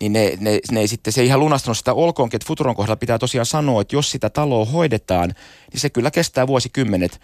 niin 0.00 0.12
ne, 0.12 0.36
ne, 0.40 0.60
ne 0.70 0.80
ei 0.80 0.88
sitten, 0.88 1.12
se 1.12 1.20
ei 1.20 1.26
ihan 1.26 1.40
lunastunut 1.40 1.78
sitä 1.78 1.92
olkoonkin, 1.92 2.36
että 2.36 2.46
Futuron 2.46 2.74
kohdalla 2.74 2.96
pitää 2.96 3.18
tosiaan 3.18 3.46
sanoa, 3.46 3.80
että 3.80 3.96
jos 3.96 4.10
sitä 4.10 4.30
taloa 4.30 4.64
hoidetaan, 4.64 5.28
niin 5.72 5.80
se 5.80 5.90
kyllä 5.90 6.10
kestää 6.10 6.46
vuosikymmenet. 6.46 7.20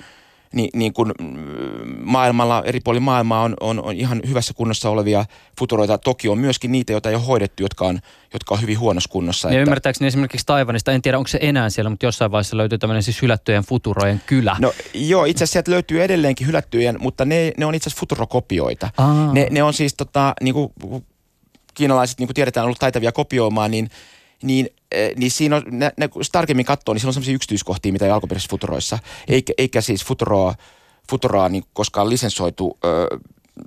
Ni, 0.53 0.69
niin 0.75 0.93
kuin 0.93 1.13
mm, 1.21 1.39
maailmalla, 2.01 2.63
eri 2.67 2.81
puolilla 2.81 3.05
maailmaa 3.05 3.43
on, 3.43 3.57
on, 3.61 3.85
on 3.85 3.95
ihan 3.97 4.21
hyvässä 4.29 4.55
kunnossa 4.55 4.91
olevia 4.91 5.25
futuroita. 5.59 5.99
Toki 5.99 6.29
on 6.29 6.39
myöskin 6.39 6.73
niitä, 6.73 6.93
joita 6.93 7.09
ei 7.09 7.15
ole 7.15 7.25
hoidettu, 7.25 7.63
jotka 7.63 7.87
on, 7.87 7.99
jotka 8.33 8.55
on 8.55 8.61
hyvin 8.61 8.79
huonossa 8.79 9.09
kunnossa. 9.09 9.49
Ja 9.49 9.53
että... 9.53 9.63
ymmärtääkseni 9.63 10.09
esimerkiksi 10.09 10.47
Taivanista, 10.47 10.93
en 10.93 11.03
tiedä 11.03 11.19
onko 11.19 11.29
se 11.29 11.39
enää 11.43 11.71
siellä, 11.71 11.91
mutta 11.91 12.07
jossain 12.07 12.31
vaiheessa 12.31 12.57
löytyy 12.57 12.79
tämmöinen 12.79 13.03
siis 13.03 13.23
hylättyjen 13.23 13.65
futurojen 13.65 14.23
kylä. 14.27 14.57
No 14.61 14.73
joo, 14.95 15.25
itse 15.25 15.45
asiassa 15.45 15.53
sieltä 15.53 15.71
löytyy 15.71 16.03
edelleenkin 16.03 16.47
hylättyjen, 16.47 16.97
mutta 17.01 17.25
ne, 17.25 17.53
ne 17.57 17.67
on 17.67 17.75
itse 17.75 17.89
asiassa 17.89 18.01
futurokopioita. 18.01 18.91
Ne, 19.33 19.47
ne 19.51 19.63
on 19.63 19.75
siis 19.75 19.95
tota, 19.95 20.35
niin 20.41 20.55
kuin 20.55 20.73
kiinalaiset, 21.75 22.19
niin 22.19 22.29
kuin 22.29 22.35
tiedetään, 22.35 22.65
on 22.65 22.67
ollut 22.67 22.79
taitavia 22.79 23.13
kopioimaan, 23.13 23.71
niin, 23.71 23.91
niin, 24.43 24.69
niin 25.17 25.31
siinä 25.31 25.57
on, 25.57 25.63
ne, 25.71 25.93
ne, 25.97 26.09
kun 26.09 26.23
tarkemmin 26.33 26.67
katsoo, 26.67 26.95
niin 26.95 27.01
siinä 27.01 27.09
on 27.09 27.15
sellaisia 27.15 27.35
yksityiskohtia, 27.35 27.93
mitä 27.93 28.05
ei 28.05 28.11
alkuperäisissä 28.11 28.51
futuroissa. 28.51 28.99
Eikä, 29.29 29.53
eikä 29.59 29.81
siis 29.81 30.05
futuroa, 30.05 30.55
futuroa 31.11 31.49
niin 31.49 31.65
koskaan 31.73 32.11
lisensoitu 32.11 32.79
ö, 32.85 33.19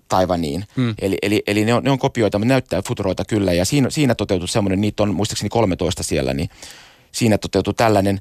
Taivaniin. 0.08 0.66
Hmm. 0.76 0.96
Eli, 1.02 1.18
eli, 1.22 1.44
eli 1.48 1.66
ne, 1.66 1.74
on, 1.74 1.84
ne 1.84 1.92
on 1.92 2.00
kopioita, 2.00 2.40
mutta 2.40 2.54
näyttää 2.54 2.82
futuroita 2.88 3.26
kyllä. 3.26 3.54
Ja 3.54 3.66
siinä, 3.66 3.90
siinä 3.90 4.16
toteutui 4.16 4.48
semmoinen, 4.48 4.82
niitä 4.82 5.04
on 5.04 5.16
muistaakseni 5.16 5.50
13 5.50 6.04
siellä, 6.04 6.34
niin 6.34 6.50
siinä 7.12 7.38
toteutui 7.38 7.74
tällainen. 7.74 8.20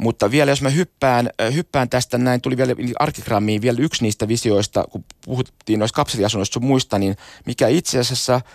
Mutta 0.00 0.30
vielä 0.30 0.50
jos 0.50 0.62
mä 0.62 0.70
hyppään, 0.70 1.30
hyppään 1.54 1.88
tästä, 1.88 2.18
näin 2.18 2.40
tuli 2.40 2.56
vielä 2.56 2.74
arkigrammiin 2.98 3.62
vielä 3.62 3.78
yksi 3.80 4.02
niistä 4.02 4.28
visioista, 4.28 4.84
kun 4.90 5.04
puhuttiin 5.24 5.78
noista 5.78 5.96
kapseliasunnoista 5.96 6.54
sun 6.54 6.64
muista, 6.64 6.98
niin 6.98 7.16
mikä 7.46 7.68
itse 7.68 7.98
asiassa– 7.98 8.40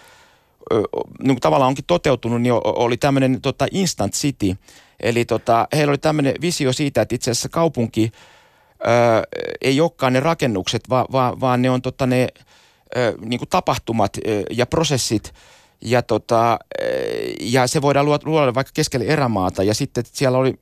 niin 1.23 1.39
tavallaan 1.39 1.67
onkin 1.67 1.85
toteutunut, 1.87 2.41
niin 2.41 2.53
oli 2.63 2.97
tämmöinen 2.97 3.41
tota 3.41 3.67
Instant 3.71 4.13
City. 4.13 4.55
Eli 4.99 5.25
tota, 5.25 5.67
heillä 5.73 5.91
oli 5.91 5.97
tämmöinen 5.97 6.35
visio 6.41 6.73
siitä, 6.73 7.01
että 7.01 7.15
itse 7.15 7.31
asiassa 7.31 7.49
kaupunki 7.49 8.11
ö, 8.81 8.87
ei 9.61 9.81
olekaan 9.81 10.13
ne 10.13 10.19
rakennukset, 10.19 10.89
vaan, 10.89 11.05
vaan, 11.11 11.39
vaan 11.39 11.61
ne 11.61 11.69
on 11.69 11.81
tota 11.81 12.07
ne 12.07 12.27
ö, 12.97 13.13
niin 13.25 13.39
kuin 13.39 13.49
tapahtumat 13.49 14.17
ö, 14.17 14.43
ja 14.51 14.65
prosessit, 14.65 15.33
ja, 15.81 16.01
tota, 16.01 16.59
ja 17.39 17.67
se 17.67 17.81
voidaan 17.81 18.05
luoda, 18.05 18.53
vaikka 18.53 18.71
keskelle 18.73 19.05
erämaata. 19.05 19.63
Ja 19.63 19.73
sitten 19.73 20.03
siellä 20.11 20.37
oli 20.37 20.53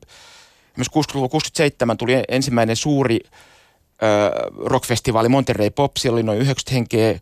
myös 0.76 0.88
60 0.88 1.30
67 1.30 1.96
tuli 1.96 2.22
ensimmäinen 2.28 2.76
suuri 2.76 3.20
ö, 3.22 4.50
rockfestivaali 4.56 5.28
Monterey 5.28 5.70
Pop. 5.70 5.96
Siellä 5.96 6.16
oli 6.16 6.22
noin 6.22 6.38
90 6.38 6.74
henkeä 6.74 7.20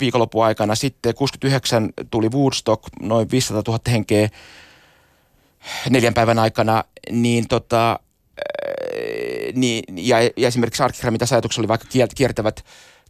viikonlopun 0.00 0.44
aikana. 0.44 0.74
Sitten 0.74 1.14
69 1.14 1.90
tuli 2.10 2.28
Woodstock, 2.28 2.84
noin 3.00 3.30
500 3.30 3.62
000 3.68 3.80
henkeä 3.88 4.28
neljän 5.90 6.14
päivän 6.14 6.38
aikana, 6.38 6.84
niin 7.10 7.48
tota, 7.48 7.98
niin, 9.54 9.84
ja, 9.96 10.16
ja 10.22 10.48
esimerkiksi 10.48 10.82
Arkigramin 10.82 11.18
tässä 11.18 11.34
ajatuksessa 11.36 11.60
oli 11.60 11.68
vaikka 11.68 11.88
kiertävät 12.14 12.64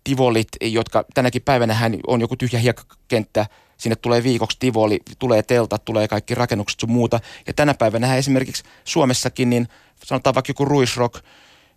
tivolit, 0.05 0.49
jotka 0.61 1.05
tänäkin 1.14 1.43
päivänä 1.43 1.91
on 2.07 2.20
joku 2.20 2.37
tyhjä 2.37 2.61
hiekkakenttä, 2.61 3.47
sinne 3.77 3.97
tulee 3.97 4.22
viikoksi 4.22 4.57
tivoli, 4.61 5.01
tulee 5.18 5.43
teltat, 5.43 5.85
tulee 5.85 6.09
kaikki 6.09 6.35
rakennukset 6.35 6.81
sun 6.81 6.91
muuta. 6.91 7.20
Ja 7.47 7.53
tänä 7.53 7.75
päivänä 7.75 8.16
esimerkiksi 8.16 8.62
Suomessakin, 8.85 9.51
niin 9.51 9.68
sanotaan 10.05 10.35
vaikka 10.35 10.51
joku 10.51 10.64
Ruisrock, 10.64 11.25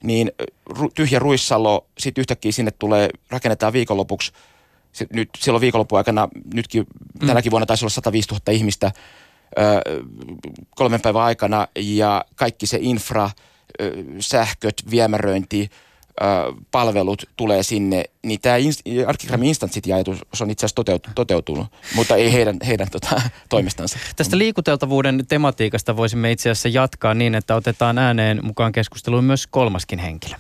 niin 0.03 0.31
tyhjä 0.95 1.19
Ruissalo, 1.19 1.87
sitten 1.97 2.21
yhtäkkiä 2.21 2.51
sinne 2.51 2.71
tulee, 2.71 3.09
rakennetaan 3.29 3.73
viikonlopuksi, 3.73 4.31
nyt 5.13 5.29
silloin 5.37 5.61
viikonlopun 5.61 5.97
aikana, 5.97 6.27
nytkin 6.53 6.85
mm. 7.21 7.27
tänäkin 7.27 7.51
vuonna 7.51 7.65
taisi 7.65 7.85
olla 7.85 7.89
105 7.89 8.29
000 8.29 8.41
ihmistä 8.51 8.91
kolmen 10.75 11.01
päivän 11.01 11.21
aikana 11.21 11.67
ja 11.75 12.25
kaikki 12.35 12.67
se 12.67 12.77
infra, 12.81 13.29
sähköt, 14.19 14.83
viemäröinti, 14.91 15.69
palvelut 16.71 17.29
tulee 17.35 17.63
sinne, 17.63 18.03
niin 18.23 18.41
tämä 18.41 18.55
Arkigramin 19.07 19.49
Instant-City-ajatus 19.49 20.25
on 20.41 20.49
itse 20.49 20.65
asiassa 20.65 20.99
toteutunut, 21.15 21.67
mutta 21.95 22.15
ei 22.15 22.33
heidän, 22.33 22.57
heidän 22.67 22.89
tota, 22.91 23.21
toimestansa. 23.49 23.99
Tästä 24.15 24.37
liikuteltavuuden 24.37 25.25
tematiikasta 25.27 25.97
voisimme 25.97 26.31
itse 26.31 26.49
asiassa 26.49 26.69
jatkaa 26.69 27.13
niin, 27.13 27.35
että 27.35 27.55
otetaan 27.55 27.97
ääneen 27.97 28.39
mukaan 28.43 28.71
keskusteluun 28.71 29.23
myös 29.23 29.47
kolmaskin 29.47 29.99
henkilö. 29.99 30.35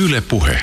Yle 0.00 0.20
Puhe. 0.20 0.62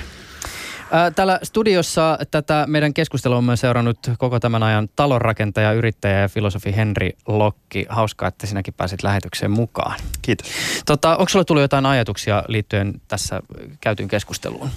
Täällä 1.16 1.40
studiossa 1.44 2.18
tätä 2.32 2.66
meidän 2.68 2.94
keskustelua 2.94 3.38
on 3.38 3.58
seurannut 3.58 3.98
koko 4.18 4.40
tämän 4.40 4.64
ajan 4.64 4.90
talonrakentaja, 4.96 5.74
yrittäjä 5.74 6.20
ja 6.20 6.30
filosofi 6.30 6.76
Henri 6.76 7.12
Lokki. 7.28 7.86
Hauskaa, 7.90 8.28
että 8.28 8.48
sinäkin 8.48 8.74
pääsit 8.74 9.04
lähetykseen 9.04 9.52
mukaan. 9.52 10.00
Kiitos. 10.22 10.48
Tota, 10.86 11.18
onko 11.18 11.30
sulla 11.30 11.46
tullut 11.46 11.62
jotain 11.62 11.86
ajatuksia 11.86 12.44
liittyen 12.48 13.02
tässä 13.08 13.42
käytyyn 13.82 14.10
keskusteluun? 14.10 14.70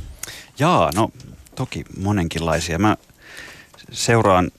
Jaa, 0.58 0.90
no 0.94 1.10
toki 1.54 1.84
monenkinlaisia. 2.02 2.78
Mä 2.78 2.96
seuraan 3.92 4.50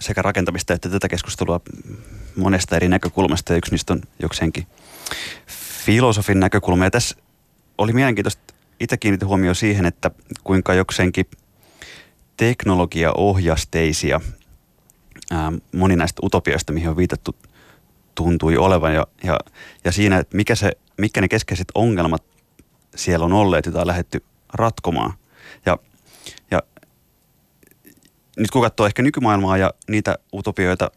sekä 0.00 0.22
rakentamista 0.22 0.74
että 0.74 0.88
tätä 0.88 1.08
keskustelua 1.08 1.60
monesta 2.36 2.76
eri 2.76 2.88
näkökulmasta 2.88 3.52
ja 3.52 3.56
yksi 3.56 3.70
niistä 3.70 3.92
on 3.92 4.00
jokseenkin 4.22 4.66
filosofin 5.84 6.40
näkökulma. 6.40 6.84
Ja 6.84 6.90
tässä 6.90 7.16
oli 7.78 7.92
mielenkiintoista 7.92 8.54
itse 8.80 8.96
kiinnitin 8.96 9.28
huomioon 9.28 9.54
siihen, 9.54 9.86
että 9.86 10.10
kuinka 10.44 10.74
jokseenkin 10.74 11.26
teknologiaohjasteisia 12.36 14.20
ää, 15.30 15.52
moni 15.74 15.96
näistä 15.96 16.20
utopioista, 16.24 16.72
mihin 16.72 16.88
on 16.88 16.96
viitattu, 16.96 17.36
tuntui 18.14 18.56
olevan. 18.56 18.94
Ja, 18.94 19.06
ja, 19.24 19.38
ja 19.84 19.92
siinä, 19.92 20.18
että 20.18 20.36
mikä 20.36 20.54
se, 20.54 20.72
mikä 20.98 21.20
ne 21.20 21.28
keskeiset 21.28 21.68
ongelmat 21.74 22.22
siellä 22.96 23.24
on 23.24 23.32
olleet, 23.32 23.66
joita 23.66 23.80
on 23.80 23.86
lähdetty 23.86 24.24
ratkomaan. 24.52 25.12
Ja, 25.66 25.78
ja 26.50 26.62
nyt 28.36 28.50
kun 28.50 28.62
katsoo 28.62 28.86
ehkä 28.86 29.02
nykymaailmaa 29.02 29.56
ja 29.56 29.74
niitä 29.88 30.18
utopioita, 30.34 30.90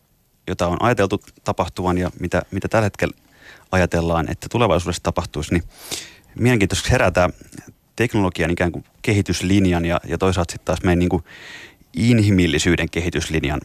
joita 0.48 0.68
on 0.68 0.78
ajateltu 0.80 1.22
tapahtuvan 1.44 1.98
ja 1.98 2.12
mitä, 2.20 2.42
mitä 2.52 2.68
tällä 2.68 2.84
hetkellä 2.84 3.18
ajatellaan, 3.72 4.32
että 4.32 4.48
tulevaisuudessa 4.52 5.04
tapahtuisi, 5.04 5.54
niin 5.54 5.64
mielenkiintoisesti 6.40 6.92
herää 6.92 7.12
tämä 7.12 7.30
teknologian 7.96 8.52
ikään 8.52 8.72
kuin 8.72 8.86
kehityslinjan 9.02 9.86
ja, 9.86 10.00
ja 10.08 10.18
toisaalta 10.18 10.52
sitten 10.52 10.66
taas 10.66 10.84
meidän 10.84 11.00
niin 11.00 11.10
kuin 11.10 11.24
inhimillisyyden 11.94 12.90
kehityslinjan 12.90 13.62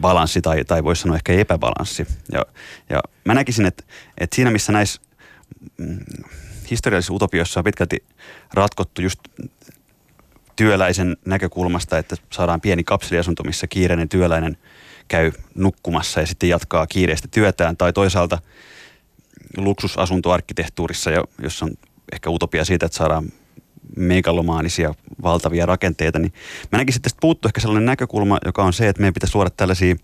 balanssi 0.00 0.40
tai, 0.40 0.64
tai 0.64 0.84
voisi 0.84 1.02
sanoa 1.02 1.16
ehkä 1.16 1.32
epäbalanssi. 1.32 2.06
Ja, 2.32 2.46
ja 2.90 3.00
mä 3.24 3.34
näkisin, 3.34 3.66
että, 3.66 3.84
että 4.18 4.36
siinä 4.36 4.50
missä 4.50 4.72
näissä 4.72 5.00
mm, 5.76 5.98
historiallisissa 6.70 7.14
utopioissa 7.14 7.60
on 7.60 7.64
pitkälti 7.64 8.04
ratkottu 8.54 9.02
just 9.02 9.20
työläisen 10.56 11.16
näkökulmasta, 11.24 11.98
että 11.98 12.16
saadaan 12.32 12.60
pieni 12.60 12.84
kapseliasunto, 12.84 13.42
missä 13.42 13.66
kiireinen 13.66 14.08
työläinen 14.08 14.56
käy 15.08 15.32
nukkumassa 15.54 16.20
ja 16.20 16.26
sitten 16.26 16.48
jatkaa 16.48 16.86
kiireistä 16.86 17.28
työtään, 17.30 17.76
tai 17.76 17.92
toisaalta 17.92 18.38
luksusasuntoarkkitehtuurissa, 19.56 21.10
jossa 21.42 21.64
on 21.64 21.70
ehkä 22.12 22.30
utopia 22.30 22.64
siitä, 22.64 22.86
että 22.86 22.98
saadaan 22.98 23.32
megalomaanisia 23.96 24.94
valtavia 25.22 25.66
rakenteita, 25.66 26.18
niin 26.18 26.32
mä 26.72 26.78
näkisin, 26.78 27.02
tästä 27.02 27.18
puuttuu 27.20 27.48
ehkä 27.48 27.60
sellainen 27.60 27.86
näkökulma, 27.86 28.38
joka 28.44 28.64
on 28.64 28.72
se, 28.72 28.88
että 28.88 29.00
meidän 29.00 29.14
pitäisi 29.14 29.34
luoda 29.34 29.50
tällaisia 29.50 29.96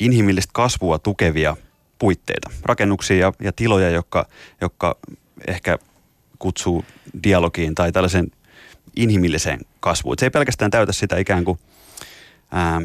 inhimillistä 0.00 0.50
kasvua 0.52 0.98
tukevia 0.98 1.56
puitteita, 1.98 2.50
rakennuksia 2.62 3.16
ja, 3.16 3.32
ja 3.40 3.52
tiloja, 3.52 3.90
jotka, 3.90 4.28
jotka 4.60 4.98
ehkä 5.46 5.78
kutsuu 6.38 6.84
dialogiin 7.22 7.74
tai 7.74 7.92
tällaisen 7.92 8.30
inhimilliseen 8.96 9.60
kasvuun. 9.80 10.12
Et 10.12 10.18
se 10.18 10.26
ei 10.26 10.30
pelkästään 10.30 10.70
täytä 10.70 10.92
sitä 10.92 11.18
ikään 11.18 11.44
kuin 11.44 11.58
ää, 12.50 12.80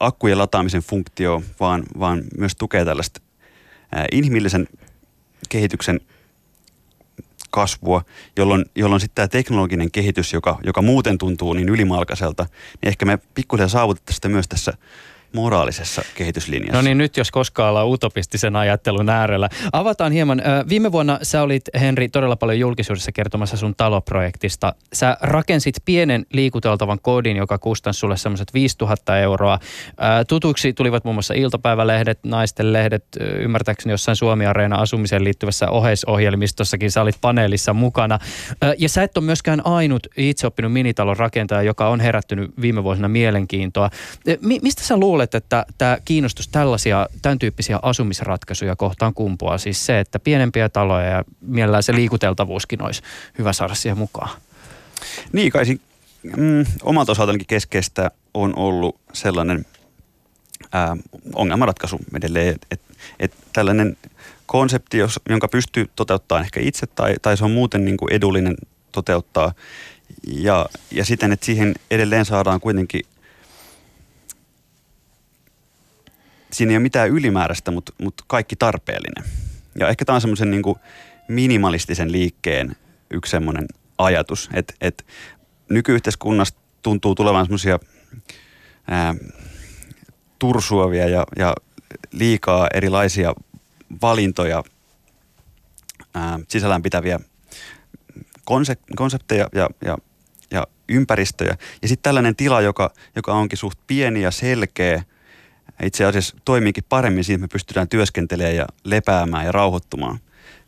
akkujen 0.00 0.38
lataamisen 0.38 0.82
funktio, 0.82 1.42
vaan, 1.60 1.82
vaan 1.98 2.22
myös 2.38 2.56
tukee 2.56 2.84
tällaista 2.84 3.20
ää, 3.92 4.06
inhimillisen 4.12 4.68
kehityksen 5.52 6.00
kasvua, 7.50 8.04
jolloin, 8.36 8.64
jolloin 8.74 9.00
sitten 9.00 9.14
tämä 9.14 9.28
teknologinen 9.28 9.90
kehitys, 9.90 10.32
joka, 10.32 10.58
joka 10.64 10.82
muuten 10.82 11.18
tuntuu 11.18 11.52
niin 11.52 11.68
ylimalkaiselta, 11.68 12.46
niin 12.82 12.88
ehkä 12.88 13.04
me 13.04 13.18
pikkuhiljaa 13.34 13.68
saavutettaisiin 13.68 14.16
sitä 14.16 14.28
myös 14.28 14.48
tässä 14.48 14.72
moraalisessa 15.34 16.02
kehityslinjassa. 16.14 16.76
No 16.76 16.82
niin, 16.82 16.98
nyt 16.98 17.16
jos 17.16 17.30
koskaan 17.30 17.68
ollaan 17.68 17.88
utopistisen 17.88 18.56
ajattelun 18.56 19.08
äärellä. 19.08 19.48
Avataan 19.72 20.12
hieman. 20.12 20.42
Viime 20.68 20.92
vuonna 20.92 21.18
sä 21.22 21.42
olit, 21.42 21.62
Henri, 21.80 22.08
todella 22.08 22.36
paljon 22.36 22.58
julkisuudessa 22.58 23.12
kertomassa 23.12 23.56
sun 23.56 23.74
taloprojektista. 23.76 24.74
Sä 24.92 25.16
rakensit 25.20 25.74
pienen 25.84 26.26
liikuteltavan 26.32 26.98
kodin, 27.02 27.36
joka 27.36 27.58
kustansi 27.58 28.00
sulle 28.00 28.16
semmoiset 28.16 28.54
5000 28.54 29.18
euroa. 29.18 29.58
Tutuiksi 30.28 30.72
tulivat 30.72 31.04
muun 31.04 31.14
muassa 31.14 31.34
iltapäivälehdet, 31.34 32.18
naisten 32.24 32.72
lehdet, 32.72 33.04
ymmärtääkseni 33.38 33.92
jossain 33.92 34.16
Suomi-areena 34.16 34.76
asumiseen 34.76 35.24
liittyvässä 35.24 35.70
oheisohjelmistossakin 35.70 36.90
sä 36.90 37.02
olit 37.02 37.18
paneelissa 37.20 37.72
mukana. 37.72 38.18
Ja 38.78 38.88
sä 38.88 39.02
et 39.02 39.16
ole 39.16 39.24
myöskään 39.24 39.66
ainut 39.66 40.06
itse 40.16 40.46
oppinut 40.46 40.72
minitalon 40.72 41.16
rakentaja, 41.16 41.62
joka 41.62 41.88
on 41.88 42.00
herättynyt 42.00 42.50
viime 42.60 42.84
vuosina 42.84 43.08
mielenkiintoa. 43.08 43.90
Mistä 44.62 44.82
sä 44.82 44.96
luulet, 44.96 45.21
luulet, 45.22 45.34
että 45.34 45.66
tämä 45.78 45.98
kiinnostus 46.04 46.48
tällaisia, 46.48 47.08
tämän 47.22 47.38
tyyppisiä 47.38 47.78
asumisratkaisuja 47.82 48.76
kohtaan 48.76 49.14
kumpuaa? 49.14 49.58
Siis 49.58 49.86
se, 49.86 50.00
että 50.00 50.18
pienempiä 50.18 50.68
taloja 50.68 51.06
ja 51.06 51.24
mielellään 51.40 51.82
se 51.82 51.94
liikuteltavuuskin 51.94 52.82
olisi 52.82 53.02
hyvä 53.38 53.52
saada 53.52 53.74
siihen 53.74 53.98
mukaan. 53.98 54.30
Niin, 55.32 55.52
kai 55.52 55.64
mm, 56.36 56.64
omalta 56.82 57.12
osaltanikin 57.12 57.46
keskeistä 57.46 58.10
on 58.34 58.52
ollut 58.56 58.96
sellainen 59.12 59.66
ää, 60.72 60.96
ongelmanratkaisu 61.34 61.98
edelleen, 62.16 62.48
että 62.48 62.66
et, 62.70 62.80
et 63.20 63.32
tällainen 63.52 63.96
konsepti, 64.46 64.98
jos, 64.98 65.20
jonka 65.28 65.48
pystyy 65.48 65.90
toteuttamaan 65.96 66.44
ehkä 66.44 66.60
itse 66.60 66.86
tai, 66.86 67.14
tai 67.22 67.36
se 67.36 67.44
on 67.44 67.50
muuten 67.50 67.84
niin 67.84 67.96
kuin 67.96 68.12
edullinen 68.12 68.56
toteuttaa 68.92 69.52
ja, 70.26 70.66
ja 70.90 71.04
siten, 71.04 71.32
että 71.32 71.46
siihen 71.46 71.74
edelleen 71.90 72.24
saadaan 72.24 72.60
kuitenkin 72.60 73.02
siinä 76.52 76.72
ei 76.72 76.76
ole 76.76 76.82
mitään 76.82 77.10
ylimääräistä, 77.10 77.70
mutta, 77.70 77.92
mutta 78.02 78.24
kaikki 78.26 78.56
tarpeellinen. 78.56 79.24
Ja 79.78 79.88
ehkä 79.88 80.04
tämä 80.04 80.14
on 80.14 80.20
semmoisen 80.20 80.50
niin 80.50 80.62
minimalistisen 81.28 82.12
liikkeen 82.12 82.76
yksi 83.10 83.30
semmoinen 83.30 83.66
ajatus, 83.98 84.50
että, 84.54 84.74
että 84.80 85.04
nykyyhteiskunnasta 85.70 86.60
tuntuu 86.82 87.14
tulevan 87.14 87.44
semmoisia 87.44 87.78
tursuavia 90.38 91.08
ja, 91.08 91.24
ja 91.38 91.54
liikaa 92.12 92.68
erilaisia 92.74 93.34
valintoja, 94.02 94.62
ää, 96.14 96.40
sisällään 96.48 96.82
pitäviä 96.82 97.20
konsepteja 98.96 99.48
ja, 99.54 99.68
ja, 99.84 99.98
ja 100.50 100.66
ympäristöjä. 100.88 101.56
Ja 101.82 101.88
sitten 101.88 102.02
tällainen 102.02 102.36
tila, 102.36 102.60
joka, 102.60 102.90
joka 103.16 103.32
onkin 103.32 103.58
suht 103.58 103.78
pieni 103.86 104.22
ja 104.22 104.30
selkeä– 104.30 105.02
itse 105.82 106.04
asiassa 106.04 106.36
toimiikin 106.44 106.84
paremmin 106.88 107.24
siinä, 107.24 107.36
että 107.36 107.44
me 107.44 107.52
pystytään 107.52 107.88
työskentelemään 107.88 108.56
ja 108.56 108.66
lepäämään 108.84 109.46
ja 109.46 109.52
rauhoittumaan 109.52 110.18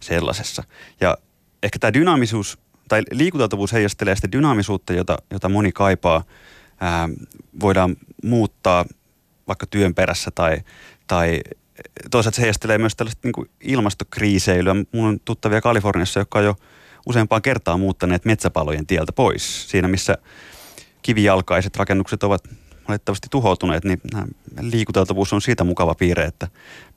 sellaisessa. 0.00 0.62
Ja 1.00 1.18
ehkä 1.62 1.78
tämä 1.78 1.92
dynaamisuus 1.92 2.58
tai 2.88 3.02
liikuteltavuus 3.10 3.72
heijastelee 3.72 4.16
sitä 4.16 4.32
dynaamisuutta, 4.32 4.92
jota, 4.92 5.18
jota 5.30 5.48
moni 5.48 5.72
kaipaa. 5.72 6.24
Ää, 6.80 7.08
voidaan 7.60 7.96
muuttaa 8.24 8.84
vaikka 9.48 9.66
työn 9.66 9.94
perässä 9.94 10.30
tai, 10.30 10.58
tai 11.06 11.40
toisaalta 12.10 12.36
se 12.36 12.42
heijastelee 12.42 12.78
myös 12.78 12.96
tällaista 12.96 13.20
niin 13.24 13.32
kuin 13.32 13.50
ilmastokriiseilyä. 13.60 14.74
Mun 14.92 15.08
on 15.08 15.20
tuttavia 15.24 15.60
Kaliforniassa, 15.60 16.20
jotka 16.20 16.38
on 16.38 16.44
jo 16.44 16.56
useampaan 17.06 17.42
kertaa 17.42 17.78
muuttaneet 17.78 18.24
metsäpalojen 18.24 18.86
tieltä 18.86 19.12
pois. 19.12 19.70
Siinä, 19.70 19.88
missä 19.88 20.18
kivijalkaiset 21.02 21.76
rakennukset 21.76 22.22
ovat 22.22 22.48
valitettavasti 22.88 23.28
tuhoutuneet, 23.30 23.84
niin 23.84 24.00
liikuteltavuus 24.60 25.32
on 25.32 25.40
siitä 25.40 25.64
mukava 25.64 25.94
piirre, 25.94 26.24
että 26.24 26.48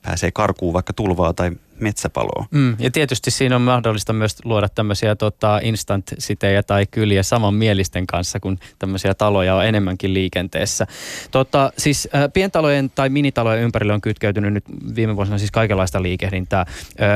pääsee 0.01 0.31
karkuun 0.31 0.73
vaikka 0.73 0.93
tulvaa 0.93 1.33
tai 1.33 1.51
metsäpaloa. 1.79 2.45
Mm, 2.51 2.75
ja 2.79 2.91
tietysti 2.91 3.31
siinä 3.31 3.55
on 3.55 3.61
mahdollista 3.61 4.13
myös 4.13 4.35
luoda 4.43 4.69
tämmöisiä 4.69 5.15
tota, 5.15 5.59
instant-sitejä 5.63 6.63
tai 6.63 6.85
kyliä 6.91 7.23
samanmielisten 7.23 8.07
kanssa, 8.07 8.39
kun 8.39 8.59
tämmöisiä 8.79 9.13
taloja 9.13 9.55
on 9.55 9.65
enemmänkin 9.65 10.13
liikenteessä. 10.13 10.87
Tota, 11.31 11.71
siis 11.77 12.09
äh, 12.15 12.21
pientalojen 12.33 12.89
tai 12.95 13.09
minitalojen 13.09 13.63
ympärille 13.63 13.93
on 13.93 14.01
kytkeytynyt 14.01 14.53
nyt 14.53 14.63
viime 14.95 15.15
vuosina 15.15 15.37
siis 15.37 15.51
kaikenlaista 15.51 16.01
liikehdintää. 16.01 16.61
Äh, 16.61 16.67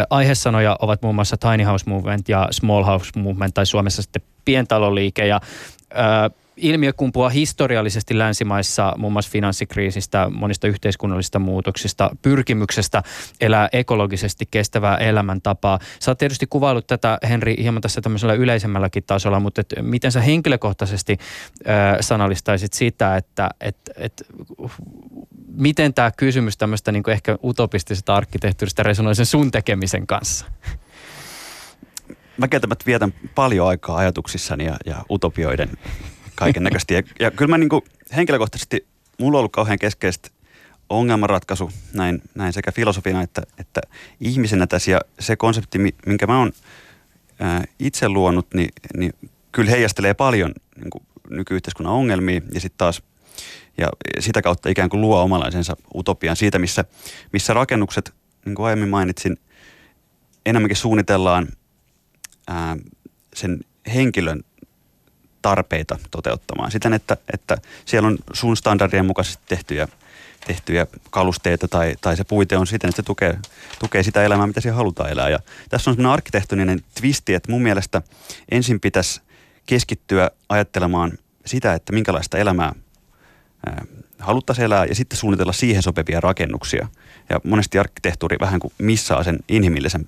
aihesanoja 0.10 0.78
ovat 0.82 1.02
muun 1.02 1.16
muassa 1.16 1.38
Tiny 1.38 1.64
House 1.64 1.90
Movement 1.90 2.30
ja 2.30 2.48
Small 2.52 2.84
House 2.84 3.12
Movement 3.16 3.54
tai 3.54 3.66
Suomessa 3.66 4.02
sitten 4.02 4.22
pientaloliike 4.46 5.28
ja 5.28 5.36
äh, 5.36 6.41
ilmiö 6.62 6.94
kumpuaa 6.94 7.30
historiallisesti 7.30 8.18
länsimaissa 8.18 8.94
muun 8.98 9.14
muassa 9.14 9.32
finanssikriisistä, 9.32 10.30
monista 10.30 10.68
yhteiskunnallisista 10.68 11.40
muutoksista, 11.40 12.10
pyrkimyksestä 12.22 13.04
elää 13.42 13.70
ekologisesti 13.74 14.46
kestävää 14.52 14.98
elämäntapaa. 14.98 15.80
Sä 16.00 16.12
oot 16.12 16.18
tietysti 16.18 16.48
kuvailut 16.48 16.88
tätä, 16.88 17.18
Henri, 17.30 17.56
hieman 17.62 17.82
tässä 17.82 18.02
tämmöisellä 18.02 18.34
yleisemmälläkin 18.34 19.04
tasolla, 19.08 19.40
mutta 19.40 19.62
et 19.62 19.74
miten 19.82 20.12
sä 20.12 20.22
henkilökohtaisesti 20.22 21.18
äh, 21.68 21.98
sanallistaisit 22.02 22.74
sitä, 22.74 23.18
että 23.18 23.50
et, 23.62 23.78
et, 23.96 24.24
miten 25.58 25.94
tämä 25.94 26.12
kysymys 26.12 26.58
tämmöistä 26.58 26.92
niin 26.92 27.10
ehkä 27.10 27.38
utopistisesta 27.44 28.16
arkkitehtuurista 28.16 28.84
resonoi 28.84 29.16
sen 29.16 29.26
sun 29.26 29.52
tekemisen 29.52 30.08
kanssa? 30.08 30.46
Mä 32.38 32.48
kieltämättä 32.48 32.86
vietän 32.86 33.14
paljon 33.36 33.68
aikaa 33.68 33.98
ajatuksissani 33.98 34.66
ja, 34.66 34.78
ja 34.86 35.06
utopioiden 35.10 35.70
kaiken 36.36 36.64
näköisesti. 36.64 36.94
Ja, 36.94 37.04
ja 37.20 37.32
kyllä 37.32 37.50
mä 37.50 37.58
niin 37.58 37.70
kuin 37.70 37.82
henkilökohtaisesti, 38.16 38.88
mulla 39.20 39.38
on 39.38 39.40
ollut 39.40 39.52
kauhean 39.52 39.80
keskeistä 39.80 40.30
ongelmanratkaisu 40.90 41.72
näin, 41.94 42.22
näin 42.36 42.54
sekä 42.54 42.72
filosofina 42.72 43.22
että, 43.22 43.42
että 43.58 43.82
ihmisenä 44.20 44.68
tässä. 44.68 44.92
Ja 44.92 45.02
se 45.20 45.36
konsepti, 45.36 45.78
minkä 46.06 46.28
mä 46.28 46.40
oon 46.40 46.52
ää, 47.40 47.64
itse 47.80 48.10
luonut, 48.10 48.48
niin, 48.54 48.70
niin 48.98 49.14
kyllä 49.52 49.72
heijastelee 49.72 50.14
paljon 50.14 50.52
niin 50.76 50.90
kuin 50.90 51.04
nykyyhteiskunnan 51.30 51.94
ongelmia 51.94 52.42
ja 52.54 52.60
sitten 52.60 52.78
taas 52.78 53.02
ja 53.78 53.88
sitä 54.20 54.42
kautta 54.42 54.70
ikään 54.70 54.90
kuin 54.90 55.02
luo 55.02 55.22
omalaisensa 55.22 55.78
utopian 55.96 56.36
siitä, 56.36 56.60
missä, 56.60 56.86
missä 57.34 57.54
rakennukset, 57.54 58.14
niin 58.46 58.56
kuin 58.56 58.66
aiemmin 58.66 58.90
mainitsin, 58.90 59.38
enemmänkin 60.46 60.78
suunnitellaan 60.78 61.48
ää, 62.48 62.78
sen 63.36 63.60
henkilön 63.94 64.44
tarpeita 65.42 66.00
toteuttamaan. 66.12 66.72
Siten, 66.72 66.94
että, 66.94 67.18
että 67.34 67.58
siellä 67.86 68.08
on 68.08 68.18
sun 68.34 68.58
standardien 68.58 69.06
mukaisesti 69.06 69.44
tehtyjä, 69.48 69.88
tehtyjä 70.48 70.88
kalusteita 71.10 71.68
tai, 71.68 71.96
tai 72.02 72.18
se 72.18 72.24
puite 72.24 72.58
on 72.58 72.68
siten, 72.68 72.90
että 72.90 73.02
se 73.02 73.06
tukee, 73.06 73.38
tukee 73.80 74.04
sitä 74.04 74.24
elämää, 74.24 74.48
mitä 74.48 74.62
siellä 74.62 74.78
halutaan 74.78 75.10
elää. 75.10 75.30
Ja 75.30 75.40
tässä 75.70 75.90
on 75.90 75.96
sellainen 75.96 76.14
arkkitehtoninen 76.14 76.80
twisti, 77.00 77.34
että 77.34 77.52
mun 77.52 77.62
mielestä 77.62 78.02
ensin 78.52 78.80
pitäisi 78.80 79.22
keskittyä 79.66 80.32
ajattelemaan 80.50 81.12
sitä, 81.46 81.74
että 81.74 81.94
minkälaista 81.94 82.38
elämää 82.38 82.74
haluttaisiin 84.20 84.66
elää 84.66 84.86
ja 84.86 84.96
sitten 84.96 85.18
suunnitella 85.18 85.54
siihen 85.54 85.84
sopivia 85.84 86.20
rakennuksia. 86.20 86.88
Ja 87.30 87.40
monesti 87.44 87.80
arkkitehtuuri 87.80 88.38
vähän 88.40 88.60
kuin 88.60 88.74
missaa 88.78 89.24
sen 89.24 89.40
inhimillisen 89.48 90.08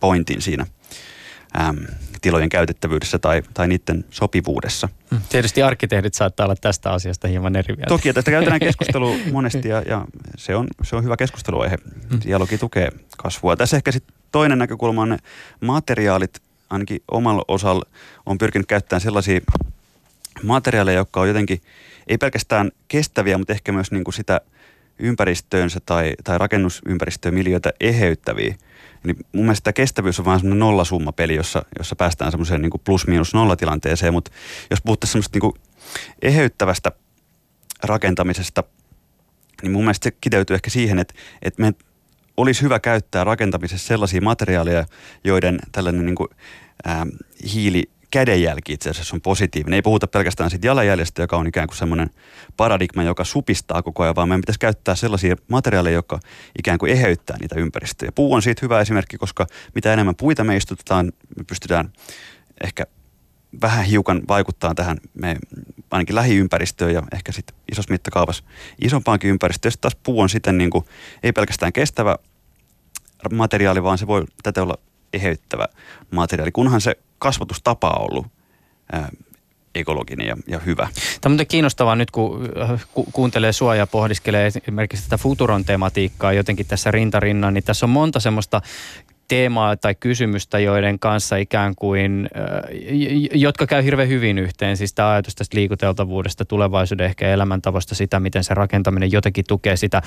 pointin 0.00 0.42
siinä 0.42 0.66
äm, 1.60 1.76
tilojen 2.20 2.48
käytettävyydessä 2.48 3.18
tai, 3.18 3.42
tai 3.54 3.68
niiden 3.68 4.04
sopivuudessa. 4.10 4.88
Hmm. 5.10 5.20
Tietysti 5.28 5.62
arkkitehdit 5.62 6.14
saattaa 6.14 6.46
olla 6.46 6.56
tästä 6.60 6.90
asiasta 6.90 7.28
hieman 7.28 7.56
eri 7.56 7.76
mieltä. 7.76 7.88
Toki, 7.88 8.12
tästä 8.12 8.30
käytetään 8.30 8.60
keskustelua 8.60 9.16
monesti 9.32 9.68
ja, 9.68 9.82
ja 9.82 10.04
se, 10.36 10.56
on, 10.56 10.66
se 10.82 10.96
on 10.96 11.04
hyvä 11.04 11.16
keskusteluaihe. 11.16 11.76
Hmm. 12.10 12.20
Dialogi 12.24 12.58
tukee 12.58 12.92
kasvua. 13.16 13.56
Tässä 13.56 13.76
ehkä 13.76 13.92
sitten 13.92 14.16
toinen 14.32 14.58
näkökulma 14.58 15.02
on 15.02 15.08
ne 15.08 15.18
materiaalit, 15.60 16.40
ainakin 16.70 17.02
omalla 17.10 17.44
osalla 17.48 17.84
on 18.26 18.38
pyrkinyt 18.38 18.66
käyttämään 18.66 19.00
sellaisia 19.00 19.40
materiaaleja, 20.42 20.98
jotka 20.98 21.20
on 21.20 21.28
jotenkin 21.28 21.60
ei 22.06 22.18
pelkästään 22.18 22.70
kestäviä, 22.88 23.38
mutta 23.38 23.52
ehkä 23.52 23.72
myös 23.72 23.90
niin 23.90 24.04
kuin 24.04 24.14
sitä 24.14 24.40
ympäristöönsä 24.98 25.80
tai, 25.86 26.14
tai 26.24 26.38
rakennusympäristöön 26.38 27.34
miljöitä 27.34 27.72
eheyttäviä– 27.80 28.54
Eli 29.04 29.14
mun 29.32 29.44
mielestä 29.44 29.64
tämä 29.64 29.72
kestävyys 29.72 30.18
on 30.18 30.24
vaan 30.24 30.40
semmoinen 30.40 30.58
nollasummapeli, 30.58 31.34
jossa, 31.34 31.62
jossa 31.78 31.96
päästään 31.96 32.30
semmoiseen 32.30 32.62
niin 32.62 32.70
plus-miinus 32.84 33.34
nollatilanteeseen, 33.34 34.12
mutta 34.12 34.30
jos 34.70 34.82
puhuttaisiin 34.82 35.12
semmoista 35.12 35.38
niin 35.38 35.62
eheyttävästä 36.22 36.92
rakentamisesta, 37.82 38.64
niin 39.62 39.72
mun 39.72 39.84
mielestä 39.84 40.04
se 40.04 40.16
kiteytyy 40.20 40.54
ehkä 40.54 40.70
siihen, 40.70 40.98
että, 40.98 41.14
että 41.42 41.62
me 41.62 41.72
olisi 42.36 42.62
hyvä 42.62 42.80
käyttää 42.80 43.24
rakentamisessa 43.24 43.88
sellaisia 43.88 44.20
materiaaleja, 44.20 44.86
joiden 45.24 45.58
tällainen 45.72 46.06
niin 46.06 46.16
kuin, 46.16 46.28
ää, 46.84 47.06
hiili 47.54 47.90
kädenjälki 48.10 48.72
itse 48.72 48.90
asiassa 48.90 49.16
on 49.16 49.20
positiivinen. 49.20 49.76
Ei 49.76 49.82
puhuta 49.82 50.06
pelkästään 50.06 50.50
siitä 50.50 50.66
jalanjäljestä, 50.66 51.22
joka 51.22 51.36
on 51.36 51.46
ikään 51.46 51.66
kuin 51.68 51.76
semmoinen 51.76 52.10
paradigma, 52.56 53.02
joka 53.02 53.24
supistaa 53.24 53.82
koko 53.82 54.02
ajan, 54.02 54.16
vaan 54.16 54.28
meidän 54.28 54.40
pitäisi 54.40 54.58
käyttää 54.58 54.94
sellaisia 54.94 55.36
materiaaleja, 55.48 55.94
jotka 55.94 56.20
ikään 56.58 56.78
kuin 56.78 56.92
eheyttää 56.92 57.36
niitä 57.40 57.54
ympäristöjä. 57.58 58.12
Puu 58.12 58.34
on 58.34 58.42
siitä 58.42 58.60
hyvä 58.62 58.80
esimerkki, 58.80 59.18
koska 59.18 59.46
mitä 59.74 59.92
enemmän 59.92 60.16
puita 60.16 60.44
me 60.44 60.56
istutetaan, 60.56 61.12
me 61.36 61.44
pystytään 61.44 61.92
ehkä 62.64 62.86
vähän 63.62 63.84
hiukan 63.84 64.22
vaikuttaa 64.28 64.74
tähän 64.74 64.96
me 65.14 65.36
ainakin 65.90 66.14
lähiympäristöön 66.14 66.94
ja 66.94 67.02
ehkä 67.14 67.32
sitten 67.32 67.56
isossa 67.72 67.92
mittakaavassa 67.92 68.44
isompaankin 68.84 69.30
ympäristöön. 69.30 69.72
Sitten 69.72 69.90
taas 69.90 70.00
puu 70.02 70.20
on 70.20 70.28
sitten 70.28 70.58
niin 70.58 70.70
kuin, 70.70 70.84
ei 71.22 71.32
pelkästään 71.32 71.72
kestävä 71.72 72.16
materiaali, 73.32 73.82
vaan 73.82 73.98
se 73.98 74.06
voi 74.06 74.24
tätä 74.42 74.62
olla 74.62 74.78
eheyttävä 75.12 75.66
materiaali, 76.10 76.52
kunhan 76.52 76.80
se 76.80 76.96
kasvatustapa 77.18 77.90
on 77.90 78.10
ollut 78.10 78.26
ää, 78.92 79.08
ekologinen 79.74 80.26
ja, 80.26 80.36
ja 80.46 80.58
hyvä. 80.58 80.88
Tämä 81.20 81.32
on 81.40 81.46
kiinnostavaa 81.46 81.96
nyt, 81.96 82.10
kun 82.10 82.48
äh, 82.62 82.86
ku, 82.94 83.04
kuuntelee 83.12 83.52
sua 83.52 83.74
ja 83.74 83.86
pohdiskelee 83.86 84.46
esimerkiksi 84.46 85.04
tätä 85.04 85.18
futuron 85.18 85.64
tematiikkaa 85.64 86.32
jotenkin 86.32 86.66
tässä 86.66 86.90
rintarinnan, 86.90 87.54
niin 87.54 87.64
tässä 87.64 87.86
on 87.86 87.90
monta 87.90 88.20
semmoista 88.20 88.62
teemaa 89.30 89.76
tai 89.76 89.94
kysymystä, 89.94 90.58
joiden 90.58 90.98
kanssa 90.98 91.36
ikään 91.36 91.74
kuin, 91.76 92.28
jotka 93.34 93.66
käy 93.66 93.84
hirveän 93.84 94.08
hyvin 94.08 94.38
yhteen. 94.38 94.76
Siis 94.76 94.94
tämä 94.94 95.10
ajatus 95.10 95.34
tästä 95.34 95.56
liikuteltavuudesta, 95.56 96.44
tulevaisuuden 96.44 97.06
ehkä 97.06 97.28
elämäntavoista, 97.28 97.94
sitä, 97.94 98.20
miten 98.20 98.44
se 98.44 98.54
rakentaminen 98.54 99.12
jotenkin 99.12 99.44
tukee 99.48 99.76
sitä 99.76 100.02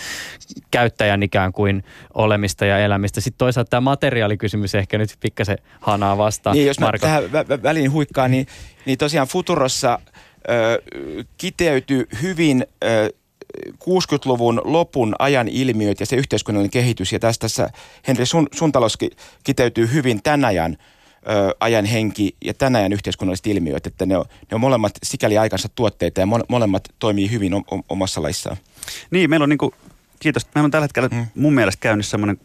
käyttäjän 0.72 1.24
ikään 1.24 1.54
kuin 1.54 1.84
olemista 2.14 2.66
ja 2.66 2.80
elämistä. 2.80 3.22
Sitten 3.22 3.38
toisaalta 3.38 3.70
tämä 3.70 3.82
materiaalikysymys 3.82 4.76
ehkä 4.76 4.98
nyt 4.98 5.10
pikkasen 5.20 5.58
hanaa 5.80 6.18
vastaan. 6.18 6.56
Niin, 6.56 6.68
jos 6.68 6.80
mä 6.80 6.86
Marko. 6.86 7.06
tähän 7.06 7.24
vä- 7.24 7.64
väliin 7.64 7.92
huikkaan, 7.92 8.32
niin, 8.32 8.48
niin 8.86 8.98
tosiaan 8.98 9.28
Futurossa 9.28 10.00
ö, 10.50 10.82
kiteytyy 11.38 12.08
hyvin 12.22 12.66
ö, 12.84 13.10
60-luvun 13.84 14.62
lopun 14.64 15.16
ajan 15.20 15.48
ilmiöt 15.48 16.00
ja 16.00 16.06
se 16.06 16.16
yhteiskunnallinen 16.16 16.72
kehitys. 16.72 17.14
Ja 17.14 17.20
tässä, 17.20 17.40
tässä 17.40 17.70
Henri, 18.08 18.26
sun, 18.26 18.48
sun 18.56 18.72
talos 18.72 18.98
kiteytyy 19.44 19.94
hyvin 19.94 20.24
tämän 20.24 20.46
ajan 20.46 20.78
ö, 21.30 21.56
ajan 21.60 21.86
henki 21.86 22.36
ja 22.46 22.54
tämän 22.54 22.76
ajan 22.76 22.94
yhteiskunnalliset 22.94 23.48
ilmiöt, 23.48 23.88
että 23.88 24.06
ne 24.06 24.18
on, 24.18 24.26
ne 24.52 24.56
on 24.56 24.62
molemmat 24.62 24.94
sikäli 25.04 25.38
aikansa 25.38 25.70
tuotteita 25.70 26.20
ja 26.20 26.28
molemmat 26.50 26.84
toimii 27.00 27.32
hyvin 27.32 27.54
om, 27.54 27.84
omassa 27.90 28.22
laissaan. 28.22 28.58
Niin, 29.12 29.30
meillä 29.30 29.44
on 29.44 29.50
niin 29.50 29.58
kuin, 29.58 29.72
kiitos, 30.20 30.48
meillä 30.56 30.66
on 30.66 30.72
tällä 30.72 30.84
hetkellä 30.84 31.10
hmm. 31.12 31.26
mun 31.36 31.54
mielestä 31.54 31.82
käynnissä 31.82 32.12
semmoinen 32.12 32.40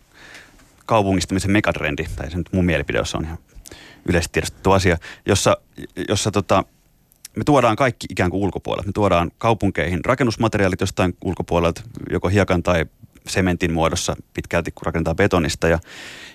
kaupungistamisen 0.86 1.50
megatrendi, 1.50 2.04
tai 2.16 2.30
se 2.30 2.36
nyt 2.36 2.52
mun 2.52 2.64
mielipide, 2.64 3.00
on 3.14 3.24
ihan 3.24 3.38
yleisesti 4.08 4.32
tiedostettu 4.32 4.72
asia, 4.72 4.98
jossa, 5.26 5.56
jossa 6.08 6.30
tota, 6.30 6.64
me 7.38 7.44
tuodaan 7.44 7.76
kaikki 7.76 8.06
ikään 8.10 8.30
kuin 8.30 8.42
ulkopuolelta. 8.42 8.88
Me 8.88 8.92
tuodaan 8.92 9.30
kaupunkeihin 9.38 10.04
rakennusmateriaalit 10.04 10.80
jostain 10.80 11.16
ulkopuolelta, 11.24 11.82
joko 12.10 12.28
hiekan 12.28 12.62
tai 12.62 12.86
sementin 13.26 13.72
muodossa 13.72 14.16
pitkälti, 14.34 14.70
kun 14.70 14.86
rakentaa 14.86 15.14
betonista. 15.14 15.68
Ja, 15.68 15.78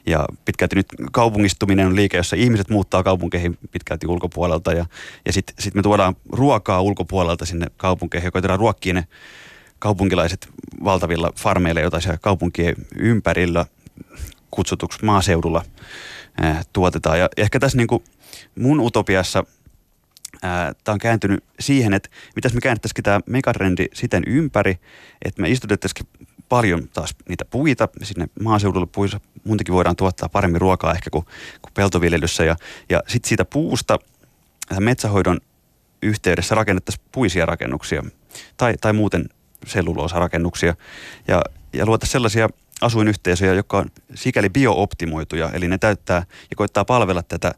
ja 0.06 0.26
pitkälti 0.46 0.76
nyt 0.76 0.88
kaupungistuminen 1.12 1.88
on 1.88 1.96
liike, 1.96 2.18
jossa 2.18 2.36
ihmiset 2.36 2.70
muuttaa 2.70 3.04
kaupunkeihin 3.04 3.58
pitkälti 3.72 4.08
ulkopuolelta. 4.08 4.74
Ja, 4.74 4.86
ja 5.26 5.34
sitten 5.34 5.56
sit 5.60 5.76
me 5.76 5.82
tuodaan 5.82 6.16
ruokaa 6.30 6.82
ulkopuolelta 6.82 7.46
sinne 7.46 7.68
kaupunkeihin, 7.78 8.28
joka 8.28 8.36
koitetaan 8.36 8.60
ruokkia 8.60 8.94
ne 8.94 9.08
kaupunkilaiset 9.80 10.50
valtavilla 10.84 11.32
farmeilla, 11.40 11.82
joita 11.82 12.00
siellä 12.00 12.18
kaupunkien 12.22 12.76
ympärillä 12.96 13.66
kutsutuksi 14.52 15.06
maaseudulla 15.06 15.66
ää, 16.42 16.62
tuotetaan. 16.74 17.20
Ja 17.20 17.30
ehkä 17.38 17.60
tässä 17.60 17.78
niin 17.78 17.88
kuin 17.88 18.04
mun 18.56 18.80
utopiassa– 18.80 19.44
tämä 20.84 20.94
on 20.94 21.00
kääntynyt 21.00 21.44
siihen, 21.60 21.94
että 21.94 22.10
mitäs 22.36 22.54
me 22.54 22.62
käännettäisikin 22.62 23.04
tämä 23.04 23.20
megatrendi 23.26 23.86
siten 23.94 24.24
ympäri, 24.28 24.78
että 25.26 25.42
me 25.42 25.50
istutettaisiin 25.50 26.08
paljon 26.50 26.88
taas 26.94 27.16
niitä 27.30 27.46
puita 27.46 27.90
sinne 28.04 28.28
maaseudulle 28.42 28.88
puissa. 28.92 29.20
Muutenkin 29.44 29.74
voidaan 29.74 29.96
tuottaa 29.96 30.30
paremmin 30.30 30.62
ruokaa 30.62 30.94
ehkä 30.94 31.10
kuin, 31.10 31.26
kuin 31.62 31.74
peltoviljelyssä. 31.74 32.44
Ja, 32.44 32.56
ja 32.90 33.04
sitten 33.08 33.30
siitä 33.30 33.46
puusta 33.46 34.00
metsähoidon 34.80 35.40
yhteydessä 36.02 36.56
rakennettaisiin 36.56 37.06
puisia 37.12 37.46
rakennuksia. 37.46 38.04
tai, 38.58 38.74
tai 38.82 38.94
muuten 38.94 39.30
selluloosarakennuksia 39.68 40.76
ja, 41.28 41.42
ja 41.74 41.86
luota 41.86 42.06
sellaisia 42.06 42.50
asuinyhteisöjä, 42.82 43.54
jotka 43.54 43.78
on 43.78 43.86
sikäli 44.16 44.50
biooptimoituja, 44.50 45.50
eli 45.54 45.68
ne 45.68 45.78
täyttää 45.78 46.26
ja 46.50 46.56
koittaa 46.56 46.86
palvella 46.86 47.24
tätä 47.24 47.54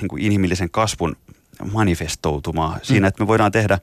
niin 0.00 0.08
kuin 0.08 0.22
inhimillisen 0.22 0.70
kasvun 0.70 1.16
manifestoutumaa 1.72 2.78
siinä, 2.82 3.06
mm. 3.06 3.08
että 3.08 3.22
me 3.22 3.26
voidaan 3.26 3.52
tehdä 3.52 3.78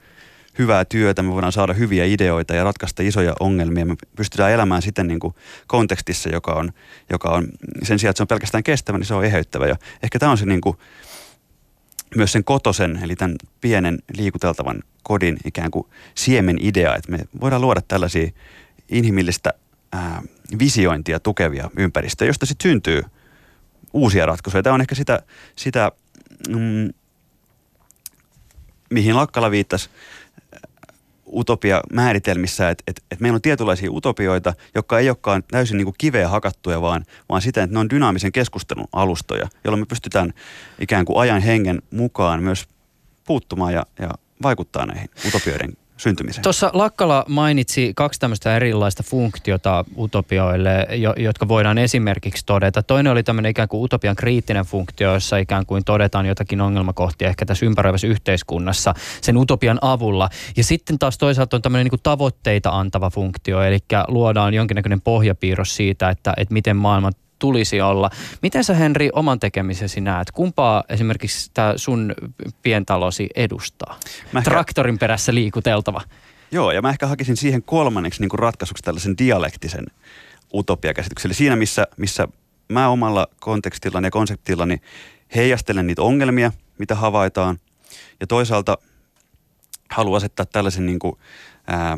hyvää 0.60 0.86
työtä, 0.86 1.24
me 1.24 1.32
voidaan 1.32 1.52
saada 1.52 1.74
hyviä 1.74 2.06
ideoita 2.06 2.56
ja 2.56 2.64
ratkaista 2.64 3.04
isoja 3.04 3.34
ongelmia. 3.40 3.86
Me 3.86 3.96
pystytään 4.16 4.52
elämään 4.52 4.82
siten 4.82 5.08
niin 5.08 5.20
kuin 5.20 5.36
kontekstissa, 5.68 6.30
joka 6.30 6.54
on, 6.54 6.72
joka 7.10 7.30
on 7.30 7.48
sen 7.84 8.00
sijaan, 8.00 8.12
että 8.12 8.18
se 8.18 8.24
on 8.24 8.28
pelkästään 8.28 8.64
kestävä, 8.64 8.98
niin 8.98 9.06
se 9.06 9.14
on 9.14 9.26
eheyttävä. 9.26 9.68
Ja 9.68 9.76
ehkä 10.04 10.20
tämä 10.20 10.32
on 10.32 10.38
se 10.38 10.46
niin 10.46 10.62
kuin, 10.62 10.78
myös 12.16 12.32
sen 12.32 12.44
kotosen, 12.44 13.00
eli 13.04 13.16
tämän 13.16 13.36
pienen 13.62 14.00
liikuteltavan 14.18 14.84
kodin 15.04 15.38
ikään 15.46 15.72
kuin 15.72 15.88
siemen 16.16 16.58
idea, 16.62 16.96
että 16.96 17.12
me 17.12 17.20
voidaan 17.42 17.62
luoda 17.62 17.82
tällaisia 17.88 18.32
inhimillistä 18.90 19.54
ää, 19.92 20.22
visiointia 20.60 21.20
tukevia 21.20 21.70
ympäristöjä, 21.78 22.30
josta 22.30 22.46
sitten 22.46 22.70
syntyy 22.72 23.04
uusia 23.94 24.26
ratkaisuja. 24.26 24.64
Tämä 24.64 24.74
on 24.74 24.82
ehkä 24.82 24.96
sitä, 24.96 25.20
sitä 25.56 25.92
mm, 26.50 26.90
mihin 28.90 29.16
Lakkala 29.16 29.52
viittasi 29.52 29.90
utopia 31.34 31.82
määritelmissä, 31.94 32.70
että, 32.70 32.84
että, 32.88 33.02
että 33.12 33.22
meillä 33.22 33.36
on 33.36 33.42
tietynlaisia 33.42 33.92
utopioita, 33.92 34.54
jotka 34.76 35.00
ei 35.00 35.10
olekaan 35.10 35.44
täysin 35.44 35.78
niin 35.78 35.94
kiveä 35.98 36.28
hakattuja, 36.28 36.82
vaan, 36.82 37.06
vaan 37.30 37.42
sitä, 37.42 37.64
että 37.64 37.74
ne 37.74 37.80
on 37.80 37.90
dynaamisen 37.90 38.32
keskustelun 38.32 38.88
alustoja, 38.94 39.48
jolloin 39.64 39.82
me 39.82 39.86
pystytään 39.86 40.34
ikään 40.80 41.06
kuin 41.06 41.20
ajan 41.20 41.42
hengen 41.42 41.82
mukaan 41.92 42.44
myös 42.44 42.68
puuttumaan 43.26 43.74
ja, 43.74 43.86
ja 44.00 44.10
vaikuttaa 44.42 44.86
näihin 44.86 45.10
utopioiden 45.28 45.78
syntymiseen. 46.00 46.44
Tuossa 46.44 46.72
Lakkala 46.74 47.26
mainitsi 47.28 47.92
kaksi 47.96 48.20
tämmöistä 48.20 48.56
erilaista 48.56 49.04
funktiota 49.04 49.86
utopioille, 49.98 50.88
jo, 50.92 51.14
jotka 51.18 51.48
voidaan 51.48 51.78
esimerkiksi 51.78 52.46
todeta. 52.46 52.84
Toinen 52.84 53.12
oli 53.12 53.24
tämmöinen 53.24 53.50
ikään 53.50 53.68
kuin 53.68 53.84
utopian 53.84 54.16
kriittinen 54.16 54.66
funktio, 54.66 55.14
jossa 55.14 55.38
ikään 55.38 55.66
kuin 55.66 55.84
todetaan 55.84 56.26
jotakin 56.26 56.62
ongelmakohtia 56.62 57.28
ehkä 57.28 57.46
tässä 57.46 57.66
ympäröivässä 57.66 58.08
yhteiskunnassa 58.08 58.94
sen 59.22 59.38
utopian 59.38 59.80
avulla. 59.82 60.30
Ja 60.58 60.64
sitten 60.64 61.00
taas 61.00 61.18
toisaalta 61.18 61.56
on 61.56 61.62
tämmöinen 61.62 61.88
niin 61.92 62.00
tavoitteita 62.04 62.70
antava 62.70 63.10
funktio, 63.10 63.62
eli 63.62 63.80
luodaan 64.08 64.54
jonkinnäköinen 64.54 65.02
pohjapiirros 65.02 65.76
siitä, 65.76 66.10
että, 66.10 66.34
että 66.38 66.54
miten 66.54 66.78
maailma 66.78 67.10
tulisi 67.40 67.82
olla. 67.82 68.10
Miten 68.42 68.64
sä 68.64 68.74
Henri 68.74 69.10
oman 69.14 69.40
tekemisesi 69.40 70.02
näet? 70.02 70.32
Kumpaa 70.32 70.84
esimerkiksi 70.90 71.52
tämä 71.54 71.74
sun 71.76 72.14
pientalosi 72.62 73.30
edustaa? 73.36 74.00
Mä 74.32 74.40
ehkä... 74.40 74.52
Traktorin 74.52 75.00
perässä 75.00 75.34
liikuteltava. 75.34 76.02
Joo, 76.52 76.72
ja 76.72 76.82
mä 76.82 76.90
ehkä 76.90 77.08
hakisin 77.08 77.38
siihen 77.38 77.64
kolmanneksi 77.64 78.22
niin 78.22 78.40
ratkaisuksi 78.40 78.84
tällaisen 78.84 79.18
dialektisen 79.18 79.86
utopiakäsityksen. 80.54 81.30
Eli 81.30 81.34
siinä, 81.34 81.56
missä, 81.56 81.88
missä 81.98 82.28
mä 82.70 82.90
omalla 82.90 83.28
kontekstillani 83.40 84.08
ja 84.08 84.12
konseptillani 84.12 84.78
heijastelen 85.36 85.88
niitä 85.88 86.02
ongelmia, 86.02 86.52
mitä 86.78 86.96
havaitaan, 86.96 87.60
ja 88.20 88.28
toisaalta 88.28 88.78
haluan 89.92 90.18
asettaa 90.18 90.46
tällaisen 90.46 90.86
niin 90.86 91.00
kuin, 91.00 91.16
ää, 91.68 91.98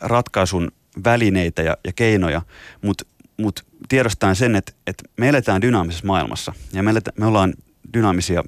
ratkaisun 0.00 0.72
välineitä 1.04 1.62
ja, 1.62 1.76
ja 1.84 1.92
keinoja, 1.92 2.42
mutta 2.82 3.04
mut 3.38 3.64
tiedostaen 3.88 4.36
sen, 4.36 4.56
että, 4.56 4.72
että 4.86 5.04
me 5.16 5.28
eletään 5.28 5.62
dynaamisessa 5.62 6.06
maailmassa 6.06 6.52
ja 6.72 6.82
me, 6.82 6.90
eletään, 6.90 7.14
me 7.18 7.26
ollaan 7.26 7.54
dynaamisia 7.94 8.44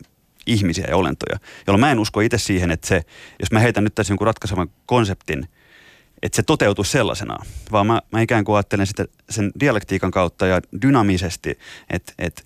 ihmisiä 0.46 0.86
ja 0.88 0.96
olentoja, 0.96 1.38
jolloin 1.66 1.80
mä 1.80 1.92
en 1.92 1.98
usko 1.98 2.20
itse 2.20 2.38
siihen, 2.38 2.70
että 2.70 2.86
se, 2.86 3.02
jos 3.40 3.52
mä 3.52 3.60
heitän 3.60 3.84
nyt 3.84 3.94
tässä 3.94 4.12
jonkun 4.12 4.26
ratkaisevan 4.26 4.70
konseptin, 4.86 5.48
että 6.22 6.36
se 6.36 6.42
toteutuu 6.42 6.84
sellaisena, 6.84 7.38
vaan 7.72 7.86
mä, 7.86 8.02
mä 8.12 8.20
ikään 8.20 8.44
kuin 8.44 8.56
ajattelen 8.56 8.86
sitä 8.86 9.04
sen 9.30 9.52
dialektiikan 9.60 10.10
kautta 10.10 10.46
ja 10.46 10.60
dynaamisesti, 10.82 11.58
että, 11.90 12.12
että 12.18 12.42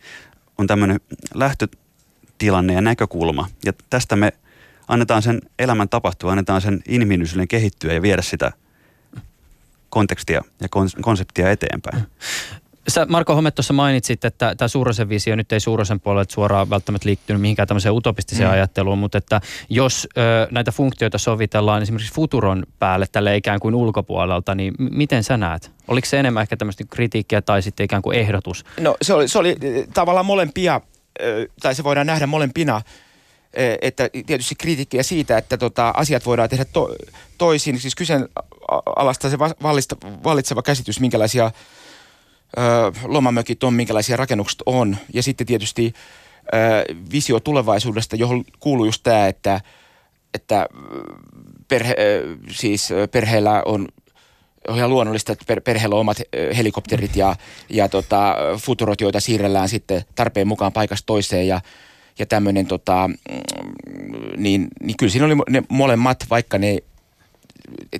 on 0.58 0.66
tämmöinen 0.66 1.00
lähtötilanne 1.34 2.74
ja 2.74 2.80
näkökulma. 2.80 3.48
Ja 3.64 3.72
tästä 3.90 4.16
me 4.16 4.32
annetaan 4.88 5.22
sen 5.22 5.40
elämän 5.58 5.88
tapahtua, 5.88 6.30
annetaan 6.30 6.60
sen 6.60 6.82
inhimillisyyden 6.88 7.48
kehittyä 7.48 7.92
ja 7.92 8.02
viedä 8.02 8.22
sitä 8.22 8.52
kontekstia 9.94 10.42
ja 10.60 10.68
konseptia 11.00 11.50
eteenpäin. 11.50 12.02
Sä 12.88 13.06
Marko 13.08 13.34
Homet 13.34 13.54
tuossa 13.54 13.72
mainitsit, 13.72 14.24
että 14.24 14.54
tämä 14.54 14.68
Suurosen 14.68 15.08
visio 15.08 15.36
nyt 15.36 15.52
ei 15.52 15.60
Suurosen 15.60 16.00
puolelle 16.00 16.26
suoraan 16.28 16.70
välttämättä 16.70 17.08
liittynyt 17.08 17.42
mihinkään 17.42 17.68
tämmöiseen 17.68 17.94
utopistiseen 17.94 18.48
mm. 18.48 18.52
ajatteluun, 18.52 18.98
mutta 18.98 19.18
että 19.18 19.40
jos 19.68 20.08
ö, 20.16 20.48
näitä 20.50 20.72
funktioita 20.72 21.18
sovitellaan 21.18 21.82
esimerkiksi 21.82 22.14
Futuron 22.14 22.66
päälle 22.78 23.06
tälle 23.12 23.36
ikään 23.36 23.60
kuin 23.60 23.74
ulkopuolelta, 23.74 24.54
niin 24.54 24.74
m- 24.78 24.88
miten 24.90 25.24
sä 25.24 25.36
näet? 25.36 25.70
Oliko 25.88 26.06
se 26.06 26.20
enemmän 26.20 26.42
ehkä 26.42 26.56
tämmöistä 26.56 26.84
kritiikkiä 26.90 27.42
tai 27.42 27.62
sitten 27.62 27.84
ikään 27.84 28.02
kuin 28.02 28.18
ehdotus? 28.18 28.64
No 28.80 28.96
se 29.02 29.14
oli, 29.14 29.28
se 29.28 29.38
oli 29.38 29.56
tavallaan 29.94 30.26
molempia, 30.26 30.80
tai 31.62 31.74
se 31.74 31.84
voidaan 31.84 32.06
nähdä 32.06 32.26
molempina 32.26 32.82
että 33.82 34.10
tietysti 34.26 34.54
kritiikkiä 34.54 35.02
siitä, 35.02 35.38
että 35.38 35.56
tota, 35.56 35.92
asiat 35.96 36.26
voidaan 36.26 36.48
tehdä 36.48 36.64
to, 36.64 36.96
toisin. 37.38 37.80
Siis 37.80 37.94
kyseenalaista 37.94 39.30
se 39.30 39.38
vallitseva 40.24 40.62
käsitys, 40.62 41.00
minkälaisia 41.00 41.50
lomamökit 43.04 43.64
on, 43.64 43.74
minkälaisia 43.74 44.16
rakennukset 44.16 44.62
on. 44.66 44.96
Ja 45.14 45.22
sitten 45.22 45.46
tietysti 45.46 45.94
visio 47.12 47.40
tulevaisuudesta, 47.40 48.16
johon 48.16 48.44
kuuluu 48.60 48.84
just 48.84 49.02
tämä, 49.02 49.26
että, 49.26 49.60
että 50.34 50.66
perhe, 51.68 51.94
siis 52.50 52.88
perheellä 53.10 53.62
on 53.66 53.88
on 54.68 54.76
ihan 54.76 54.90
luonnollista, 54.90 55.32
että 55.32 55.44
per, 55.48 55.60
perheellä 55.60 55.94
on 55.94 56.00
omat 56.00 56.22
helikopterit 56.56 57.16
ja, 57.16 57.36
ja 57.68 57.88
tota, 57.88 58.36
futurot, 58.58 59.00
joita 59.00 59.20
siirrellään 59.20 59.68
sitten 59.68 60.04
tarpeen 60.14 60.48
mukaan 60.48 60.72
paikasta 60.72 61.06
toiseen 61.06 61.48
ja, 61.48 61.60
ja 62.18 62.26
tämmöinen, 62.26 62.66
tota, 62.66 63.08
mm, 63.08 64.42
niin, 64.42 64.68
niin 64.82 64.96
kyllä 64.96 65.10
siinä 65.10 65.26
oli 65.26 65.34
ne 65.50 65.62
molemmat, 65.68 66.24
vaikka 66.30 66.58
ne, 66.58 66.78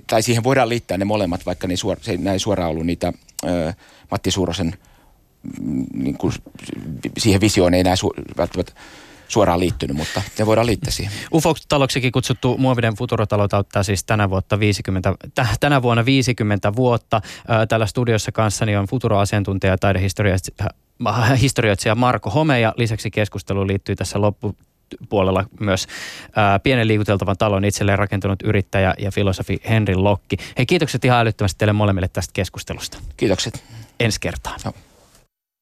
tai 0.07 0.21
siihen 0.21 0.43
voidaan 0.43 0.69
liittää 0.69 0.97
ne 0.97 1.05
molemmat, 1.05 1.45
vaikka 1.45 1.67
ne 1.67 1.75
suor, 1.75 1.97
se, 2.01 2.17
näin 2.17 2.39
suoraan 2.39 2.71
ollut 2.71 2.85
niitä 2.85 3.13
ö, 3.45 3.73
Matti 4.11 4.31
Suurosen 4.31 4.73
mm, 5.61 5.85
niin 5.93 6.17
kuin, 6.17 6.33
siihen 7.17 7.41
visioon 7.41 7.73
ei 7.73 7.79
enää 7.79 7.95
su, 7.95 8.13
välttämättä 8.37 8.73
suoraan 9.27 9.59
liittynyt, 9.59 9.97
mutta 9.97 10.21
ne 10.39 10.45
voidaan 10.45 10.67
liittää 10.67 10.91
siihen. 10.91 11.13
UFO-taloksikin 11.33 12.11
kutsuttu 12.11 12.57
muovinen 12.57 12.95
futurotalo 12.95 13.47
täyttää 13.47 13.83
siis 13.83 14.03
tänä, 14.03 14.29
vuotta 14.29 14.59
50, 14.59 15.13
täh, 15.35 15.59
tänä 15.59 15.81
vuonna 15.81 16.05
50 16.05 16.75
vuotta. 16.75 17.21
Täällä 17.69 17.85
studiossa 17.85 18.31
kanssani 18.31 18.75
on 18.75 18.85
futuroasiantuntija 18.85 19.73
ja 19.73 19.77
taidehistorioitsija 21.03 21.95
Marko 21.95 22.29
Home 22.29 22.59
ja 22.59 22.73
lisäksi 22.77 23.11
keskustelu 23.11 23.67
liittyy 23.67 23.95
tässä 23.95 24.21
loppu 24.21 24.55
puolella 25.09 25.45
myös 25.59 25.87
ää, 26.35 26.59
pienen 26.59 26.87
liikuteltavan 26.87 27.37
talon 27.37 27.65
itselleen 27.65 27.99
rakentunut 27.99 28.41
yrittäjä 28.43 28.93
ja 28.97 29.11
filosofi 29.11 29.61
Henri 29.69 29.95
Lokki. 29.95 30.37
Hei 30.57 30.65
kiitokset 30.65 31.05
ihan 31.05 31.19
älyttömästi 31.19 31.57
teille 31.57 31.73
molemmille 31.73 32.07
tästä 32.07 32.31
keskustelusta. 32.33 32.97
Kiitokset. 33.17 33.63
Ensi 33.99 34.19
kertaan. 34.19 34.59
No. 34.65 34.73